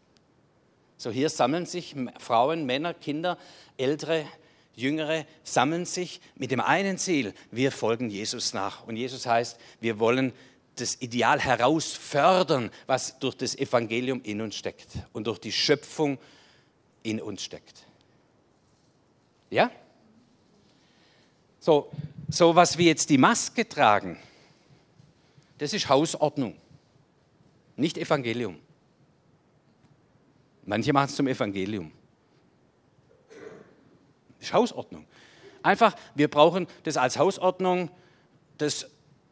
So 0.96 1.10
hier 1.10 1.30
sammeln 1.30 1.64
sich 1.64 1.94
Frauen, 2.18 2.66
Männer, 2.66 2.92
Kinder, 2.92 3.38
Ältere, 3.76 4.26
Jüngere 4.74 5.24
sammeln 5.44 5.84
sich 5.84 6.20
mit 6.34 6.50
dem 6.50 6.60
einen 6.60 6.98
Ziel, 6.98 7.34
wir 7.52 7.72
folgen 7.72 8.10
Jesus 8.10 8.52
nach. 8.52 8.86
Und 8.86 8.96
Jesus 8.96 9.26
heißt, 9.26 9.58
wir 9.80 10.00
wollen 10.00 10.32
das 10.74 11.00
Ideal 11.00 11.40
herausfördern, 11.40 12.70
was 12.86 13.18
durch 13.20 13.36
das 13.36 13.56
Evangelium 13.56 14.20
in 14.22 14.40
uns 14.40 14.56
steckt 14.56 14.88
und 15.12 15.28
durch 15.28 15.38
die 15.38 15.52
Schöpfung 15.52 16.18
in 17.02 17.20
uns 17.20 17.42
steckt. 17.42 17.87
Ja? 19.50 19.70
So, 21.60 21.90
so 22.28 22.54
was 22.54 22.78
wie 22.78 22.86
jetzt 22.86 23.10
die 23.10 23.18
Maske 23.18 23.68
tragen, 23.68 24.18
das 25.58 25.72
ist 25.72 25.88
Hausordnung, 25.88 26.56
nicht 27.76 27.98
Evangelium. 27.98 28.58
Manche 30.64 30.92
machen 30.92 31.08
es 31.08 31.16
zum 31.16 31.26
Evangelium. 31.26 31.90
Das 34.38 34.48
ist 34.48 34.52
Hausordnung. 34.52 35.06
Einfach, 35.62 35.96
wir 36.14 36.28
brauchen 36.28 36.66
das 36.84 36.96
als 36.96 37.18
Hausordnung, 37.18 37.90
das, 38.58 38.88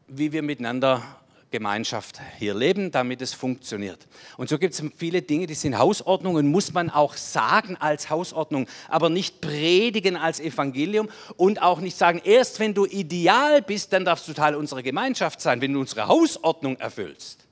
wie 0.09 0.33
wir 0.33 0.43
miteinander 0.43 1.21
Gemeinschaft 1.51 2.21
hier 2.39 2.55
leben, 2.55 2.91
damit 2.91 3.23
es 3.23 3.33
funktioniert. 3.33 4.07
Und 4.37 4.49
so 4.49 4.59
gibt 4.59 4.75
es 4.75 4.83
viele 4.97 5.23
Dinge, 5.23 5.47
die 5.47 5.55
sind 5.55 5.79
Hausordnungen, 5.79 6.51
muss 6.51 6.73
man 6.73 6.91
auch 6.91 7.17
sagen 7.17 7.77
als 7.77 8.11
Hausordnung, 8.11 8.67
aber 8.89 9.11
nicht 9.11 9.41
predigen 9.41 10.17
als 10.17 10.41
Evangelium 10.41 11.09
und 11.37 11.63
auch 11.63 11.81
nicht 11.81 11.97
sagen, 11.97 12.21
erst 12.25 12.59
wenn 12.59 12.75
du 12.75 12.85
ideal 12.85 13.63
bist, 13.63 13.93
dann 13.93 14.05
darfst 14.05 14.27
du 14.29 14.33
Teil 14.33 14.55
unserer 14.55 14.83
Gemeinschaft 14.83 15.41
sein, 15.41 15.61
wenn 15.61 15.73
du 15.73 15.81
unsere 15.81 16.09
Hausordnung 16.09 16.77
erfüllst. 16.79 17.47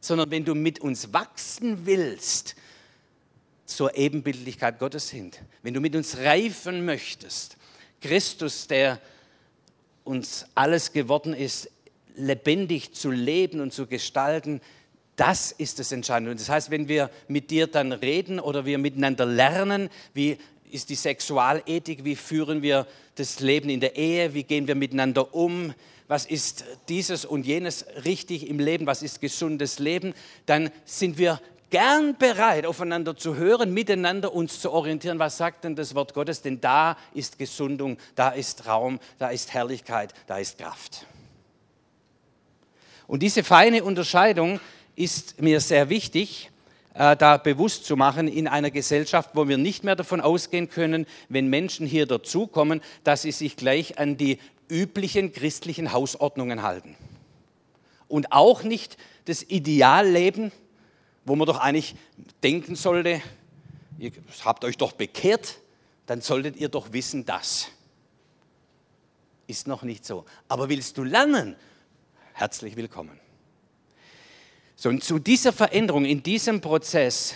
Sondern 0.00 0.30
wenn 0.30 0.44
du 0.44 0.54
mit 0.54 0.80
uns 0.80 1.12
wachsen 1.12 1.84
willst, 1.84 2.56
zur 3.66 3.96
Ebenbildlichkeit 3.96 4.78
Gottes 4.78 5.10
hin. 5.10 5.30
Wenn 5.62 5.74
du 5.74 5.80
mit 5.80 5.96
uns 5.96 6.18
reifen 6.18 6.84
möchtest, 6.84 7.56
Christus, 8.00 8.66
der 8.66 9.00
uns 10.04 10.46
alles 10.54 10.92
geworden 10.92 11.32
ist, 11.32 11.70
lebendig 12.16 12.94
zu 12.94 13.10
leben 13.10 13.60
und 13.60 13.72
zu 13.72 13.86
gestalten, 13.86 14.60
das 15.16 15.52
ist 15.52 15.78
das 15.78 15.92
Entscheidende. 15.92 16.30
Und 16.30 16.40
das 16.40 16.48
heißt, 16.48 16.70
wenn 16.70 16.88
wir 16.88 17.10
mit 17.28 17.50
dir 17.50 17.66
dann 17.66 17.92
reden 17.92 18.40
oder 18.40 18.64
wir 18.64 18.78
miteinander 18.78 19.26
lernen, 19.26 19.90
wie 20.14 20.38
ist 20.70 20.88
die 20.88 20.94
Sexualethik, 20.94 22.04
wie 22.04 22.16
führen 22.16 22.62
wir 22.62 22.86
das 23.16 23.40
Leben 23.40 23.68
in 23.68 23.80
der 23.80 23.96
Ehe, 23.96 24.32
wie 24.32 24.42
gehen 24.42 24.66
wir 24.66 24.74
miteinander 24.74 25.34
um, 25.34 25.74
was 26.08 26.26
ist 26.26 26.64
dieses 26.88 27.24
und 27.24 27.46
jenes 27.46 27.84
richtig 28.04 28.48
im 28.48 28.58
Leben, 28.58 28.86
was 28.86 29.02
ist 29.02 29.20
gesundes 29.20 29.78
Leben, 29.78 30.14
dann 30.46 30.70
sind 30.84 31.18
wir 31.18 31.40
gern 31.70 32.16
bereit, 32.18 32.66
aufeinander 32.66 33.16
zu 33.16 33.36
hören, 33.36 33.72
miteinander 33.72 34.32
uns 34.34 34.60
zu 34.60 34.70
orientieren. 34.70 35.18
Was 35.18 35.38
sagt 35.38 35.64
denn 35.64 35.74
das 35.74 35.94
Wort 35.94 36.14
Gottes? 36.14 36.42
Denn 36.42 36.60
da 36.60 36.96
ist 37.14 37.38
Gesundung, 37.38 37.96
da 38.14 38.30
ist 38.30 38.66
Raum, 38.66 39.00
da 39.18 39.30
ist 39.30 39.52
Herrlichkeit, 39.54 40.12
da 40.26 40.38
ist 40.38 40.58
Kraft. 40.58 41.06
Und 43.12 43.22
diese 43.22 43.44
feine 43.44 43.84
Unterscheidung 43.84 44.58
ist 44.96 45.38
mir 45.42 45.60
sehr 45.60 45.90
wichtig, 45.90 46.50
äh, 46.94 47.14
da 47.14 47.36
bewusst 47.36 47.84
zu 47.84 47.94
machen 47.94 48.26
in 48.26 48.48
einer 48.48 48.70
Gesellschaft, 48.70 49.32
wo 49.34 49.48
wir 49.48 49.58
nicht 49.58 49.84
mehr 49.84 49.96
davon 49.96 50.22
ausgehen 50.22 50.70
können, 50.70 51.04
wenn 51.28 51.48
Menschen 51.48 51.86
hier 51.86 52.06
dazukommen, 52.06 52.80
dass 53.04 53.20
sie 53.20 53.32
sich 53.32 53.56
gleich 53.56 53.98
an 53.98 54.16
die 54.16 54.38
üblichen 54.70 55.30
christlichen 55.30 55.92
Hausordnungen 55.92 56.62
halten. 56.62 56.96
Und 58.08 58.32
auch 58.32 58.62
nicht 58.62 58.96
das 59.26 59.42
Idealleben, 59.42 60.50
wo 61.26 61.36
man 61.36 61.46
doch 61.46 61.58
eigentlich 61.58 61.96
denken 62.42 62.76
sollte, 62.76 63.20
ihr 63.98 64.12
habt 64.42 64.64
euch 64.64 64.78
doch 64.78 64.92
bekehrt, 64.92 65.58
dann 66.06 66.22
solltet 66.22 66.56
ihr 66.56 66.70
doch 66.70 66.94
wissen, 66.94 67.26
das 67.26 67.66
ist 69.48 69.66
noch 69.66 69.82
nicht 69.82 70.06
so. 70.06 70.24
Aber 70.48 70.70
willst 70.70 70.96
du 70.96 71.04
lernen? 71.04 71.56
Herzlich 72.34 72.76
willkommen. 72.76 73.20
So, 74.74 74.88
und 74.88 75.04
zu 75.04 75.18
dieser 75.18 75.52
Veränderung, 75.52 76.04
in 76.04 76.22
diesem 76.22 76.60
Prozess 76.60 77.34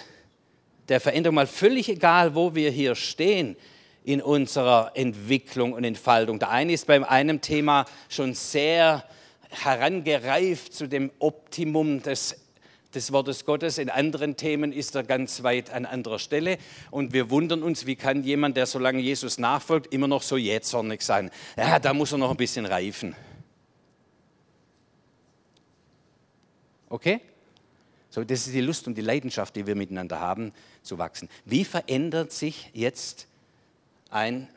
der 0.89 1.01
Veränderung, 1.01 1.35
mal 1.35 1.47
völlig 1.47 1.89
egal, 1.89 2.35
wo 2.35 2.55
wir 2.55 2.71
hier 2.71 2.95
stehen 2.95 3.57
in 4.05 4.23
unserer 4.23 4.93
Entwicklung 4.95 5.73
und 5.73 5.85
Entfaltung. 5.85 6.39
Der 6.39 6.51
eine 6.51 6.73
ist 6.73 6.87
beim 6.87 7.05
einem 7.05 7.41
Thema 7.41 7.85
schon 8.09 8.35
sehr 8.35 9.05
herangereift 9.51 10.73
zu 10.73 10.87
dem 10.87 11.11
Optimum 11.19 12.03
des 12.03 12.37
des 12.95 13.13
Wortes 13.13 13.45
Gottes. 13.45 13.79
In 13.79 13.91
anderen 13.91 14.37
Themen 14.37 14.73
ist 14.73 14.95
er 14.95 15.03
ganz 15.03 15.43
weit 15.43 15.71
an 15.71 15.85
anderer 15.85 16.19
Stelle. 16.19 16.57
Und 16.91 17.13
wir 17.13 17.31
wundern 17.31 17.63
uns, 17.63 17.87
wie 17.87 17.95
kann 17.95 18.25
jemand, 18.25 18.57
der 18.57 18.65
so 18.65 18.79
lange 18.79 19.01
Jesus 19.01 19.39
nachfolgt, 19.39 19.93
immer 19.93 20.09
noch 20.09 20.23
so 20.23 20.37
jähzornig 20.37 21.03
sein? 21.03 21.31
Ja, 21.57 21.79
da 21.79 21.93
muss 21.93 22.13
er 22.13 22.19
noch 22.19 22.31
ein 22.31 22.37
bisschen 22.37 22.65
reifen. 22.65 23.15
Okay? 26.89 27.21
So, 28.11 28.25
das 28.25 28.47
ist 28.47 28.55
die 28.55 28.61
Lust 28.61 28.87
und 28.87 28.97
die 28.97 29.03
Leidenschaft, 29.03 29.57
die 29.57 29.67
wir 29.67 29.75
miteinander 29.75 30.21
haben, 30.21 30.53
zu 30.83 30.99
wachsen. 30.99 31.29
Wie 31.45 31.65
verändert 31.65 32.33
sich 32.33 32.71
jetzt 32.73 33.27
ein 34.11 34.49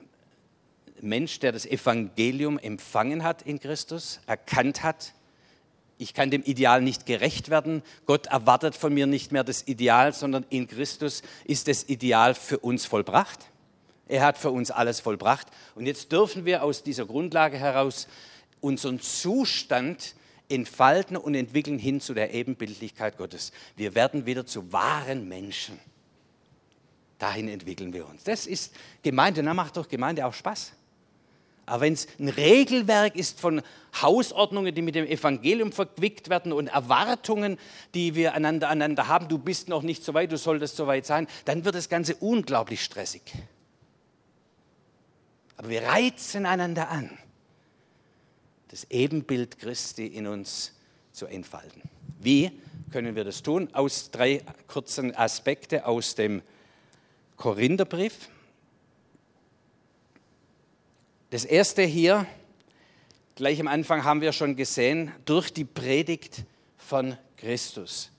Mensch, 1.01 1.39
der 1.39 1.51
das 1.51 1.65
Evangelium 1.65 2.59
empfangen 2.59 3.23
hat 3.23 3.41
in 3.41 3.59
Christus, 3.59 4.19
erkannt 4.27 4.83
hat, 4.83 5.13
ich 6.01 6.13
kann 6.13 6.31
dem 6.31 6.43
Ideal 6.43 6.81
nicht 6.81 7.05
gerecht 7.05 7.49
werden. 7.49 7.83
Gott 8.05 8.27
erwartet 8.27 8.73
von 8.73 8.93
mir 8.93 9.05
nicht 9.05 9.33
mehr 9.33 9.43
das 9.43 9.67
Ideal, 9.67 10.13
sondern 10.13 10.45
in 10.49 10.65
Christus 10.65 11.23
ist 11.43 11.67
das 11.67 11.89
Ideal 11.89 12.35
für 12.35 12.57
uns 12.59 12.85
vollbracht. 12.85 13.47
Er 14.07 14.25
hat 14.25 14.37
für 14.37 14.49
uns 14.49 14.71
alles 14.71 15.01
vollbracht. 15.01 15.47
Und 15.75 15.87
jetzt 15.87 16.13
dürfen 16.13 16.45
wir 16.45 16.63
aus 16.63 16.83
dieser 16.83 17.05
Grundlage 17.05 17.57
heraus 17.57 18.07
unseren 18.61 19.01
Zustand 19.01 20.15
entfalten 20.49 21.15
und 21.15 21.35
entwickeln 21.35 21.79
hin 21.79 22.01
zu 22.01 22.13
der 22.13 22.33
Ebenbildlichkeit 22.33 23.17
Gottes. 23.17 23.51
Wir 23.75 23.95
werden 23.95 24.25
wieder 24.25 24.45
zu 24.45 24.73
wahren 24.73 25.27
Menschen. 25.27 25.79
Dahin 27.19 27.47
entwickeln 27.49 27.93
wir 27.93 28.07
uns. 28.07 28.23
Das 28.23 28.47
ist 28.47 28.73
Gemeinde. 29.03 29.43
Da 29.43 29.53
macht 29.53 29.77
doch 29.77 29.87
Gemeinde 29.87 30.25
auch 30.25 30.33
Spaß. 30.33 30.73
Aber 31.69 31.81
wenn 31.81 31.93
es 31.93 32.07
ein 32.19 32.29
Regelwerk 32.29 33.15
ist 33.15 33.39
von 33.39 33.61
Hausordnungen, 34.01 34.73
die 34.73 34.81
mit 34.81 34.95
dem 34.95 35.05
Evangelium 35.05 35.71
verquickt 35.71 36.29
werden 36.29 36.51
und 36.51 36.67
Erwartungen, 36.67 37.59
die 37.93 38.15
wir 38.15 38.33
einander, 38.33 38.69
einander 38.69 39.07
haben, 39.07 39.27
du 39.27 39.37
bist 39.37 39.69
noch 39.69 39.83
nicht 39.83 40.03
so 40.03 40.15
weit, 40.15 40.31
du 40.31 40.37
solltest 40.37 40.77
so 40.77 40.87
weit 40.87 41.05
sein, 41.05 41.27
dann 41.45 41.65
wird 41.65 41.75
das 41.75 41.87
Ganze 41.87 42.15
unglaublich 42.15 42.83
stressig. 42.83 43.21
Aber 45.57 45.69
wir 45.69 45.83
reizen 45.83 46.47
einander 46.47 46.89
an, 46.89 47.15
das 48.69 48.85
Ebenbild 48.89 49.59
Christi 49.59 50.07
in 50.07 50.27
uns 50.27 50.73
zu 51.11 51.25
entfalten. 51.25 51.81
Wie 52.19 52.51
können 52.91 53.15
wir 53.15 53.23
das 53.23 53.43
tun? 53.43 53.69
Aus 53.73 54.11
drei 54.11 54.41
kurzen 54.67 55.15
Aspekten 55.15 55.81
aus 55.81 56.15
dem 56.15 56.41
Korintherbrief. 57.35 58.29
Das 61.31 61.45
erste 61.45 61.83
hier, 61.83 62.25
gleich 63.35 63.59
am 63.59 63.67
Anfang 63.67 64.03
haben 64.03 64.21
wir 64.21 64.33
schon 64.33 64.55
gesehen, 64.55 65.11
durch 65.25 65.51
die 65.51 65.65
Predigt 65.65 66.43
von 66.77 67.17
Christus. 67.37 68.11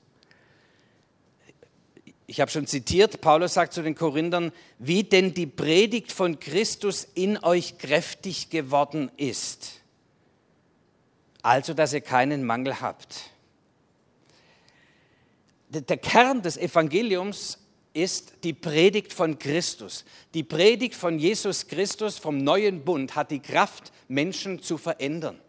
Ich 2.27 2.41
habe 2.41 2.51
schon 2.51 2.69
zitiert, 2.69 3.21
Paulus 3.21 3.55
sagt 3.55 3.73
zu 3.73 3.83
den 3.83 3.97
Korinthern, 3.97 4.53
wie 4.79 5.03
denn 5.03 5.35
die 5.35 5.49
Predigt 5.49 6.13
von 6.13 6.39
Christus 6.39 7.07
in 7.15 7.43
euch 7.43 7.79
kräftig 7.79 8.51
geworden 8.51 9.11
ist. 9.17 9.80
Also, 11.43 11.75
dass 11.75 11.93
ihr 11.93 12.01
keinen 12.01 12.45
Mangel 12.45 12.81
habt. 12.81 13.31
Der 15.69 15.97
Kern 15.97 16.43
des 16.43 16.57
Evangeliums 16.57 17.59
ist 17.93 18.35
die 18.45 18.53
Predigt 18.53 19.13
von 19.13 19.39
Christus. 19.39 20.05
Die 20.35 20.43
Predigt 20.43 20.95
von 20.95 21.19
Jesus 21.19 21.67
Christus 21.67 22.19
vom 22.19 22.39
neuen 22.39 22.85
Bund 22.85 23.15
hat 23.17 23.31
die 23.31 23.41
Kraft, 23.41 23.93
Menschen 24.09 24.63
zu 24.63 24.79
verändern. 24.79 25.41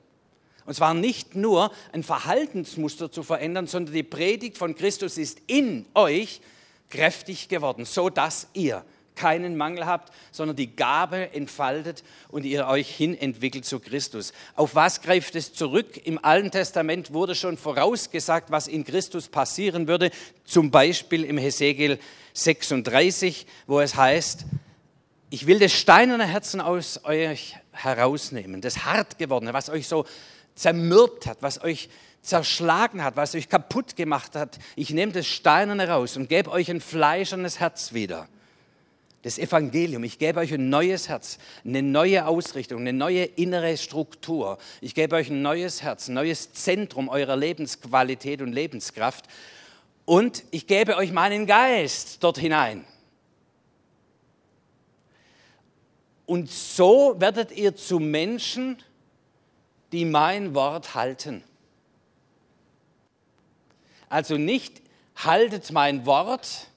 Und 0.66 0.76
zwar 0.76 0.94
nicht 0.94 1.36
nur 1.36 1.72
ein 1.92 2.04
Verhaltensmuster 2.04 3.12
zu 3.12 3.24
verändern, 3.24 3.68
sondern 3.68 3.94
die 3.94 4.04
Predigt 4.04 4.58
von 4.58 4.76
Christus 4.76 5.18
ist 5.18 5.42
in 5.48 5.86
euch 5.96 6.42
kräftig 6.90 7.48
geworden, 7.48 7.86
so 7.86 8.10
dass 8.10 8.48
ihr 8.54 8.86
keinen 9.16 9.58
Mangel 9.58 9.86
habt, 9.86 10.12
sondern 10.32 10.56
die 10.56 10.76
Gabe 10.76 11.34
entfaltet 11.34 12.04
und 12.30 12.44
ihr 12.44 12.68
euch 12.68 12.90
hin 12.90 13.18
entwickelt 13.18 13.66
zu 13.66 13.80
Christus. 13.80 14.34
Auf 14.56 14.76
was 14.76 15.02
greift 15.02 15.36
es 15.36 15.54
zurück? 15.54 16.00
Im 16.06 16.24
Alten 16.24 16.52
Testament 16.52 17.14
wurde 17.14 17.36
schon 17.36 17.58
vorausgesagt, 17.58 18.52
was 18.52 18.68
in 18.68 18.84
Christus 18.84 19.28
passieren 19.28 19.88
würde, 19.88 20.12
zum 20.46 20.72
Beispiel 20.72 21.24
im 21.24 21.38
Hesekiel 21.38 22.00
36, 22.34 23.46
wo 23.68 23.80
es 23.80 23.96
heißt, 23.96 24.46
ich 25.30 25.48
will 25.48 25.60
das 25.60 25.72
steinerne 25.72 26.26
Herzen 26.26 26.60
aus 26.60 27.06
euch 27.06 27.56
herausnehmen, 27.72 28.62
das 28.62 28.86
hart 28.86 29.18
gewordene, 29.18 29.54
was 29.54 29.70
euch 29.70 29.88
so 29.88 30.06
zermürbt 30.56 31.26
hat, 31.26 31.38
was 31.42 31.64
euch 31.64 31.90
zerschlagen 32.22 33.04
hat, 33.04 33.16
was 33.16 33.34
euch 33.36 33.50
kaputt 33.50 33.96
gemacht 33.96 34.36
hat. 34.36 34.60
Ich 34.76 34.92
nehme 34.92 35.12
das 35.12 35.28
Steinerne 35.28 35.88
raus 35.88 36.18
und 36.18 36.30
gebe 36.30 36.52
euch 36.52 36.70
ein 36.70 36.82
fleischernes 36.82 37.60
Herz 37.60 37.94
wieder. 37.94 38.28
Das 39.24 39.38
Evangelium. 39.38 40.04
Ich 40.04 40.18
gebe 40.18 40.40
euch 40.40 40.54
ein 40.54 40.70
neues 40.70 41.08
Herz, 41.08 41.38
eine 41.64 41.84
neue 41.84 42.26
Ausrichtung, 42.26 42.82
eine 42.82 42.94
neue 42.94 43.24
innere 43.24 43.78
Struktur. 43.78 44.58
Ich 44.82 44.96
gebe 44.96 45.16
euch 45.16 45.30
ein 45.30 45.44
neues 45.44 45.84
Herz, 45.84 46.08
ein 46.08 46.16
neues 46.16 46.54
Zentrum 46.54 47.08
eurer 47.08 47.36
Lebensqualität 47.36 48.42
und 48.42 48.52
Lebenskraft. 48.52 49.26
Und 50.06 50.44
ich 50.50 50.66
gebe 50.66 50.98
euch 50.98 51.12
meinen 51.12 51.46
Geist 51.46 52.24
dort 52.24 52.40
hinein. 52.40 52.86
Und 56.26 56.50
so 56.50 57.16
werdet 57.20 57.52
ihr 57.52 57.76
zu 57.76 58.00
Menschen, 58.00 58.78
die 59.92 60.06
mein 60.06 60.56
Wort 60.56 60.96
halten. 60.96 61.44
Also 64.10 64.38
nicht 64.38 64.82
haltet 65.16 65.72
mein 65.72 66.06
Wort, 66.06 66.71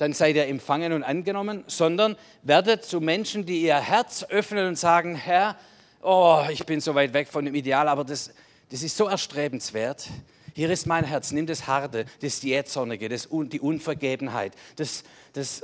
dann 0.00 0.14
seid 0.14 0.34
ihr 0.34 0.46
empfangen 0.46 0.94
und 0.94 1.02
angenommen, 1.02 1.62
sondern 1.66 2.16
werdet 2.42 2.86
zu 2.86 3.02
Menschen, 3.02 3.44
die 3.44 3.60
ihr 3.60 3.78
Herz 3.78 4.24
öffnen 4.24 4.66
und 4.66 4.76
sagen, 4.76 5.14
Herr, 5.14 5.58
oh, 6.00 6.42
ich 6.50 6.64
bin 6.64 6.80
so 6.80 6.94
weit 6.94 7.12
weg 7.12 7.28
von 7.28 7.44
dem 7.44 7.54
Ideal, 7.54 7.86
aber 7.86 8.04
das, 8.04 8.32
das 8.70 8.82
ist 8.82 8.96
so 8.96 9.08
erstrebenswert. 9.08 10.08
Hier 10.54 10.70
ist 10.70 10.86
mein 10.86 11.04
Herz, 11.04 11.32
nimm 11.32 11.46
das 11.46 11.66
Harte, 11.66 12.06
das 12.22 12.40
Jähzornige, 12.40 13.10
das, 13.10 13.28
die 13.30 13.60
Unvergebenheit, 13.60 14.54
das, 14.76 15.04
das 15.34 15.62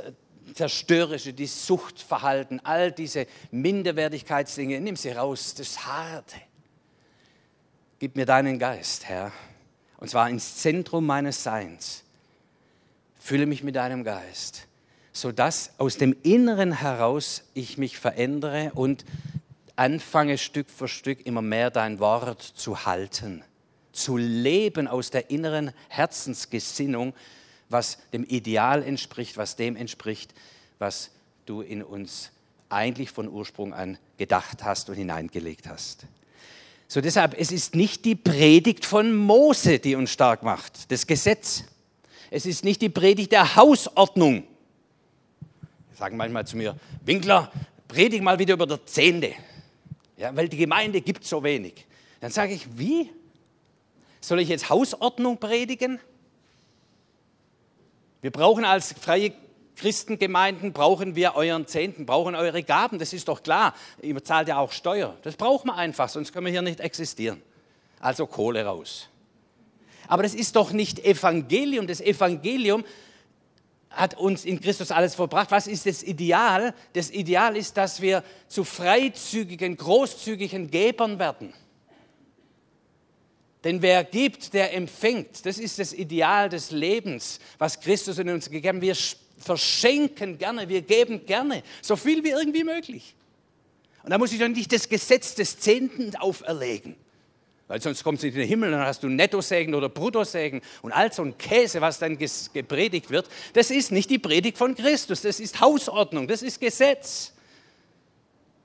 Zerstörerische, 0.53 1.33
die 1.33 1.47
Suchtverhalten, 1.47 2.61
all 2.63 2.93
diese 2.93 3.27
Minderwertigkeitsdinge, 3.51 4.81
nimm 4.81 4.97
sie 4.97 5.13
raus, 5.13 5.55
das 5.55 5.87
Harte. 5.87 6.37
Gib 7.99 8.17
mir 8.17 8.27
deinen 8.27 8.59
Geist, 8.59 9.07
Herr, 9.07 9.33
und 9.97 10.11
zwar 10.11 10.29
ins 10.29 10.57
Zentrum 10.59 11.07
meines 11.07 11.43
Seins 11.43 12.03
Fülle 13.27 13.47
mich 13.47 13.65
mit 13.65 13.75
deinem 13.75 14.05
Geist, 14.05 14.69
sodass 15.13 15.73
aus 15.79 15.97
dem 15.97 16.15
Inneren 16.23 16.71
heraus 16.71 17.43
ich 17.55 17.77
mich 17.77 17.99
verändere 17.99 18.71
und 18.77 19.05
anfange 19.75 20.39
Stück 20.39 20.71
für 20.71 20.87
Stück 20.87 21.27
immer 21.27 21.43
mehr 21.43 21.73
dein 21.73 21.99
Wort 21.99 22.41
zu 22.41 22.87
halten, 22.87 23.43
zu 23.91 24.17
leben 24.17 24.87
aus 24.87 25.11
der 25.11 25.29
inneren 25.29 25.73
Herzensgesinnung, 25.89 27.15
was 27.69 27.99
dem 28.13 28.23
Ideal 28.23 28.85
entspricht, 28.85 29.37
was 29.37 29.57
dem 29.57 29.75
entspricht, 29.75 30.33
was 30.79 31.11
du 31.47 31.63
in 31.63 31.83
uns 31.83 32.31
eigentlich 32.69 33.11
von 33.11 33.29
Ursprung 33.29 33.75
an 33.75 33.99
gedacht 34.19 34.63
hast 34.63 34.89
und 34.89 34.95
hineingelegt 34.95 35.67
hast. 35.67 36.07
So 36.87 37.01
deshalb, 37.01 37.35
es 37.37 37.51
ist 37.51 37.75
nicht 37.75 38.05
die 38.05 38.15
Predigt 38.15 38.85
von 38.85 39.17
Mose, 39.17 39.81
die 39.81 39.97
uns 39.97 40.13
stark 40.13 40.45
macht, 40.45 40.93
das 40.93 41.09
Gesetz. 41.09 41.65
Es 42.31 42.47
ist 42.47 42.65
nicht 42.65 42.83
die 42.83 42.89
Predigt 42.89 43.33
der 43.33 43.57
Hausordnung. 43.57 44.45
Sie 45.91 45.99
sagen 45.99 46.17
manchmal 46.17 46.47
zu 46.47 46.57
mir, 46.57 46.77
Winkler, 47.05 47.51
predige 47.89 48.23
mal 48.23 48.39
wieder 48.39 48.55
über 48.55 48.67
der 48.67 48.85
Zehnte. 48.87 49.35
Ja, 50.17 50.35
weil 50.35 50.49
die 50.49 50.57
Gemeinde 50.57 51.01
gibt 51.01 51.25
so 51.25 51.43
wenig. 51.43 51.87
Dann 52.21 52.31
sage 52.31 52.55
ich, 52.55 52.67
wie? 52.79 53.11
Soll 54.21 54.41
ich 54.41 54.49
jetzt 54.49 54.71
Hausordnung 54.71 55.39
predigen? 55.39 56.01
Wir 58.23 58.31
brauchen 58.31 58.65
als 58.65 58.93
freie 58.93 59.33
Christengemeinden, 59.77 60.73
brauchen 60.73 61.15
wir 61.15 61.37
euren 61.37 61.67
Zehnten, 61.67 62.07
brauchen 62.07 62.35
eure 62.35 62.63
Gaben, 62.63 62.99
das 62.99 63.13
ist 63.13 63.29
doch 63.29 63.43
klar. 63.43 63.75
Ihr 64.01 64.25
zahlt 64.25 64.49
ja 64.49 64.59
auch 64.59 64.73
Steuer. 64.73 65.17
Das 65.23 65.37
brauchen 65.37 65.69
wir 65.69 65.77
einfach, 65.77 66.09
sonst 66.09 66.33
können 66.33 66.47
wir 66.47 66.53
hier 66.53 66.63
nicht 66.63 66.81
existieren. 66.81 67.43
Also 68.01 68.27
Kohle 68.27 68.65
raus. 68.65 69.09
Aber 70.09 70.23
das 70.23 70.35
ist 70.35 70.57
doch 70.57 70.73
nicht 70.73 71.05
Evangelium. 71.05 71.87
Das 71.87 72.01
Evangelium 72.01 72.85
hat 73.91 74.15
uns 74.15 74.45
in 74.45 74.61
Christus 74.61 74.91
alles 74.91 75.15
verbracht. 75.15 75.51
Was 75.51 75.67
ist 75.67 75.87
das 75.87 76.03
Ideal? 76.03 76.75
Das 76.93 77.11
Ideal 77.11 77.57
ist, 77.57 77.77
dass 77.77 78.01
wir 78.01 78.23
zu 78.49 78.65
freizügigen, 78.65 79.77
großzügigen 79.77 80.71
Gebern 80.71 81.19
werden. 81.19 81.53
Denn 83.65 83.83
wer 83.83 84.05
gibt, 84.05 84.55
der 84.55 84.75
empfängt. 84.75 85.45
Das 85.45 85.59
ist 85.59 85.79
das 85.79 85.93
Ideal 85.93 86.49
des 86.49 86.71
Lebens, 86.71 87.41
was 87.59 87.81
Christus 87.81 88.19
in 88.19 88.29
uns 88.29 88.49
gegeben 88.49 88.79
hat. 88.79 88.83
Wir 88.83 88.97
verschenken 89.39 90.39
gerne, 90.39 90.69
wir 90.69 90.83
geben 90.83 91.27
gerne, 91.27 91.63
so 91.83 91.97
viel 91.97 92.23
wie 92.23 92.31
irgendwie 92.31 92.65
möglich. 92.65 93.15
Und 94.03 94.11
da 94.11 94.19
muss 94.19 94.33
ich 94.33 94.39
doch 94.39 94.47
nicht 94.47 94.73
das 94.73 94.89
Gesetz 94.89 95.35
des 95.35 95.59
Zehnten 95.59 96.15
auferlegen. 96.15 96.95
Weil 97.69 97.83
sonst 97.83 98.05
kommst 98.05 98.23
du 98.23 98.29
in 98.29 98.35
den 98.35 98.47
Himmel 98.47 98.73
und 98.73 98.79
dann 98.79 98.87
hast 98.87 99.03
du 99.03 99.09
Nettosägen 99.09 99.75
oder 99.75 99.89
Bruttosägen 99.89 100.61
und 100.83 100.93
all 100.93 101.13
so 101.13 101.23
ein 101.23 101.37
Käse, 101.37 101.81
was 101.81 101.99
dann 101.99 102.17
gepredigt 102.17 103.11
wird. 103.11 103.29
Das 103.55 103.71
ist 103.71 103.91
nicht 103.91 104.09
die 104.09 104.21
Predigt 104.21 104.57
von 104.57 104.75
Christus, 104.77 105.23
das 105.23 105.41
ist 105.41 105.61
Hausordnung, 105.61 106.29
das 106.29 106.43
ist 106.43 106.61
Gesetz. 106.61 107.33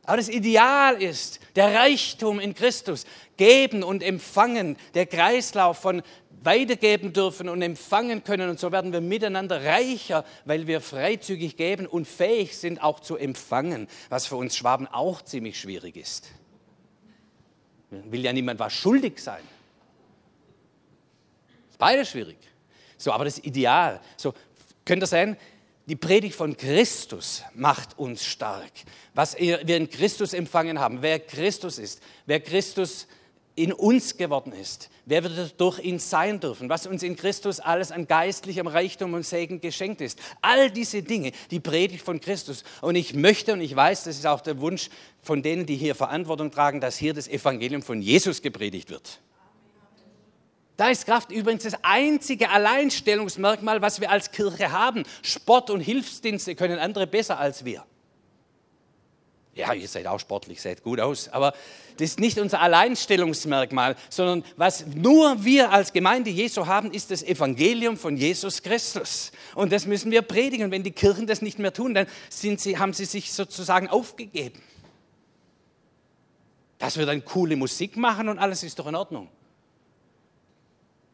Aber 0.03 0.17
das 0.17 0.29
Ideal 0.29 1.01
ist 1.01 1.39
der 1.55 1.73
Reichtum 1.73 2.39
in 2.39 2.53
Christus, 2.53 3.05
geben 3.37 3.83
und 3.83 4.03
empfangen, 4.03 4.77
der 4.93 5.05
Kreislauf 5.05 5.77
von 5.79 6.03
weitergeben 6.43 7.13
dürfen 7.13 7.49
und 7.49 7.61
empfangen 7.61 8.23
können. 8.23 8.49
Und 8.49 8.59
so 8.59 8.71
werden 8.71 8.93
wir 8.93 9.01
miteinander 9.01 9.63
reicher, 9.63 10.25
weil 10.45 10.67
wir 10.67 10.81
freizügig 10.81 11.55
geben 11.55 11.85
und 11.85 12.07
fähig 12.07 12.57
sind 12.57 12.81
auch 12.81 12.99
zu 12.99 13.15
empfangen, 13.15 13.87
was 14.09 14.25
für 14.25 14.35
uns 14.35 14.55
Schwaben 14.55 14.87
auch 14.87 15.21
ziemlich 15.21 15.59
schwierig 15.59 15.95
ist. 15.95 16.31
Will 17.91 18.23
ja 18.23 18.31
niemand 18.31 18.59
was 18.59 18.73
schuldig 18.73 19.19
sein. 19.19 19.43
Ist 21.69 21.77
beides 21.77 22.09
schwierig. 22.09 22.37
So, 22.97 23.11
aber 23.11 23.25
das 23.25 23.39
Ideal. 23.39 23.99
So, 24.15 24.33
könnte 24.85 25.05
sein, 25.05 25.37
die 25.87 25.95
Predigt 25.95 26.35
von 26.35 26.55
Christus 26.55 27.43
macht 27.53 27.99
uns 27.99 28.23
stark. 28.23 28.71
Was 29.13 29.37
wir 29.37 29.75
in 29.75 29.89
Christus 29.89 30.33
empfangen 30.33 30.79
haben, 30.79 31.01
wer 31.01 31.19
Christus 31.19 31.79
ist, 31.79 32.01
wer 32.25 32.39
Christus 32.39 33.07
in 33.55 33.73
uns 33.73 34.17
geworden 34.17 34.53
ist, 34.53 34.89
wer 35.05 35.23
wir 35.23 35.49
durch 35.57 35.79
ihn 35.79 35.99
sein 35.99 36.39
dürfen, 36.39 36.69
was 36.69 36.87
uns 36.87 37.03
in 37.03 37.15
Christus 37.15 37.59
alles 37.59 37.91
an 37.91 38.07
geistlichem 38.07 38.67
Reichtum 38.67 39.13
und 39.13 39.25
Segen 39.25 39.59
geschenkt 39.59 40.01
ist. 40.01 40.19
All 40.41 40.71
diese 40.71 41.03
Dinge, 41.03 41.31
die 41.51 41.59
Predigt 41.59 42.03
von 42.03 42.19
Christus. 42.21 42.63
Und 42.81 42.95
ich 42.95 43.13
möchte 43.13 43.53
und 43.53 43.61
ich 43.61 43.75
weiß, 43.75 44.05
das 44.05 44.17
ist 44.17 44.25
auch 44.25 44.41
der 44.41 44.59
Wunsch 44.61 44.89
von 45.21 45.43
denen, 45.43 45.65
die 45.65 45.75
hier 45.75 45.95
Verantwortung 45.95 46.51
tragen, 46.51 46.79
dass 46.79 46.97
hier 46.97 47.13
das 47.13 47.27
Evangelium 47.27 47.81
von 47.81 48.01
Jesus 48.01 48.41
gepredigt 48.41 48.89
wird. 48.89 49.19
Da 50.77 50.89
ist 50.89 51.05
Kraft 51.05 51.31
übrigens 51.31 51.63
das 51.63 51.75
einzige 51.83 52.49
Alleinstellungsmerkmal, 52.49 53.81
was 53.81 54.01
wir 54.01 54.09
als 54.09 54.31
Kirche 54.31 54.71
haben. 54.71 55.03
Sport 55.21 55.69
und 55.69 55.81
Hilfsdienste 55.81 56.55
können 56.55 56.79
andere 56.79 57.05
besser 57.05 57.37
als 57.37 57.65
wir. 57.65 57.85
Ja, 59.53 59.73
ihr 59.73 59.87
seid 59.87 60.07
auch 60.07 60.19
sportlich, 60.19 60.61
seid 60.61 60.81
gut 60.81 60.99
aus, 61.01 61.27
aber 61.27 61.53
das 61.97 62.11
ist 62.11 62.19
nicht 62.21 62.39
unser 62.39 62.61
Alleinstellungsmerkmal, 62.61 63.97
sondern 64.09 64.45
was 64.55 64.85
nur 64.87 65.43
wir 65.43 65.71
als 65.71 65.91
Gemeinde 65.91 66.29
Jesu 66.29 66.67
haben, 66.67 66.91
ist 66.91 67.11
das 67.11 67.21
Evangelium 67.21 67.97
von 67.97 68.15
Jesus 68.15 68.63
Christus. 68.63 69.31
Und 69.53 69.73
das 69.73 69.85
müssen 69.85 70.09
wir 70.09 70.21
predigen. 70.21 70.71
Wenn 70.71 70.83
die 70.83 70.91
Kirchen 70.91 71.27
das 71.27 71.41
nicht 71.41 71.59
mehr 71.59 71.73
tun, 71.73 71.93
dann 71.93 72.07
sie, 72.29 72.77
haben 72.77 72.93
sie 72.93 73.05
sich 73.05 73.33
sozusagen 73.33 73.89
aufgegeben. 73.89 74.61
Dass 76.77 76.97
wir 76.97 77.05
dann 77.05 77.23
coole 77.25 77.57
Musik 77.57 77.97
machen 77.97 78.29
und 78.29 78.39
alles 78.39 78.63
ist 78.63 78.79
doch 78.79 78.87
in 78.87 78.95
Ordnung. 78.95 79.27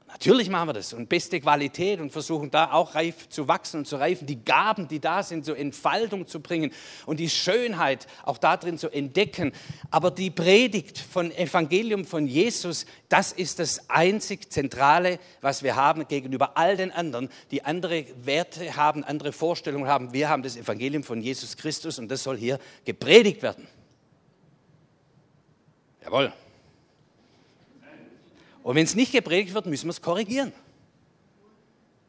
Natürlich 0.08 0.50
machen 0.50 0.70
wir 0.70 0.74
das 0.74 0.94
und 0.94 1.10
beste 1.10 1.40
Qualität 1.42 2.00
und 2.00 2.12
versuchen 2.12 2.50
da 2.50 2.72
auch 2.72 2.96
reif 2.96 3.28
zu 3.28 3.50
wachsen 3.50 3.80
und 3.80 3.88
zu 3.88 3.98
reifen, 3.98 4.26
die 4.26 4.44
Gaben, 4.44 4.88
die 4.88 5.02
da 5.02 5.22
sind, 5.22 5.44
zur 5.44 5.58
Entfaltung 5.58 6.26
zu 6.28 6.40
bringen 6.40 6.72
und 7.06 7.20
die 7.20 7.30
Schönheit 7.30 8.08
auch 8.24 8.38
darin 8.38 8.78
zu 8.78 8.90
entdecken. 8.90 9.52
Aber 9.92 10.10
die 10.10 10.30
Predigt 10.32 10.98
von 10.98 11.30
Evangelium 11.32 12.06
von 12.06 12.26
Jesus, 12.26 12.86
das 13.10 13.34
ist 13.34 13.60
das 13.60 13.90
einzig 13.90 14.50
Zentrale, 14.50 15.20
was 15.42 15.62
wir 15.62 15.76
haben 15.76 16.08
gegenüber 16.08 16.58
all 16.58 16.78
den 16.78 16.92
anderen, 16.94 17.28
die 17.52 17.66
andere 17.66 18.06
Werte 18.24 18.78
haben, 18.78 19.04
andere 19.04 19.34
Vorstellungen 19.34 19.88
haben. 19.88 20.14
Wir 20.14 20.30
haben 20.30 20.42
das 20.42 20.56
Evangelium 20.56 21.04
von 21.04 21.20
Jesus 21.20 21.58
Christus 21.58 22.00
und 22.00 22.08
das 22.08 22.24
soll 22.24 22.38
hier 22.38 22.60
gepredigt 22.86 23.42
werden. 23.42 23.68
Jawohl. 26.02 26.32
Und 28.68 28.76
wenn 28.76 28.84
es 28.84 28.96
nicht 28.96 29.14
gepredigt 29.14 29.54
wird, 29.54 29.66
müssen 29.66 29.86
wir 29.86 29.92
es 29.92 30.02
korrigieren. 30.02 30.52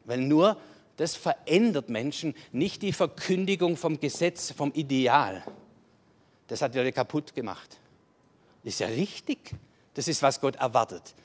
Weil 0.03 0.17
nur 0.17 0.57
das 0.97 1.15
verändert 1.15 1.87
Menschen, 1.87 2.35
nicht 2.51 2.81
die 2.81 2.91
Verkündigung 2.91 3.77
vom 3.77 3.97
Gesetz, 3.97 4.51
vom 4.51 4.73
Ideal. 4.73 5.41
Das 6.47 6.61
hat 6.61 6.75
die 6.75 6.91
kaputt 6.91 7.33
gemacht. 7.33 7.77
Ist 8.65 8.81
ja 8.81 8.87
richtig. 8.87 9.51
Das 9.93 10.09
ist, 10.09 10.21
was 10.21 10.41
Gott 10.41 10.57
erwartet. 10.57 11.15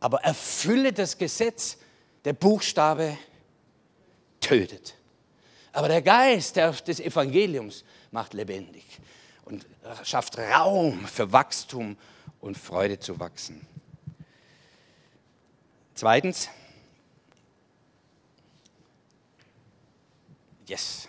Aber 0.00 0.22
erfülle 0.22 0.94
das 0.94 1.18
Gesetz. 1.18 1.76
Der 2.24 2.32
Buchstabe 2.32 3.18
tötet. 4.40 4.94
Aber 5.72 5.88
der 5.88 6.00
Geist 6.00 6.56
des 6.56 7.00
Evangeliums 7.00 7.84
macht 8.12 8.32
lebendig 8.32 8.86
und 9.44 9.66
schafft 10.04 10.38
Raum 10.38 11.06
für 11.06 11.30
Wachstum 11.30 11.98
und 12.40 12.56
Freude 12.56 12.98
zu 12.98 13.20
wachsen. 13.20 13.66
Zweitens, 16.00 16.48
yes, 20.66 21.06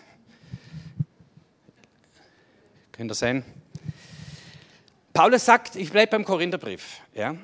könnt 2.91 3.09
ihr 3.09 3.15
sehen? 3.15 3.45
Paulus 5.13 5.45
sagt, 5.45 5.77
ich 5.77 5.89
bleibe 5.89 6.11
beim 6.11 6.25
Korintherbrief. 6.25 6.99
Ja? 7.13 7.37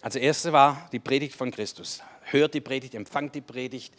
Also 0.00 0.20
erste 0.20 0.52
war 0.52 0.88
die 0.92 1.00
Predigt 1.00 1.34
von 1.34 1.50
Christus. 1.50 2.04
Hört 2.22 2.54
die 2.54 2.60
Predigt, 2.60 2.94
empfangt 2.94 3.34
die 3.34 3.40
Predigt 3.40 3.92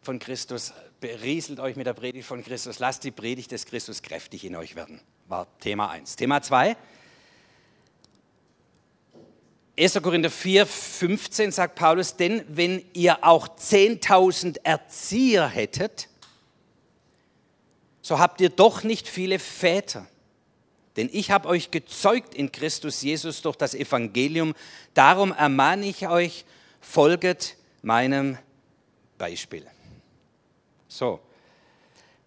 von 0.00 0.18
Christus, 0.18 0.72
berieselt 0.98 1.60
euch 1.60 1.76
mit 1.76 1.86
der 1.86 1.92
Predigt 1.92 2.26
von 2.26 2.42
Christus, 2.42 2.78
lasst 2.78 3.04
die 3.04 3.10
Predigt 3.10 3.50
des 3.50 3.66
Christus 3.66 4.00
kräftig 4.00 4.46
in 4.46 4.56
euch 4.56 4.76
werden. 4.76 5.02
War 5.28 5.46
Thema 5.58 5.90
1. 5.90 6.16
Thema 6.16 6.40
2. 6.40 6.74
1. 9.78 10.02
Korinther 10.02 10.30
4, 10.30 10.66
15 10.66 11.52
sagt 11.52 11.74
Paulus, 11.74 12.16
denn 12.16 12.44
wenn 12.48 12.84
ihr 12.92 13.24
auch 13.24 13.48
10.000 13.48 14.58
Erzieher 14.62 15.48
hättet, 15.48 16.08
so 18.02 18.18
habt 18.18 18.40
ihr 18.40 18.50
doch 18.50 18.82
nicht 18.82 19.08
viele 19.08 19.38
Väter. 19.38 20.06
Denn 20.96 21.08
ich 21.12 21.30
habe 21.30 21.48
euch 21.48 21.70
gezeugt 21.70 22.34
in 22.34 22.50
Christus 22.50 23.02
Jesus 23.02 23.42
durch 23.42 23.56
das 23.56 23.74
Evangelium. 23.74 24.54
Darum 24.92 25.32
ermahne 25.32 25.86
ich 25.86 26.08
euch, 26.08 26.44
folget 26.80 27.56
meinem 27.82 28.36
Beispiel. 29.16 29.66
So. 30.88 31.20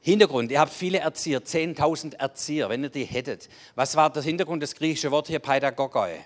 Hintergrund, 0.02 0.52
ihr 0.52 0.60
habt 0.60 0.74
viele 0.74 1.00
Erzieher, 1.00 1.42
10.000 1.42 2.16
Erzieher, 2.16 2.70
wenn 2.70 2.84
ihr 2.84 2.90
die 2.90 3.06
hättet. 3.06 3.48
Was 3.76 3.96
war 3.96 4.12
der 4.12 4.22
Hintergrund, 4.22 4.62
das 4.62 4.76
griechische 4.76 5.12
Wort 5.12 5.28
hier, 5.28 5.40
Pädagogoi? 5.40 6.20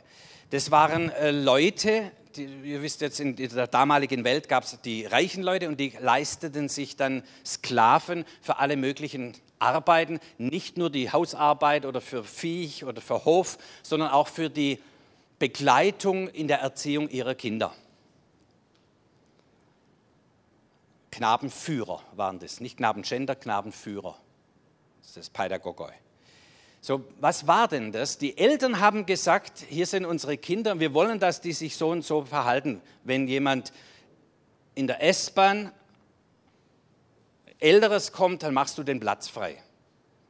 Das 0.49 0.71
waren 0.71 1.09
äh, 1.09 1.31
Leute, 1.31 2.11
die, 2.35 2.45
ihr 2.45 2.81
wisst 2.81 3.01
jetzt, 3.01 3.19
in 3.19 3.35
der 3.35 3.67
damaligen 3.67 4.23
Welt 4.23 4.47
gab 4.47 4.63
es 4.63 4.79
die 4.81 5.05
reichen 5.05 5.43
Leute 5.43 5.67
und 5.67 5.79
die 5.79 5.93
leisteten 5.99 6.69
sich 6.69 6.95
dann 6.95 7.23
Sklaven 7.45 8.23
für 8.41 8.57
alle 8.57 8.77
möglichen 8.77 9.33
Arbeiten, 9.59 10.19
nicht 10.37 10.77
nur 10.77 10.89
die 10.89 11.11
Hausarbeit 11.11 11.85
oder 11.85 11.99
für 11.99 12.23
Viech 12.23 12.85
oder 12.85 13.01
für 13.01 13.25
Hof, 13.25 13.57
sondern 13.83 14.09
auch 14.09 14.27
für 14.27 14.49
die 14.49 14.79
Begleitung 15.39 16.27
in 16.29 16.47
der 16.47 16.61
Erziehung 16.61 17.09
ihrer 17.09 17.35
Kinder. 17.35 17.73
Knabenführer 21.11 22.01
waren 22.15 22.39
das, 22.39 22.59
nicht 22.59 22.77
Knabenschänder, 22.77 23.35
Knabenführer. 23.35 24.17
Das 25.01 25.17
ist 25.17 25.33
Pädagogoi. 25.33 25.91
So, 26.87 27.03
was 27.19 27.47
war 27.47 27.67
denn 27.67 27.91
das? 27.91 28.17
Die 28.17 28.37
Eltern 28.37 28.79
haben 28.79 29.05
gesagt, 29.05 29.59
hier 29.67 29.85
sind 29.85 30.05
unsere 30.05 30.37
Kinder, 30.37 30.79
wir 30.79 30.93
wollen, 30.93 31.19
dass 31.19 31.41
die 31.41 31.51
sich 31.51 31.75
so 31.75 31.89
und 31.89 32.05
so 32.05 32.23
verhalten. 32.23 32.81
Wenn 33.03 33.27
jemand 33.27 33.73
in 34.73 34.87
der 34.87 35.03
S-Bahn 35.03 35.73
Älteres 37.59 38.13
kommt, 38.13 38.41
dann 38.43 38.53
machst 38.53 38.77
du 38.77 38.83
den 38.83 39.01
Platz 39.01 39.27
frei. 39.27 39.61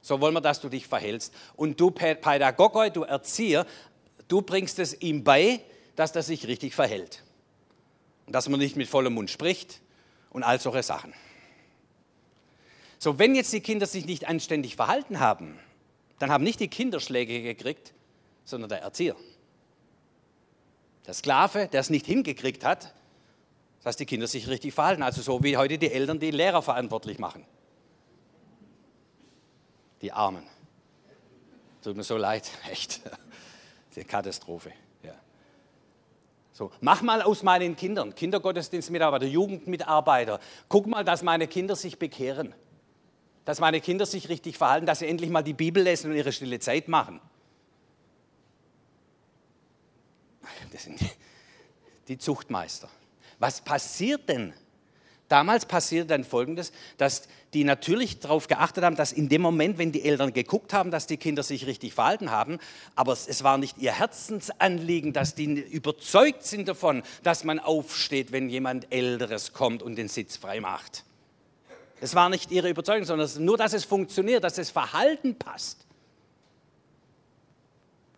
So 0.02 0.20
wollen 0.20 0.34
wir, 0.34 0.42
dass 0.42 0.60
du 0.60 0.68
dich 0.68 0.88
verhältst. 0.88 1.32
Und 1.56 1.80
du 1.80 1.92
Pädagogoi, 1.92 2.90
du 2.90 3.04
Erzieher, 3.04 3.68
du 4.28 4.42
bringst 4.42 4.80
es 4.80 5.00
ihm 5.00 5.24
bei, 5.24 5.62
dass 5.96 6.16
er 6.16 6.24
sich 6.24 6.48
richtig 6.48 6.74
verhält. 6.74 7.24
Und 8.26 8.34
dass 8.34 8.50
man 8.50 8.60
nicht 8.60 8.76
mit 8.76 8.88
vollem 8.88 9.14
Mund 9.14 9.30
spricht 9.30 9.80
und 10.32 10.42
all 10.42 10.60
solche 10.60 10.82
Sachen. 10.82 11.14
So, 12.98 13.20
wenn 13.20 13.36
jetzt 13.36 13.54
die 13.54 13.62
Kinder 13.62 13.86
sich 13.86 14.08
nicht 14.08 14.28
anständig 14.28 14.76
verhalten 14.76 15.20
haben, 15.20 15.60
dann 16.20 16.32
haben 16.32 16.44
nicht 16.44 16.60
die 16.60 16.68
Kinder 16.68 17.00
Schläge 17.00 17.42
gekriegt, 17.42 17.94
sondern 18.44 18.70
der 18.70 18.82
Erzieher. 18.82 19.16
Der 21.06 21.14
Sklave, 21.14 21.68
der 21.68 21.82
es 21.82 21.90
nicht 21.90 22.06
hingekriegt 22.06 22.66
hat, 22.66 22.94
dass 23.84 23.96
die 23.96 24.06
Kinder 24.06 24.28
sich 24.28 24.48
richtig 24.48 24.74
verhalten. 24.74 25.04
Also 25.04 25.22
so 25.22 25.44
wie 25.44 25.56
heute 25.58 25.78
die 25.78 25.92
Eltern 25.92 26.20
die 26.20 26.32
Lehrer 26.32 26.62
verantwortlich 26.62 27.20
machen. 27.20 27.46
Die 30.02 30.12
Armen. 30.12 30.44
Tut 31.82 31.96
mir 31.96 32.04
so 32.04 32.18
leid, 32.18 32.50
echt. 32.72 33.02
Die 33.96 34.04
Katastrophe. 34.04 34.74
Ja. 35.04 35.14
So, 36.52 36.72
mach 36.82 37.02
mal 37.02 37.22
aus 37.22 37.44
meinen 37.44 37.76
Kindern, 37.76 38.14
Kindergottesdienstmitarbeiter, 38.14 39.26
Jugendmitarbeiter, 39.26 40.40
guck 40.68 40.88
mal, 40.88 41.06
dass 41.06 41.24
meine 41.24 41.48
Kinder 41.48 41.76
sich 41.76 41.98
bekehren 41.98 42.54
dass 43.48 43.62
meine 43.62 43.80
Kinder 43.80 44.06
sich 44.06 44.28
richtig 44.28 44.58
verhalten, 44.58 44.86
dass 44.86 45.00
sie 45.00 45.08
endlich 45.08 45.30
mal 45.30 45.42
die 45.42 45.54
Bibel 45.54 45.82
lesen 45.82 46.12
und 46.12 46.18
ihre 46.18 46.34
stille 46.34 46.60
Zeit 46.60 46.90
machen. 46.90 47.22
Das 50.74 50.84
sind 50.84 51.00
die, 52.10 52.18
Zuchtmeister. 52.18 52.90
Was 53.40 53.62
passiert 53.62 54.28
denn? 54.28 54.52
Damals 55.30 55.66
passierte 55.66 56.08
dann 56.08 56.26
Folgendes, 56.26 56.74
dass 56.98 57.30
die 57.54 57.64
natürlich 57.64 58.20
darauf 58.20 58.50
geachtet 58.50 58.84
haben, 58.84 58.98
dass 58.98 59.14
in 59.14 59.30
dem 59.30 59.44
Moment, 59.44 59.78
wenn 59.78 59.94
die 59.94 60.04
Eltern 60.04 60.34
geguckt 60.34 60.74
haben, 60.74 60.92
dass 60.92 61.08
die 61.08 61.16
Kinder 61.16 61.42
sich 61.42 61.68
richtig 61.68 61.94
verhalten 61.94 62.32
haben, 62.32 62.60
aber 62.96 63.14
es 63.14 63.46
war 63.46 63.58
nicht 63.58 63.78
ihr 63.78 63.94
Herzensanliegen, 63.94 65.14
dass 65.14 65.36
die 65.36 65.46
überzeugt 65.46 66.44
sind 66.44 66.68
davon, 66.68 67.02
dass 67.24 67.46
man 67.46 67.62
aufsteht, 67.62 68.34
wenn 68.34 68.50
jemand 68.50 68.92
Älteres 68.92 69.54
kommt 69.54 69.84
und 69.84 69.96
den 69.96 70.10
Sitz 70.10 70.36
frei 70.36 70.60
macht. 70.60 71.06
Es 72.00 72.14
war 72.16 72.30
nicht 72.30 72.52
ihre 72.52 72.70
Überzeugung, 72.70 73.06
sondern 73.06 73.30
nur, 73.44 73.58
dass 73.58 73.74
es 73.74 73.86
funktioniert, 73.86 74.44
dass 74.44 74.56
das 74.56 74.70
Verhalten 74.70 75.36
passt. 75.38 75.86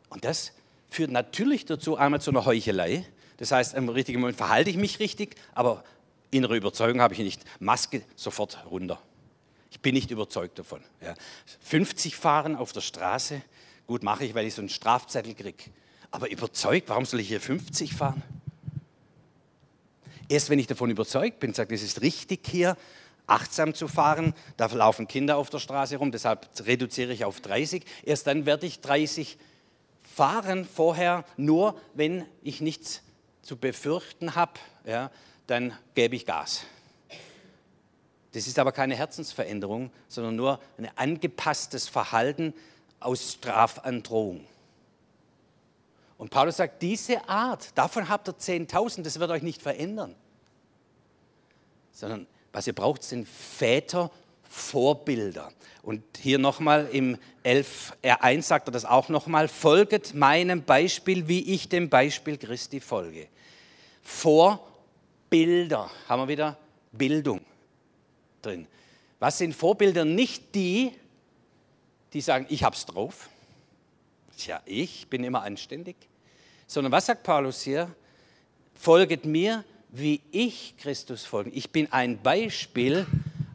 Und 0.10 0.26
das 0.26 0.52
führt 0.90 1.12
natürlich 1.12 1.66
dazu 1.66 1.96
einmal 1.96 2.20
zu 2.20 2.32
einer 2.32 2.46
Heuchelei. 2.46 3.06
Das 3.38 3.52
heißt, 3.52 3.76
im 3.76 3.88
richtigen 3.90 4.20
Moment 4.20 4.38
verhalte 4.38 4.70
ich 4.70 4.78
mich 4.78 5.00
richtig, 5.00 5.36
aber 5.54 5.84
innere 6.32 6.58
Überzeugung 6.58 7.02
habe 7.02 7.14
ich 7.14 7.20
nicht. 7.20 7.44
Maske 7.60 8.02
sofort 8.16 8.66
runter. 8.70 9.02
Ich 9.72 9.80
bin 9.80 9.94
nicht 9.94 10.12
überzeugt 10.12 10.60
davon. 10.60 10.82
Ja. 11.02 11.14
50 11.62 12.16
fahren 12.16 12.56
auf 12.56 12.74
der 12.74 12.82
Straße, 12.82 13.42
gut 13.88 14.04
mache 14.04 14.26
ich, 14.26 14.34
weil 14.34 14.46
ich 14.46 14.56
so 14.56 14.62
einen 14.62 14.70
Strafzettel 14.70 15.36
kriege. 15.36 15.64
Aber 16.12 16.30
überzeugt, 16.30 16.90
warum 16.90 17.06
soll 17.06 17.20
ich 17.20 17.28
hier 17.28 17.40
50 17.40 17.94
fahren? 17.94 18.24
Erst 20.28 20.50
wenn 20.50 20.60
ich 20.60 20.68
davon 20.68 20.90
überzeugt 20.90 21.40
bin, 21.40 21.54
sage, 21.54 21.74
es 21.74 21.84
ist 21.84 22.02
richtig 22.02 22.42
hier, 22.48 22.78
achtsam 23.30 23.74
zu 23.74 23.88
fahren. 23.88 24.34
Da 24.58 24.66
laufen 24.68 25.08
Kinder 25.08 25.38
auf 25.38 25.50
der 25.50 25.60
Straße 25.60 25.98
rum, 25.98 26.12
deshalb 26.12 26.48
reduziere 26.66 27.14
ich 27.14 27.26
auf 27.26 27.42
30. 27.42 27.86
Erst 28.04 28.28
dann 28.28 28.46
werde 28.46 28.66
ich 28.66 28.82
30 28.82 29.38
fahren. 30.04 30.66
Vorher 30.66 31.26
nur, 31.38 31.80
wenn 31.94 32.26
ich 32.44 32.62
nichts 32.62 33.02
zu 33.42 33.58
befürchten 33.58 34.36
habe, 34.36 34.54
ja, 34.86 35.12
dann 35.48 35.74
gebe 35.96 36.16
ich 36.16 36.26
Gas. 36.26 36.66
Das 38.34 38.46
ist 38.46 38.60
aber 38.60 38.72
keine 38.72 38.96
Herzensveränderung, 38.96 39.92
sondern 40.08 40.36
nur 40.36 40.60
ein 40.78 40.90
angepasstes 40.96 41.88
Verhalten 41.88 42.54
aus 43.00 43.34
Strafandrohung. 43.34 44.46
Und 46.18 46.30
Paulus 46.30 46.58
sagt, 46.58 46.82
diese 46.82 47.28
Art, 47.30 47.78
davon 47.78 48.10
habt 48.10 48.28
ihr 48.28 48.34
10.000, 48.34 49.04
das 49.04 49.20
wird 49.20 49.32
euch 49.32 49.42
nicht 49.42 49.62
verändern, 49.62 50.14
sondern 51.92 52.28
was 52.52 52.68
ihr 52.68 52.74
braucht, 52.74 53.04
sind 53.04 53.28
Vätervorbilder. 53.28 55.52
Und 55.82 56.04
hier 56.20 56.40
nochmal 56.40 56.90
im 56.92 57.18
11, 57.44 57.94
R1 58.04 58.42
sagt 58.44 58.68
er 58.68 58.72
das 58.72 58.86
auch 58.86 59.10
nochmal, 59.10 59.48
folget 59.48 60.14
meinem 60.14 60.64
Beispiel, 60.64 61.28
wie 61.28 61.54
ich 61.54 61.70
dem 61.70 61.90
Beispiel 61.90 62.38
Christi 62.38 62.80
folge. 62.80 63.28
Vorbilder, 64.02 65.90
haben 66.08 66.24
wir 66.24 66.28
wieder 66.28 66.58
Bildung 66.92 67.42
drin. 68.42 68.68
Was 69.20 69.38
sind 69.38 69.54
Vorbilder? 69.54 70.06
Nicht 70.06 70.56
die, 70.56 70.92
die 72.14 72.22
sagen, 72.22 72.46
ich 72.50 72.64
hab's 72.64 72.86
drauf. 72.86 73.30
Tja, 74.38 74.62
ich 74.66 75.08
bin 75.08 75.24
immer 75.24 75.44
anständig. 75.44 75.96
Sondern 76.68 76.92
was 76.92 77.08
sagt 77.08 77.24
Paulus 77.24 77.62
hier? 77.62 77.94
Folget 78.74 79.26
mir, 79.26 79.64
wie 79.92 80.22
ich 80.32 80.76
Christus 80.78 81.26
folge. 81.26 81.50
Ich 81.52 81.72
bin 81.72 81.92
ein 81.92 82.22
Beispiel, 82.22 83.06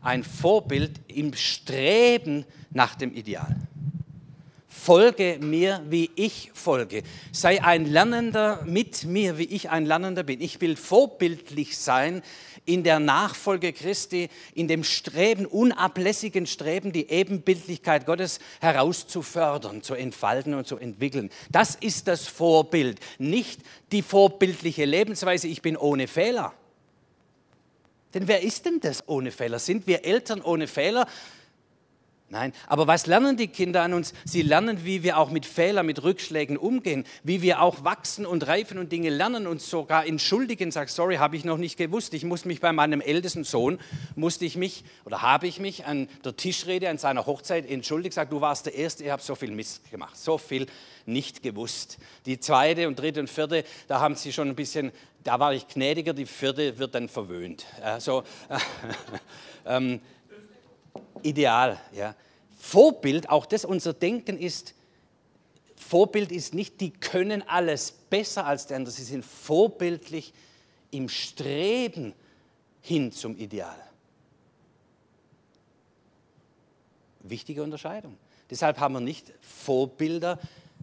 ein 0.03 0.25
Vorbild 0.25 1.01
im 1.09 1.35
Streben 1.35 2.45
nach 2.71 2.95
dem 2.95 3.15
Ideal. 3.15 3.57
Folge 4.69 5.39
mir, 5.41 5.83
wie 5.89 6.11
ich 6.15 6.51
folge. 6.53 7.05
Sei 7.33 7.63
ein 7.63 7.87
Lernender 7.87 8.63
mit 8.67 9.05
mir, 9.05 9.39
wie 9.39 9.45
ich 9.45 9.71
ein 9.71 9.87
Lernender 9.87 10.25
bin. 10.25 10.43
Ich 10.43 10.61
will 10.61 10.77
vorbildlich 10.77 11.79
sein 11.79 12.23
in 12.67 12.83
der 12.83 12.99
Nachfolge 12.99 13.73
Christi, 13.73 14.29
in 14.55 14.69
dem 14.69 14.85
Streben, 14.85 15.47
unablässigen 15.47 16.47
Streben, 16.47 16.93
die 16.93 17.11
Ebenbildlichkeit 17.11 18.07
Gottes 18.07 18.41
herauszufördern, 18.61 19.83
zu 19.83 19.95
entfalten 19.95 20.55
und 20.55 20.67
zu 20.67 20.79
entwickeln. 20.79 21.31
Das 21.51 21.75
ist 21.75 22.09
das 22.09 22.27
Vorbild, 22.27 23.01
nicht 23.19 23.61
die 23.93 24.03
vorbildliche 24.03 24.85
Lebensweise, 24.85 25.49
ich 25.49 25.63
bin 25.63 25.77
ohne 25.77 26.09
Fehler. 26.09 26.53
Denn 28.15 28.29
wer 28.29 28.43
ist 28.43 28.65
denn 28.65 28.81
das 28.81 29.09
ohne 29.09 29.33
Fehler? 29.33 29.59
Sind 29.59 29.87
wir 29.87 30.05
Eltern 30.05 30.41
ohne 30.41 30.69
Fehler? 30.69 31.07
Nein, 32.35 32.53
aber 32.67 32.89
was 32.89 33.07
lernen 33.07 33.37
die 33.37 33.47
Kinder 33.47 33.83
an 33.83 33.95
uns? 33.95 34.13
Sie 34.25 34.43
lernen, 34.43 34.85
wie 34.85 35.05
wir 35.05 35.19
auch 35.19 35.31
mit 35.31 35.47
Fehlern, 35.47 35.87
mit 35.87 36.03
Rückschlägen 36.03 36.57
umgehen, 36.57 37.05
wie 37.23 37.43
wir 37.43 37.63
auch 37.63 37.85
wachsen 37.85 38.27
und 38.27 38.45
reifen 38.49 38.79
und 38.79 38.91
Dinge 38.91 39.09
lernen 39.11 39.47
und 39.47 39.63
sogar 39.63 40.05
entschuldigen. 40.05 40.73
Sag, 40.73 40.89
sorry, 40.89 41.15
habe 41.15 41.37
ich 41.37 41.45
noch 41.45 41.59
nicht 41.59 41.77
gewusst. 41.77 42.13
Ich 42.13 42.25
muss 42.25 42.45
mich 42.45 42.61
bei 42.61 42.73
meinem 42.73 43.01
ältesten 43.01 43.45
Sohn, 43.45 43.79
musste 44.17 44.47
ich 44.47 44.57
mich 44.57 44.83
oder 45.05 45.23
habe 45.23 45.47
ich 45.47 45.61
mich 45.61 45.87
an 45.87 46.09
der 46.25 46.37
Tischrede 46.37 46.91
an 46.91 46.99
seiner 46.99 47.25
Hochzeit 47.25 47.71
entschuldigt. 47.71 48.15
Sag, 48.15 48.31
du 48.31 48.41
warst 48.41 48.67
der 48.67 48.75
Erste, 48.75 49.05
ich 49.05 49.11
habe 49.11 49.23
so 49.23 49.37
viel 49.37 49.53
Mist 49.53 49.89
gemacht, 49.93 50.17
so 50.17 50.37
viel 50.37 50.67
nicht 51.07 51.41
gewusst. 51.41 51.99
Die 52.27 52.41
zweite 52.41 52.89
und 52.89 52.99
dritte 52.99 53.21
und 53.21 53.31
vierte, 53.31 53.63
da 53.87 54.01
haben 54.01 54.17
sie 54.17 54.33
schon 54.33 54.49
ein 54.49 54.57
bisschen, 54.57 54.91
da 55.23 55.39
war 55.39 55.55
ich 55.55 55.69
gnädiger. 55.69 56.13
Die 56.13 56.27
vierte 56.27 56.81
wird 56.81 56.97
dann 56.97 57.09
verwöhnt. 57.09 57.65
Also 57.81 58.25
ähm, 59.67 60.01
ideal, 61.23 61.81
ja. 61.93 62.15
Vorbild, 62.57 63.29
auch 63.29 63.47
das 63.47 63.65
unser 63.65 63.93
Denken 63.93 64.39
ist, 64.39 64.75
Vorbild 65.77 66.33
ist 66.33 66.55
nicht, 66.55 66.81
die 66.81 66.91
können 66.91 67.43
alles 67.47 67.93
besser 67.93 68.47
als 68.47 68.67
der 68.67 68.79
andere, 68.79 68.93
sie 68.93 69.05
sind 69.05 69.25
vorbildlich 69.25 70.33
im 70.91 71.09
Streben 71.09 72.15
hin 72.81 73.13
zum 73.13 73.37
Ideal. 73.37 73.77
Wichtige 77.21 77.63
Unterscheidung. 77.63 78.17
Deshalb 78.51 78.79
haben 78.79 78.95
wir 78.95 79.01
nicht 79.01 79.33
Vorbilder, 79.41 80.39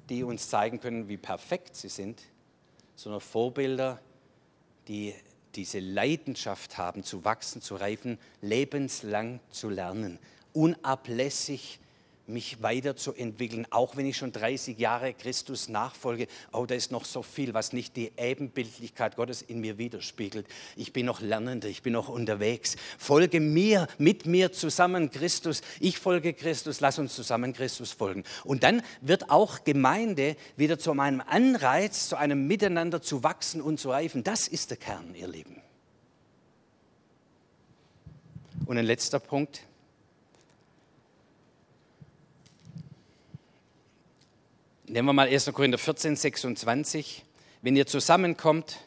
die 0.10 0.24
uns 0.24 0.50
zeigen 0.50 0.80
können, 0.80 1.08
wie 1.08 1.18
perfekt 1.18 1.76
sie 1.76 1.90
sind, 1.90 2.22
sondern 2.96 3.22
Vorbilder, 3.22 4.00
die 4.88 5.14
diese 5.56 5.80
Leidenschaft 5.80 6.78
haben, 6.78 7.04
zu 7.04 7.24
wachsen, 7.26 7.62
zu 7.62 7.76
reifen, 7.76 8.18
lebenslang 8.42 9.40
zu 9.52 9.70
lernen 9.70 10.20
unablässig 10.54 11.80
mich 12.32 12.62
weiterzuentwickeln, 12.62 13.68
auch 13.70 13.96
wenn 13.96 14.06
ich 14.06 14.18
schon 14.18 14.32
30 14.32 14.80
Jahre 14.80 15.14
Christus 15.14 15.70
nachfolge. 15.70 16.28
Oh, 16.52 16.66
da 16.66 16.76
ist 16.76 16.92
noch 16.92 17.06
so 17.06 17.22
viel, 17.22 17.54
was 17.54 17.74
nicht 17.74 17.96
die 17.96 18.12
Ebenbildlichkeit 18.18 19.16
Gottes 19.16 19.42
in 19.42 19.62
mir 19.62 19.78
widerspiegelt. 19.78 20.48
Ich 20.76 20.94
bin 20.94 21.06
noch 21.06 21.22
Lernender, 21.22 21.68
ich 21.68 21.82
bin 21.82 21.94
noch 21.94 22.10
unterwegs. 22.10 22.76
Folge 22.98 23.40
mir, 23.40 23.88
mit 23.98 24.26
mir 24.26 24.52
zusammen 24.52 25.12
Christus. 25.12 25.62
Ich 25.80 26.00
folge 26.00 26.34
Christus, 26.34 26.80
lass 26.80 26.98
uns 27.00 27.16
zusammen 27.16 27.54
Christus 27.54 27.92
folgen. 27.92 28.24
Und 28.44 28.64
dann 28.64 28.82
wird 29.02 29.30
auch 29.30 29.64
Gemeinde 29.64 30.36
wieder 30.56 30.80
zu 30.80 30.92
einem 30.92 31.22
Anreiz, 31.22 32.10
zu 32.10 32.16
einem 32.16 32.48
Miteinander 32.48 33.02
zu 33.02 33.24
wachsen 33.24 33.62
und 33.62 33.80
zu 33.80 33.90
reifen. 33.90 34.24
Das 34.24 34.48
ist 34.48 34.72
der 34.72 34.78
Kern, 34.78 35.14
ihr 35.16 35.28
Lieben. 35.28 35.62
Und 38.66 38.78
ein 38.78 38.86
letzter 38.86 39.20
Punkt. 39.20 39.64
Nehmen 44.92 45.08
wir 45.08 45.14
mal 45.14 45.30
1. 45.30 45.54
Korinther 45.54 45.78
14, 45.78 46.18
26. 46.18 47.24
Wenn 47.62 47.78
ihr 47.78 47.88
zusammenkommt, 47.88 48.80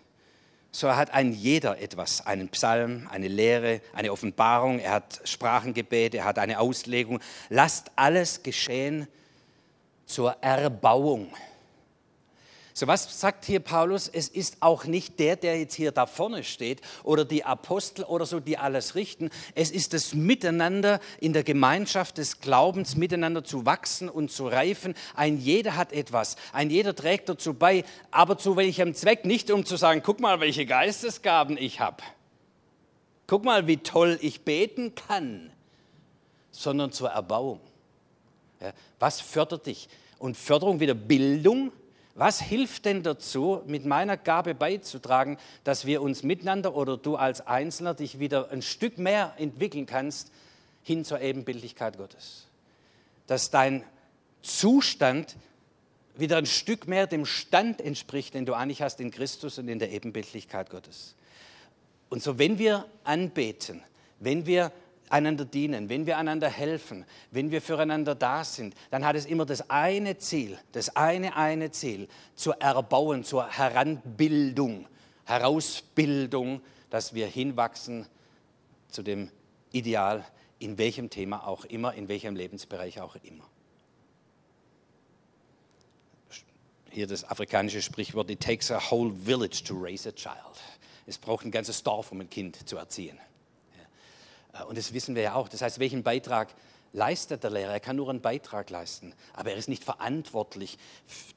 so 0.70 0.94
hat 0.94 1.14
ein 1.14 1.32
jeder 1.32 1.80
etwas, 1.80 2.26
einen 2.26 2.50
Psalm, 2.50 3.08
eine 3.10 3.26
Lehre, 3.26 3.80
eine 3.94 4.12
Offenbarung, 4.12 4.80
er 4.80 4.90
hat 4.90 5.22
Sprachengebet, 5.24 6.14
er 6.14 6.26
hat 6.26 6.38
eine 6.38 6.60
Auslegung. 6.60 7.20
Lasst 7.48 7.90
alles 7.96 8.42
geschehen 8.42 9.08
zur 10.04 10.32
Erbauung 10.42 11.32
so 12.76 12.88
was 12.88 13.20
sagt 13.20 13.44
hier 13.44 13.60
Paulus? 13.60 14.08
Es 14.08 14.26
ist 14.26 14.56
auch 14.58 14.84
nicht 14.84 15.20
der, 15.20 15.36
der 15.36 15.60
jetzt 15.60 15.74
hier 15.74 15.92
da 15.92 16.06
vorne 16.06 16.42
steht 16.42 16.80
oder 17.04 17.24
die 17.24 17.44
Apostel 17.44 18.04
oder 18.04 18.26
so, 18.26 18.40
die 18.40 18.58
alles 18.58 18.96
richten. 18.96 19.30
Es 19.54 19.70
ist 19.70 19.92
das 19.92 20.12
Miteinander 20.12 20.98
in 21.20 21.32
der 21.32 21.44
Gemeinschaft 21.44 22.18
des 22.18 22.40
Glaubens, 22.40 22.96
miteinander 22.96 23.44
zu 23.44 23.64
wachsen 23.64 24.08
und 24.08 24.32
zu 24.32 24.48
reifen. 24.48 24.94
Ein 25.14 25.38
jeder 25.38 25.76
hat 25.76 25.92
etwas. 25.92 26.34
Ein 26.52 26.68
jeder 26.68 26.96
trägt 26.96 27.28
dazu 27.28 27.54
bei, 27.54 27.84
aber 28.10 28.38
zu 28.38 28.56
welchem 28.56 28.92
Zweck? 28.92 29.24
Nicht 29.24 29.52
um 29.52 29.64
zu 29.64 29.76
sagen, 29.76 30.02
guck 30.04 30.18
mal, 30.18 30.40
welche 30.40 30.66
Geistesgaben 30.66 31.56
ich 31.56 31.78
habe. 31.78 32.02
Guck 33.28 33.44
mal, 33.44 33.68
wie 33.68 33.76
toll 33.76 34.18
ich 34.20 34.40
beten 34.40 34.96
kann, 34.96 35.52
sondern 36.50 36.90
zur 36.90 37.10
Erbauung. 37.10 37.60
Ja, 38.60 38.72
was 38.98 39.20
fördert 39.20 39.66
dich? 39.66 39.88
Und 40.18 40.36
Förderung 40.36 40.80
wieder 40.80 40.94
Bildung, 40.94 41.70
was 42.14 42.40
hilft 42.40 42.84
denn 42.84 43.02
dazu, 43.02 43.62
mit 43.66 43.84
meiner 43.84 44.16
Gabe 44.16 44.54
beizutragen, 44.54 45.36
dass 45.64 45.84
wir 45.84 46.00
uns 46.00 46.22
miteinander 46.22 46.76
oder 46.76 46.96
du 46.96 47.16
als 47.16 47.46
Einzelner 47.46 47.94
dich 47.94 48.20
wieder 48.20 48.50
ein 48.50 48.62
Stück 48.62 48.98
mehr 48.98 49.34
entwickeln 49.36 49.86
kannst 49.86 50.30
hin 50.82 51.04
zur 51.04 51.20
Ebenbildlichkeit 51.20 51.96
Gottes? 51.96 52.46
Dass 53.26 53.50
dein 53.50 53.82
Zustand 54.42 55.36
wieder 56.16 56.36
ein 56.36 56.46
Stück 56.46 56.86
mehr 56.86 57.08
dem 57.08 57.26
Stand 57.26 57.80
entspricht, 57.80 58.34
den 58.34 58.46
du 58.46 58.54
eigentlich 58.54 58.82
hast 58.82 59.00
in 59.00 59.10
Christus 59.10 59.58
und 59.58 59.68
in 59.68 59.80
der 59.80 59.90
Ebenbildlichkeit 59.90 60.70
Gottes. 60.70 61.16
Und 62.08 62.22
so, 62.22 62.38
wenn 62.38 62.58
wir 62.58 62.86
anbeten, 63.02 63.82
wenn 64.20 64.46
wir 64.46 64.70
einander 65.10 65.44
dienen, 65.44 65.88
wenn 65.88 66.06
wir 66.06 66.18
einander 66.18 66.48
helfen, 66.48 67.04
wenn 67.30 67.50
wir 67.50 67.60
füreinander 67.60 68.14
da 68.14 68.44
sind, 68.44 68.74
dann 68.90 69.04
hat 69.04 69.16
es 69.16 69.26
immer 69.26 69.46
das 69.46 69.70
eine 69.70 70.18
Ziel, 70.18 70.58
das 70.72 70.96
eine, 70.96 71.36
eine 71.36 71.70
Ziel, 71.70 72.08
zur 72.34 72.60
Erbauen, 72.60 73.24
zur 73.24 73.48
Heranbildung, 73.48 74.86
Herausbildung, 75.24 76.60
dass 76.90 77.14
wir 77.14 77.26
hinwachsen 77.26 78.06
zu 78.88 79.02
dem 79.02 79.30
Ideal, 79.72 80.24
in 80.58 80.78
welchem 80.78 81.10
Thema 81.10 81.46
auch 81.46 81.64
immer, 81.64 81.94
in 81.94 82.08
welchem 82.08 82.36
Lebensbereich 82.36 83.00
auch 83.00 83.16
immer. 83.22 83.44
Hier 86.90 87.08
das 87.08 87.24
afrikanische 87.24 87.82
Sprichwort, 87.82 88.30
it 88.30 88.40
takes 88.40 88.70
a 88.70 88.78
whole 88.78 89.12
village 89.12 89.64
to 89.64 89.74
raise 89.74 90.08
a 90.08 90.12
child. 90.12 90.60
Es 91.06 91.18
braucht 91.18 91.44
ein 91.44 91.50
ganzes 91.50 91.82
Dorf, 91.82 92.12
um 92.12 92.20
ein 92.20 92.30
Kind 92.30 92.68
zu 92.68 92.76
erziehen. 92.76 93.18
Äh, 94.54 94.64
und 94.64 94.78
das 94.78 94.92
wissen 94.92 95.14
wir 95.14 95.22
ja 95.22 95.34
auch. 95.34 95.48
Das 95.48 95.62
heißt, 95.62 95.78
welchen 95.78 96.02
Beitrag 96.02 96.48
leistet 96.94 97.42
der 97.42 97.50
Lehrer? 97.50 97.72
Er 97.72 97.80
kann 97.80 97.96
nur 97.96 98.08
einen 98.08 98.22
Beitrag 98.22 98.70
leisten, 98.70 99.12
aber 99.34 99.50
er 99.50 99.56
ist 99.56 99.68
nicht 99.68 99.84
verantwortlich 99.84 100.78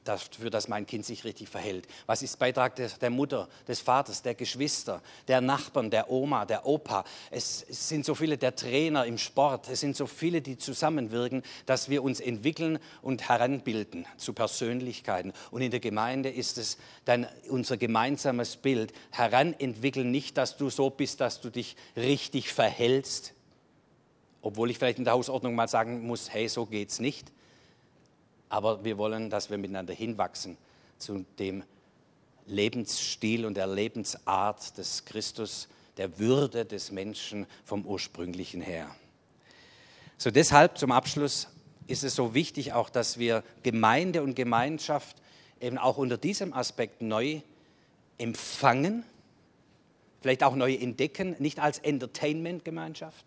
dafür, 0.04 0.48
dass 0.48 0.68
mein 0.68 0.86
Kind 0.86 1.04
sich 1.04 1.24
richtig 1.24 1.48
verhält. 1.48 1.86
Was 2.06 2.22
ist 2.22 2.38
Beitrag 2.38 2.76
der, 2.76 3.10
Mutter, 3.10 3.48
des 3.66 3.80
Vaters, 3.80 4.22
der 4.22 4.34
Geschwister, 4.34 5.02
der 5.26 5.40
Nachbarn, 5.40 5.90
der 5.90 6.10
Oma, 6.10 6.46
der 6.46 6.64
Opa? 6.64 7.04
Es, 7.30 7.66
es 7.68 7.88
sind 7.88 8.06
so 8.06 8.14
viele 8.14 8.38
der 8.38 8.54
Trainer 8.54 9.04
im 9.04 9.18
Sport, 9.18 9.68
es 9.68 9.80
sind 9.80 9.96
so 9.96 10.06
viele, 10.06 10.40
die 10.40 10.56
zusammenwirken, 10.56 11.42
dass 11.66 11.88
wir 11.90 12.02
uns 12.02 12.20
entwickeln 12.20 12.78
und 13.02 13.28
heranbilden 13.28 14.06
zu 14.16 14.32
Persönlichkeiten. 14.32 15.32
Und 15.50 15.62
in 15.62 15.72
der 15.72 15.80
Gemeinde 15.80 16.30
ist 16.30 16.56
es 16.56 16.78
dann 17.04 17.26
unser 17.48 17.76
gemeinsames 17.76 18.56
Bild, 18.56 18.92
heranentwickeln, 19.10 20.10
nicht, 20.10 20.38
dass 20.38 20.56
du 20.56 20.70
so 20.70 20.88
bist, 20.88 21.20
dass 21.20 21.40
du 21.40 21.50
dich 21.50 21.76
richtig 21.96 22.52
verhältst, 22.52 23.34
obwohl 24.48 24.70
ich 24.70 24.78
vielleicht 24.78 24.96
in 24.96 25.04
der 25.04 25.12
Hausordnung 25.12 25.54
mal 25.54 25.68
sagen 25.68 26.06
muss, 26.06 26.30
hey, 26.30 26.48
so 26.48 26.64
geht's 26.64 27.00
nicht. 27.00 27.30
Aber 28.48 28.82
wir 28.82 28.96
wollen, 28.96 29.28
dass 29.28 29.50
wir 29.50 29.58
miteinander 29.58 29.92
hinwachsen 29.92 30.56
zu 30.96 31.26
dem 31.38 31.64
Lebensstil 32.46 33.44
und 33.44 33.58
der 33.58 33.66
Lebensart 33.66 34.78
des 34.78 35.04
Christus, 35.04 35.68
der 35.98 36.18
Würde 36.18 36.64
des 36.64 36.90
Menschen 36.90 37.46
vom 37.62 37.84
ursprünglichen 37.84 38.62
her. 38.62 38.88
So 40.16 40.30
deshalb 40.30 40.78
zum 40.78 40.92
Abschluss 40.92 41.48
ist 41.86 42.02
es 42.02 42.14
so 42.14 42.32
wichtig 42.32 42.72
auch, 42.72 42.88
dass 42.88 43.18
wir 43.18 43.44
Gemeinde 43.62 44.22
und 44.22 44.34
Gemeinschaft 44.34 45.18
eben 45.60 45.76
auch 45.76 45.98
unter 45.98 46.16
diesem 46.16 46.54
Aspekt 46.54 47.02
neu 47.02 47.42
empfangen, 48.16 49.04
vielleicht 50.22 50.42
auch 50.42 50.56
neu 50.56 50.72
entdecken, 50.72 51.36
nicht 51.38 51.58
als 51.58 51.80
Entertainment-Gemeinschaft, 51.80 53.26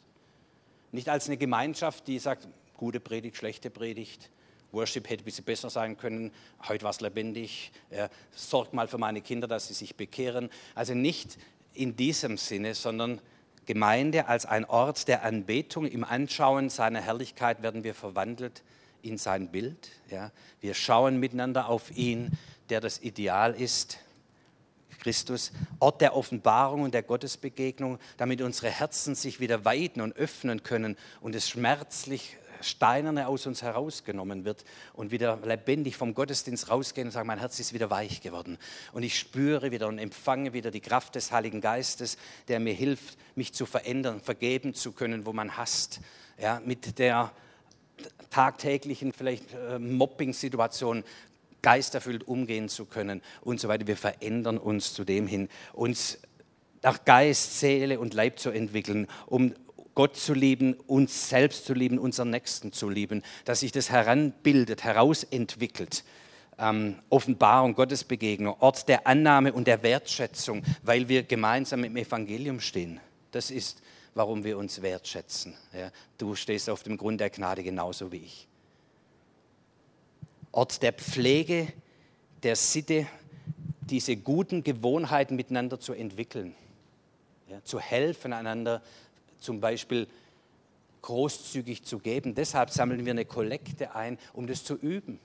nicht 0.92 1.10
als 1.10 1.28
eine 1.28 1.38
Gemeinschaft, 1.38 2.08
die 2.08 2.20
sagt, 2.20 2.48
gute 2.76 3.00
Predigt, 3.00 3.38
schlechte 3.38 3.70
Predigt, 3.70 4.30
Worship 4.72 5.10
hätte 5.10 5.24
ein 5.24 5.26
bisschen 5.26 5.44
besser 5.44 5.70
sein 5.70 5.98
können, 5.98 6.32
heute 6.68 6.84
war 6.84 6.92
es 6.92 7.02
lebendig, 7.02 7.72
ja, 7.90 8.10
sorgt 8.32 8.74
mal 8.74 8.88
für 8.88 8.98
meine 8.98 9.22
Kinder, 9.22 9.48
dass 9.48 9.68
sie 9.68 9.74
sich 9.74 9.96
bekehren. 9.96 10.50
Also 10.76 10.94
nicht 10.94 11.38
in 11.74 11.96
diesem 11.96 12.38
Sinne, 12.38 12.74
sondern 12.74 13.22
Gemeinde 13.66 14.28
als 14.28 14.46
ein 14.46 14.66
Ort 14.66 15.08
der 15.08 15.24
Anbetung. 15.24 15.86
Im 15.86 16.04
Anschauen 16.04 16.70
seiner 16.70 17.02
Herrlichkeit 17.02 17.62
werden 17.62 17.84
wir 17.84 17.94
verwandelt 17.94 18.64
in 19.02 19.18
sein 19.18 19.50
Bild. 19.50 19.90
Ja. 20.10 20.32
Wir 20.60 20.74
schauen 20.74 21.20
miteinander 21.20 21.70
auf 21.70 21.96
ihn, 21.96 22.32
der 22.70 22.82
das 22.82 23.02
Ideal 23.02 23.54
ist. 23.54 24.00
Christus, 25.02 25.52
Ort 25.80 26.00
der 26.00 26.16
Offenbarung 26.16 26.84
und 26.84 26.94
der 26.94 27.04
Gottesbegegnung, 27.04 28.00
damit 28.18 28.42
unsere 28.42 28.70
Herzen 28.70 29.16
sich 29.16 29.40
wieder 29.40 29.66
weiten 29.66 30.00
und 30.00 30.16
öffnen 30.16 30.64
können 30.64 30.96
und 31.20 31.36
es 31.36 31.50
schmerzlich 31.50 32.38
Steinerne 32.64 33.28
aus 33.28 33.48
uns 33.48 33.62
herausgenommen 33.62 34.46
wird 34.46 34.64
und 34.94 35.12
wieder 35.12 35.40
lebendig 35.44 35.98
vom 35.98 36.14
Gottesdienst 36.14 36.70
rausgehen 36.70 37.08
und 37.08 37.12
sagen, 37.12 37.28
mein 37.28 37.40
Herz 37.40 37.60
ist 37.60 37.74
wieder 37.74 37.90
weich 37.90 38.22
geworden. 38.22 38.58
Und 38.94 39.04
ich 39.04 39.18
spüre 39.18 39.72
wieder 39.72 39.88
und 39.88 39.98
empfange 39.98 40.54
wieder 40.54 40.72
die 40.72 40.80
Kraft 40.80 41.16
des 41.16 41.32
Heiligen 41.32 41.62
Geistes, 41.62 42.18
der 42.48 42.60
mir 42.60 42.74
hilft, 42.74 43.18
mich 43.36 43.54
zu 43.54 43.66
verändern, 43.66 44.22
vergeben 44.22 44.74
zu 44.74 44.92
können, 44.92 45.26
wo 45.26 45.34
man 45.34 45.58
hasst. 45.58 46.02
Ja, 46.40 46.62
mit 46.64 47.00
der 47.00 47.32
tagtäglichen 48.30 49.14
vielleicht 49.14 49.54
äh, 49.54 49.78
Mobbing-Situation 49.78 51.04
geisterfüllt 51.62 52.28
umgehen 52.28 52.70
zu 52.70 52.86
können 52.86 53.22
und 53.42 53.60
so 53.60 53.68
weiter. 53.68 53.88
Wir 53.88 53.98
verändern 53.98 54.58
uns 54.58 54.94
zu 54.94 55.04
dem 55.04 55.28
hin, 55.28 55.50
uns 55.74 56.20
nach 56.82 57.06
Geist, 57.06 57.60
Seele 57.60 58.00
und 58.00 58.14
Leib 58.14 58.40
zu 58.40 58.50
entwickeln, 58.50 59.08
um 59.28 59.54
Gott 59.94 60.16
zu 60.16 60.34
lieben, 60.34 60.74
uns 60.88 61.30
selbst 61.30 61.66
zu 61.66 61.74
lieben, 61.74 62.00
unseren 62.00 62.30
Nächsten 62.30 62.72
zu 62.72 62.90
lieben, 62.90 63.24
dass 63.46 63.60
sich 63.60 63.72
das 63.72 63.90
heranbildet, 63.90 64.84
herausentwickelt. 64.84 66.04
Ähm, 66.58 66.96
Offenbarung, 67.10 67.76
Gottesbegegnung, 67.76 68.56
Ort 68.60 68.88
der 68.88 69.08
Annahme 69.08 69.52
und 69.54 69.68
der 69.68 69.84
Wertschätzung, 69.84 70.64
weil 70.84 71.10
wir 71.10 71.24
gemeinsam 71.24 71.84
im 71.84 71.98
Evangelium 71.98 72.60
stehen. 72.60 73.00
Das 73.32 73.52
ist, 73.52 73.82
warum 74.14 74.44
wir 74.44 74.58
uns 74.58 74.82
wertschätzen. 74.82 75.56
Ja, 75.74 75.92
du 76.18 76.36
stehst 76.36 76.70
auf 76.70 76.84
dem 76.84 76.98
Grund 76.98 77.20
der 77.20 77.30
Gnade 77.30 77.64
genauso 77.64 78.12
wie 78.12 78.18
ich. 78.18 78.48
Ort 80.52 80.82
der 80.84 80.94
Pflege, 80.94 81.72
der 82.44 82.56
Sitte, 82.56 83.08
diese 83.82 84.16
guten 84.16 84.64
Gewohnheiten 84.64 85.36
miteinander 85.36 85.80
zu 85.80 85.94
entwickeln, 85.94 86.56
ja, 87.50 87.64
zu 87.64 87.80
helfen 87.80 88.34
einander, 88.34 88.82
zum 89.40 89.60
Beispiel 89.60 90.08
großzügig 91.02 91.84
zu 91.84 92.00
geben. 92.00 92.36
Deshalb 92.36 92.70
sammeln 92.70 93.06
wir 93.06 93.12
eine 93.12 93.26
Kollekte 93.26 93.96
ein, 93.96 94.18
um 94.34 94.48
das 94.48 94.64
zu 94.64 94.76
üben. 94.76 95.20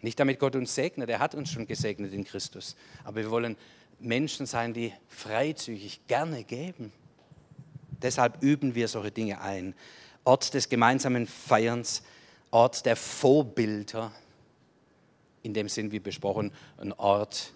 Nicht 0.00 0.20
damit 0.20 0.38
Gott 0.38 0.54
uns 0.54 0.74
segnet, 0.74 1.10
er 1.10 1.18
hat 1.18 1.34
uns 1.34 1.50
schon 1.50 1.66
gesegnet 1.66 2.12
in 2.12 2.24
Christus, 2.24 2.76
aber 3.04 3.16
wir 3.16 3.30
wollen 3.30 3.56
Menschen 3.98 4.46
sein, 4.46 4.72
die 4.72 4.92
freizügig 5.08 6.06
gerne 6.06 6.44
geben. 6.44 6.92
Deshalb 8.00 8.42
üben 8.42 8.76
wir 8.76 8.86
solche 8.86 9.10
Dinge 9.10 9.40
ein. 9.40 9.74
Ort 10.22 10.54
des 10.54 10.68
gemeinsamen 10.68 11.26
Feierns, 11.26 12.02
Ort 12.50 12.86
der 12.86 12.96
Vorbilder, 12.96 14.12
in 15.42 15.54
dem 15.54 15.68
Sinn 15.68 15.92
wie 15.92 16.00
besprochen, 16.00 16.52
ein 16.78 16.92
Ort, 16.94 17.52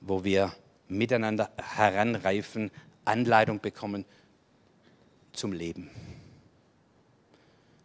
wo 0.00 0.24
wir 0.24 0.52
miteinander 0.88 1.50
heranreifen, 1.56 2.70
Anleitung 3.04 3.60
bekommen 3.60 4.04
zum 5.32 5.52
Leben. 5.52 5.90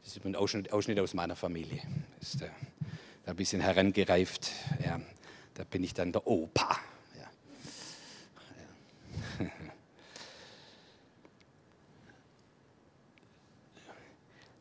Das 0.04 0.18
ist 0.18 0.26
ein 0.26 0.36
Ausschnitt, 0.36 0.72
Ausschnitt 0.72 1.00
aus 1.00 1.14
meiner 1.14 1.36
Familie. 1.36 1.82
Ist, 2.22 2.42
äh, 2.42 2.50
da 3.26 3.32
ein 3.32 3.38
bisschen 3.38 3.62
herangereift. 3.62 4.52
Ja, 4.84 5.02
da 5.56 5.64
bin 5.64 5.84
ich 5.84 5.94
dann 5.94 6.12
der 6.12 6.28
Opa. 6.28 6.78
Ja. 7.18 7.30
Ja. 9.40 9.46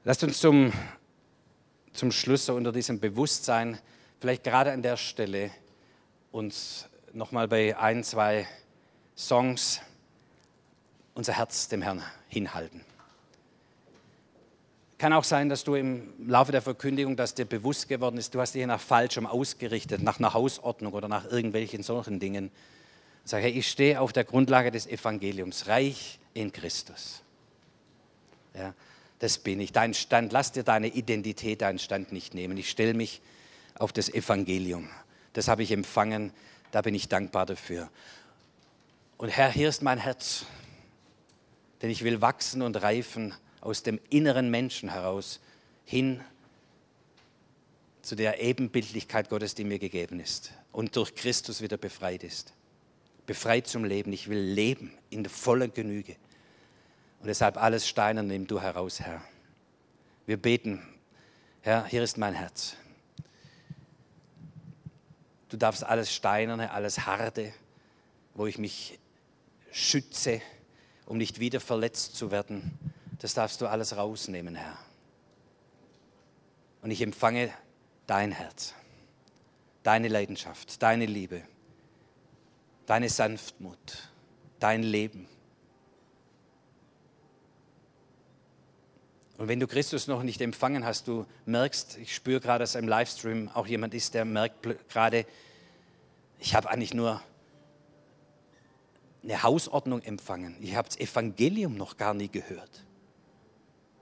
Lasst 0.04 0.24
uns 0.24 0.38
zum 0.38 0.72
zum 1.94 2.12
Schluss 2.12 2.46
so 2.46 2.54
unter 2.54 2.72
diesem 2.72 3.00
Bewusstsein, 3.00 3.78
vielleicht 4.20 4.44
gerade 4.44 4.72
an 4.72 4.82
der 4.82 4.96
Stelle, 4.96 5.50
uns 6.32 6.88
nochmal 7.12 7.48
bei 7.48 7.78
ein, 7.78 8.04
zwei 8.04 8.46
Songs 9.16 9.80
unser 11.14 11.32
Herz 11.32 11.68
dem 11.68 11.80
Herrn 11.80 12.02
hinhalten. 12.28 12.84
Kann 14.98 15.12
auch 15.12 15.24
sein, 15.24 15.48
dass 15.48 15.64
du 15.64 15.74
im 15.74 16.12
Laufe 16.28 16.50
der 16.50 16.62
Verkündigung, 16.62 17.16
dass 17.16 17.34
dir 17.34 17.44
bewusst 17.44 17.88
geworden 17.88 18.16
ist, 18.16 18.34
du 18.34 18.40
hast 18.40 18.54
dich 18.54 18.66
nach 18.66 18.80
Falschem 18.80 19.26
ausgerichtet, 19.26 20.02
nach 20.02 20.18
einer 20.18 20.34
Hausordnung 20.34 20.92
oder 20.92 21.08
nach 21.08 21.24
irgendwelchen 21.30 21.82
solchen 21.82 22.18
Dingen. 22.18 22.50
Sag, 23.24 23.42
hey, 23.42 23.52
ich 23.52 23.68
stehe 23.68 24.00
auf 24.00 24.12
der 24.12 24.24
Grundlage 24.24 24.70
des 24.70 24.86
Evangeliums, 24.86 25.68
reich 25.68 26.18
in 26.32 26.52
Christus. 26.52 27.22
Ja, 28.54 28.74
das 29.24 29.38
bin 29.38 29.58
ich. 29.58 29.72
Dein 29.72 29.94
Stand, 29.94 30.32
lass 30.32 30.52
dir 30.52 30.64
deine 30.64 30.88
Identität, 30.88 31.62
deinen 31.62 31.78
Stand 31.78 32.12
nicht 32.12 32.34
nehmen. 32.34 32.58
Ich 32.58 32.68
stelle 32.68 32.92
mich 32.92 33.22
auf 33.74 33.90
das 33.90 34.10
Evangelium. 34.10 34.90
Das 35.32 35.48
habe 35.48 35.62
ich 35.62 35.72
empfangen, 35.72 36.30
da 36.72 36.82
bin 36.82 36.94
ich 36.94 37.08
dankbar 37.08 37.46
dafür. 37.46 37.88
Und 39.16 39.30
Herr, 39.30 39.50
hier 39.50 39.70
ist 39.70 39.82
mein 39.82 39.96
Herz, 39.96 40.44
denn 41.80 41.88
ich 41.88 42.04
will 42.04 42.20
wachsen 42.20 42.60
und 42.60 42.76
reifen 42.82 43.32
aus 43.62 43.82
dem 43.82 43.98
inneren 44.10 44.50
Menschen 44.50 44.90
heraus 44.90 45.40
hin 45.86 46.20
zu 48.02 48.16
der 48.16 48.42
Ebenbildlichkeit 48.42 49.30
Gottes, 49.30 49.54
die 49.54 49.64
mir 49.64 49.78
gegeben 49.78 50.20
ist 50.20 50.52
und 50.70 50.96
durch 50.96 51.14
Christus 51.14 51.62
wieder 51.62 51.78
befreit 51.78 52.24
ist. 52.24 52.52
Befreit 53.24 53.68
zum 53.68 53.84
Leben. 53.84 54.12
Ich 54.12 54.28
will 54.28 54.38
leben 54.38 54.92
in 55.08 55.24
voller 55.24 55.68
Genüge. 55.68 56.16
Und 57.24 57.28
deshalb 57.28 57.56
alles 57.56 57.88
Steine 57.88 58.22
nimm 58.22 58.46
du 58.46 58.60
heraus, 58.60 59.00
Herr. 59.00 59.22
Wir 60.26 60.36
beten, 60.36 60.86
Herr, 61.62 61.86
hier 61.86 62.02
ist 62.02 62.18
mein 62.18 62.34
Herz. 62.34 62.76
Du 65.48 65.56
darfst 65.56 65.84
alles 65.84 66.12
Steinerne, 66.12 66.70
alles 66.70 67.06
Harte, 67.06 67.54
wo 68.34 68.46
ich 68.46 68.58
mich 68.58 68.98
schütze, 69.72 70.42
um 71.06 71.16
nicht 71.16 71.40
wieder 71.40 71.60
verletzt 71.60 72.14
zu 72.14 72.30
werden, 72.30 72.78
das 73.20 73.32
darfst 73.32 73.62
du 73.62 73.68
alles 73.68 73.96
rausnehmen, 73.96 74.54
Herr. 74.54 74.78
Und 76.82 76.90
ich 76.90 77.00
empfange 77.00 77.50
dein 78.06 78.32
Herz, 78.32 78.74
deine 79.82 80.08
Leidenschaft, 80.08 80.82
deine 80.82 81.06
Liebe, 81.06 81.40
deine 82.84 83.08
Sanftmut, 83.08 84.10
dein 84.60 84.82
Leben. 84.82 85.26
Und 89.44 89.48
wenn 89.48 89.60
du 89.60 89.66
Christus 89.66 90.06
noch 90.06 90.22
nicht 90.22 90.40
empfangen 90.40 90.86
hast, 90.86 91.06
du 91.06 91.26
merkst, 91.44 91.98
ich 91.98 92.14
spüre 92.14 92.40
gerade, 92.40 92.60
dass 92.60 92.76
im 92.76 92.88
Livestream 92.88 93.50
auch 93.52 93.66
jemand 93.66 93.92
ist, 93.92 94.14
der 94.14 94.24
merkt 94.24 94.66
gerade, 94.88 95.26
ich 96.38 96.54
habe 96.54 96.70
eigentlich 96.70 96.94
nur 96.94 97.20
eine 99.22 99.42
Hausordnung 99.42 100.00
empfangen. 100.00 100.56
Ich 100.62 100.76
habe 100.76 100.88
das 100.88 100.98
Evangelium 100.98 101.76
noch 101.76 101.98
gar 101.98 102.14
nie 102.14 102.28
gehört. 102.28 102.86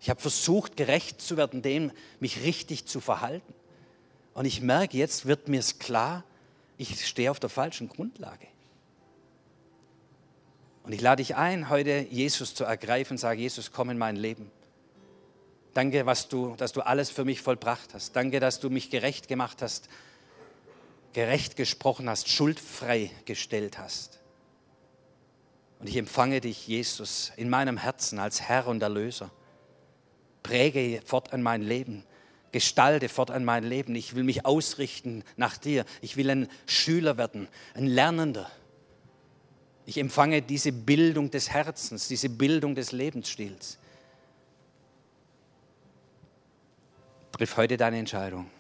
Ich 0.01 0.11
habe 0.11 0.21
versucht, 0.21 0.77
gerecht 0.77 1.21
zu 1.21 1.37
werden, 1.37 1.61
dem 1.61 1.91
mich 2.21 2.45
richtig 2.45 2.87
zu 2.87 3.01
verhalten. 3.01 3.53
Und 4.35 4.45
ich 4.45 4.61
merke, 4.61 4.97
jetzt 4.97 5.27
wird 5.27 5.49
mir 5.49 5.59
es 5.59 5.81
klar, 5.81 6.23
ich 6.79 7.05
stehe 7.05 7.33
auf 7.33 7.41
der 7.41 7.51
falschen 7.51 7.89
Grundlage. 7.89 8.47
Und 10.85 10.93
ich 10.93 11.01
lade 11.01 11.21
dich 11.21 11.35
ein, 11.35 11.69
heute 11.69 12.07
Jesus 12.11 12.55
zu 12.55 12.63
ergreifen, 12.63 13.19
sage, 13.19 13.41
Jesus, 13.41 13.73
komm 13.73 13.91
in 13.91 13.99
mein 13.99 14.15
Leben. 14.15 14.49
Danke, 15.75 16.05
was 16.05 16.29
du, 16.29 16.55
dass 16.57 16.73
du 16.73 16.83
alles 16.83 17.11
für 17.11 17.25
mich 17.25 17.41
vollbracht 17.41 17.95
hast. 17.95 18.15
Danke, 18.15 18.41
dass 18.41 18.61
du 18.61 18.69
mich 18.69 18.91
gerecht 18.91 19.29
gemacht 19.29 19.63
hast, 19.63 19.89
gerecht 21.13 21.57
gesprochen 21.57 22.09
hast, 22.09 22.29
schuldfrei 22.29 23.11
gestellt 23.25 23.79
hast. 23.79 24.21
Und 25.81 25.89
ich 25.89 25.97
empfange 25.97 26.41
dich, 26.41 26.69
Jesus, 26.69 27.33
in 27.37 27.49
meinem 27.49 27.79
Herzen 27.79 28.19
als 28.19 28.43
Herr 28.43 28.67
und 28.67 28.83
Erlöser. 28.83 29.31
Präge 30.43 31.01
fortan 31.05 31.43
mein 31.43 31.63
Leben, 31.63 32.05
gestalte 32.53 33.09
fortan 33.09 33.45
mein 33.45 33.65
Leben. 33.65 33.95
Ich 33.95 34.15
will 34.15 34.25
mich 34.25 34.45
ausrichten 34.45 35.25
nach 35.37 35.57
dir. 35.57 35.85
Ich 36.01 36.17
will 36.17 36.31
ein 36.31 36.49
Schüler 36.67 37.17
werden, 37.17 37.49
ein 37.75 37.87
Lernender. 37.87 38.51
Ich 39.87 39.99
empfange 39.99 40.43
diese 40.43 40.71
Bildung 40.71 41.31
des 41.31 41.51
Herzens, 41.51 42.09
diese 42.09 42.29
Bildung 42.29 42.75
des 42.75 42.93
Lebensstils. 42.93 43.79
Triff 47.33 47.57
heute 47.57 47.79
deine 47.79 47.99
Entscheidung. 47.99 48.51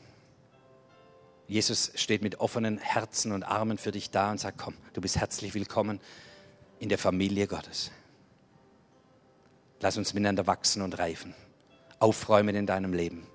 Jesus 1.46 1.92
steht 1.94 2.22
mit 2.22 2.40
offenen 2.40 2.78
Herzen 2.78 3.32
und 3.32 3.42
Armen 3.42 3.76
für 3.76 3.92
dich 3.92 4.10
da 4.10 4.30
und 4.30 4.38
sagt, 4.38 4.56
komm, 4.56 4.74
du 4.94 5.02
bist 5.02 5.16
herzlich 5.16 5.52
willkommen 5.52 6.00
in 6.78 6.88
der 6.88 6.96
Familie 6.96 7.46
Gottes. 7.46 7.92
Lass 9.80 9.98
uns 9.98 10.14
miteinander 10.14 10.46
wachsen 10.46 10.80
und 10.80 10.98
reifen, 10.98 11.34
aufräumen 11.98 12.54
in 12.54 12.66
deinem 12.66 12.94
Leben, 12.94 13.26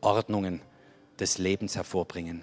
Ordnungen 0.00 0.62
des 1.20 1.36
Lebens 1.36 1.76
hervorbringen. 1.76 2.42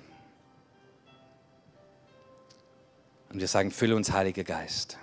Und 3.30 3.40
wir 3.40 3.48
sagen, 3.48 3.72
fülle 3.72 3.96
uns, 3.96 4.12
Heiliger 4.12 4.44
Geist. 4.44 5.00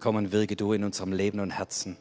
Komm 0.00 0.16
und 0.16 0.32
wirke 0.32 0.56
du 0.56 0.72
in 0.72 0.82
unserem 0.82 1.12
Leben 1.12 1.38
und 1.38 1.52
Herzen 1.52 1.96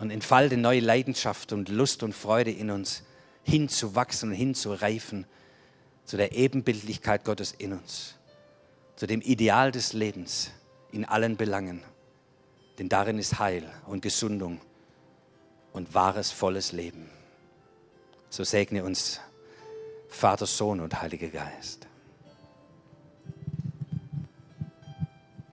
und 0.00 0.10
entfalte 0.10 0.56
neue 0.56 0.80
Leidenschaft 0.80 1.52
und 1.52 1.68
Lust 1.68 2.02
und 2.02 2.14
Freude 2.14 2.50
in 2.50 2.70
uns, 2.70 3.02
hinzuwachsen 3.42 4.30
und 4.30 4.34
hinzureifen 4.34 5.26
zu 6.06 6.16
der 6.16 6.32
Ebenbildlichkeit 6.32 7.22
Gottes 7.22 7.52
in 7.52 7.74
uns, 7.74 8.14
zu 8.96 9.06
dem 9.06 9.20
Ideal 9.20 9.70
des 9.70 9.92
Lebens 9.92 10.52
in 10.90 11.04
allen 11.04 11.36
Belangen. 11.36 11.82
Denn 12.78 12.88
darin 12.88 13.18
ist 13.18 13.38
Heil 13.38 13.70
und 13.86 14.00
Gesundung 14.00 14.62
und 15.74 15.92
wahres, 15.92 16.32
volles 16.32 16.72
Leben. 16.72 17.10
So 18.30 18.42
segne 18.42 18.82
uns 18.84 19.20
Vater, 20.08 20.46
Sohn 20.46 20.80
und 20.80 21.02
Heiliger 21.02 21.28
Geist. 21.28 21.86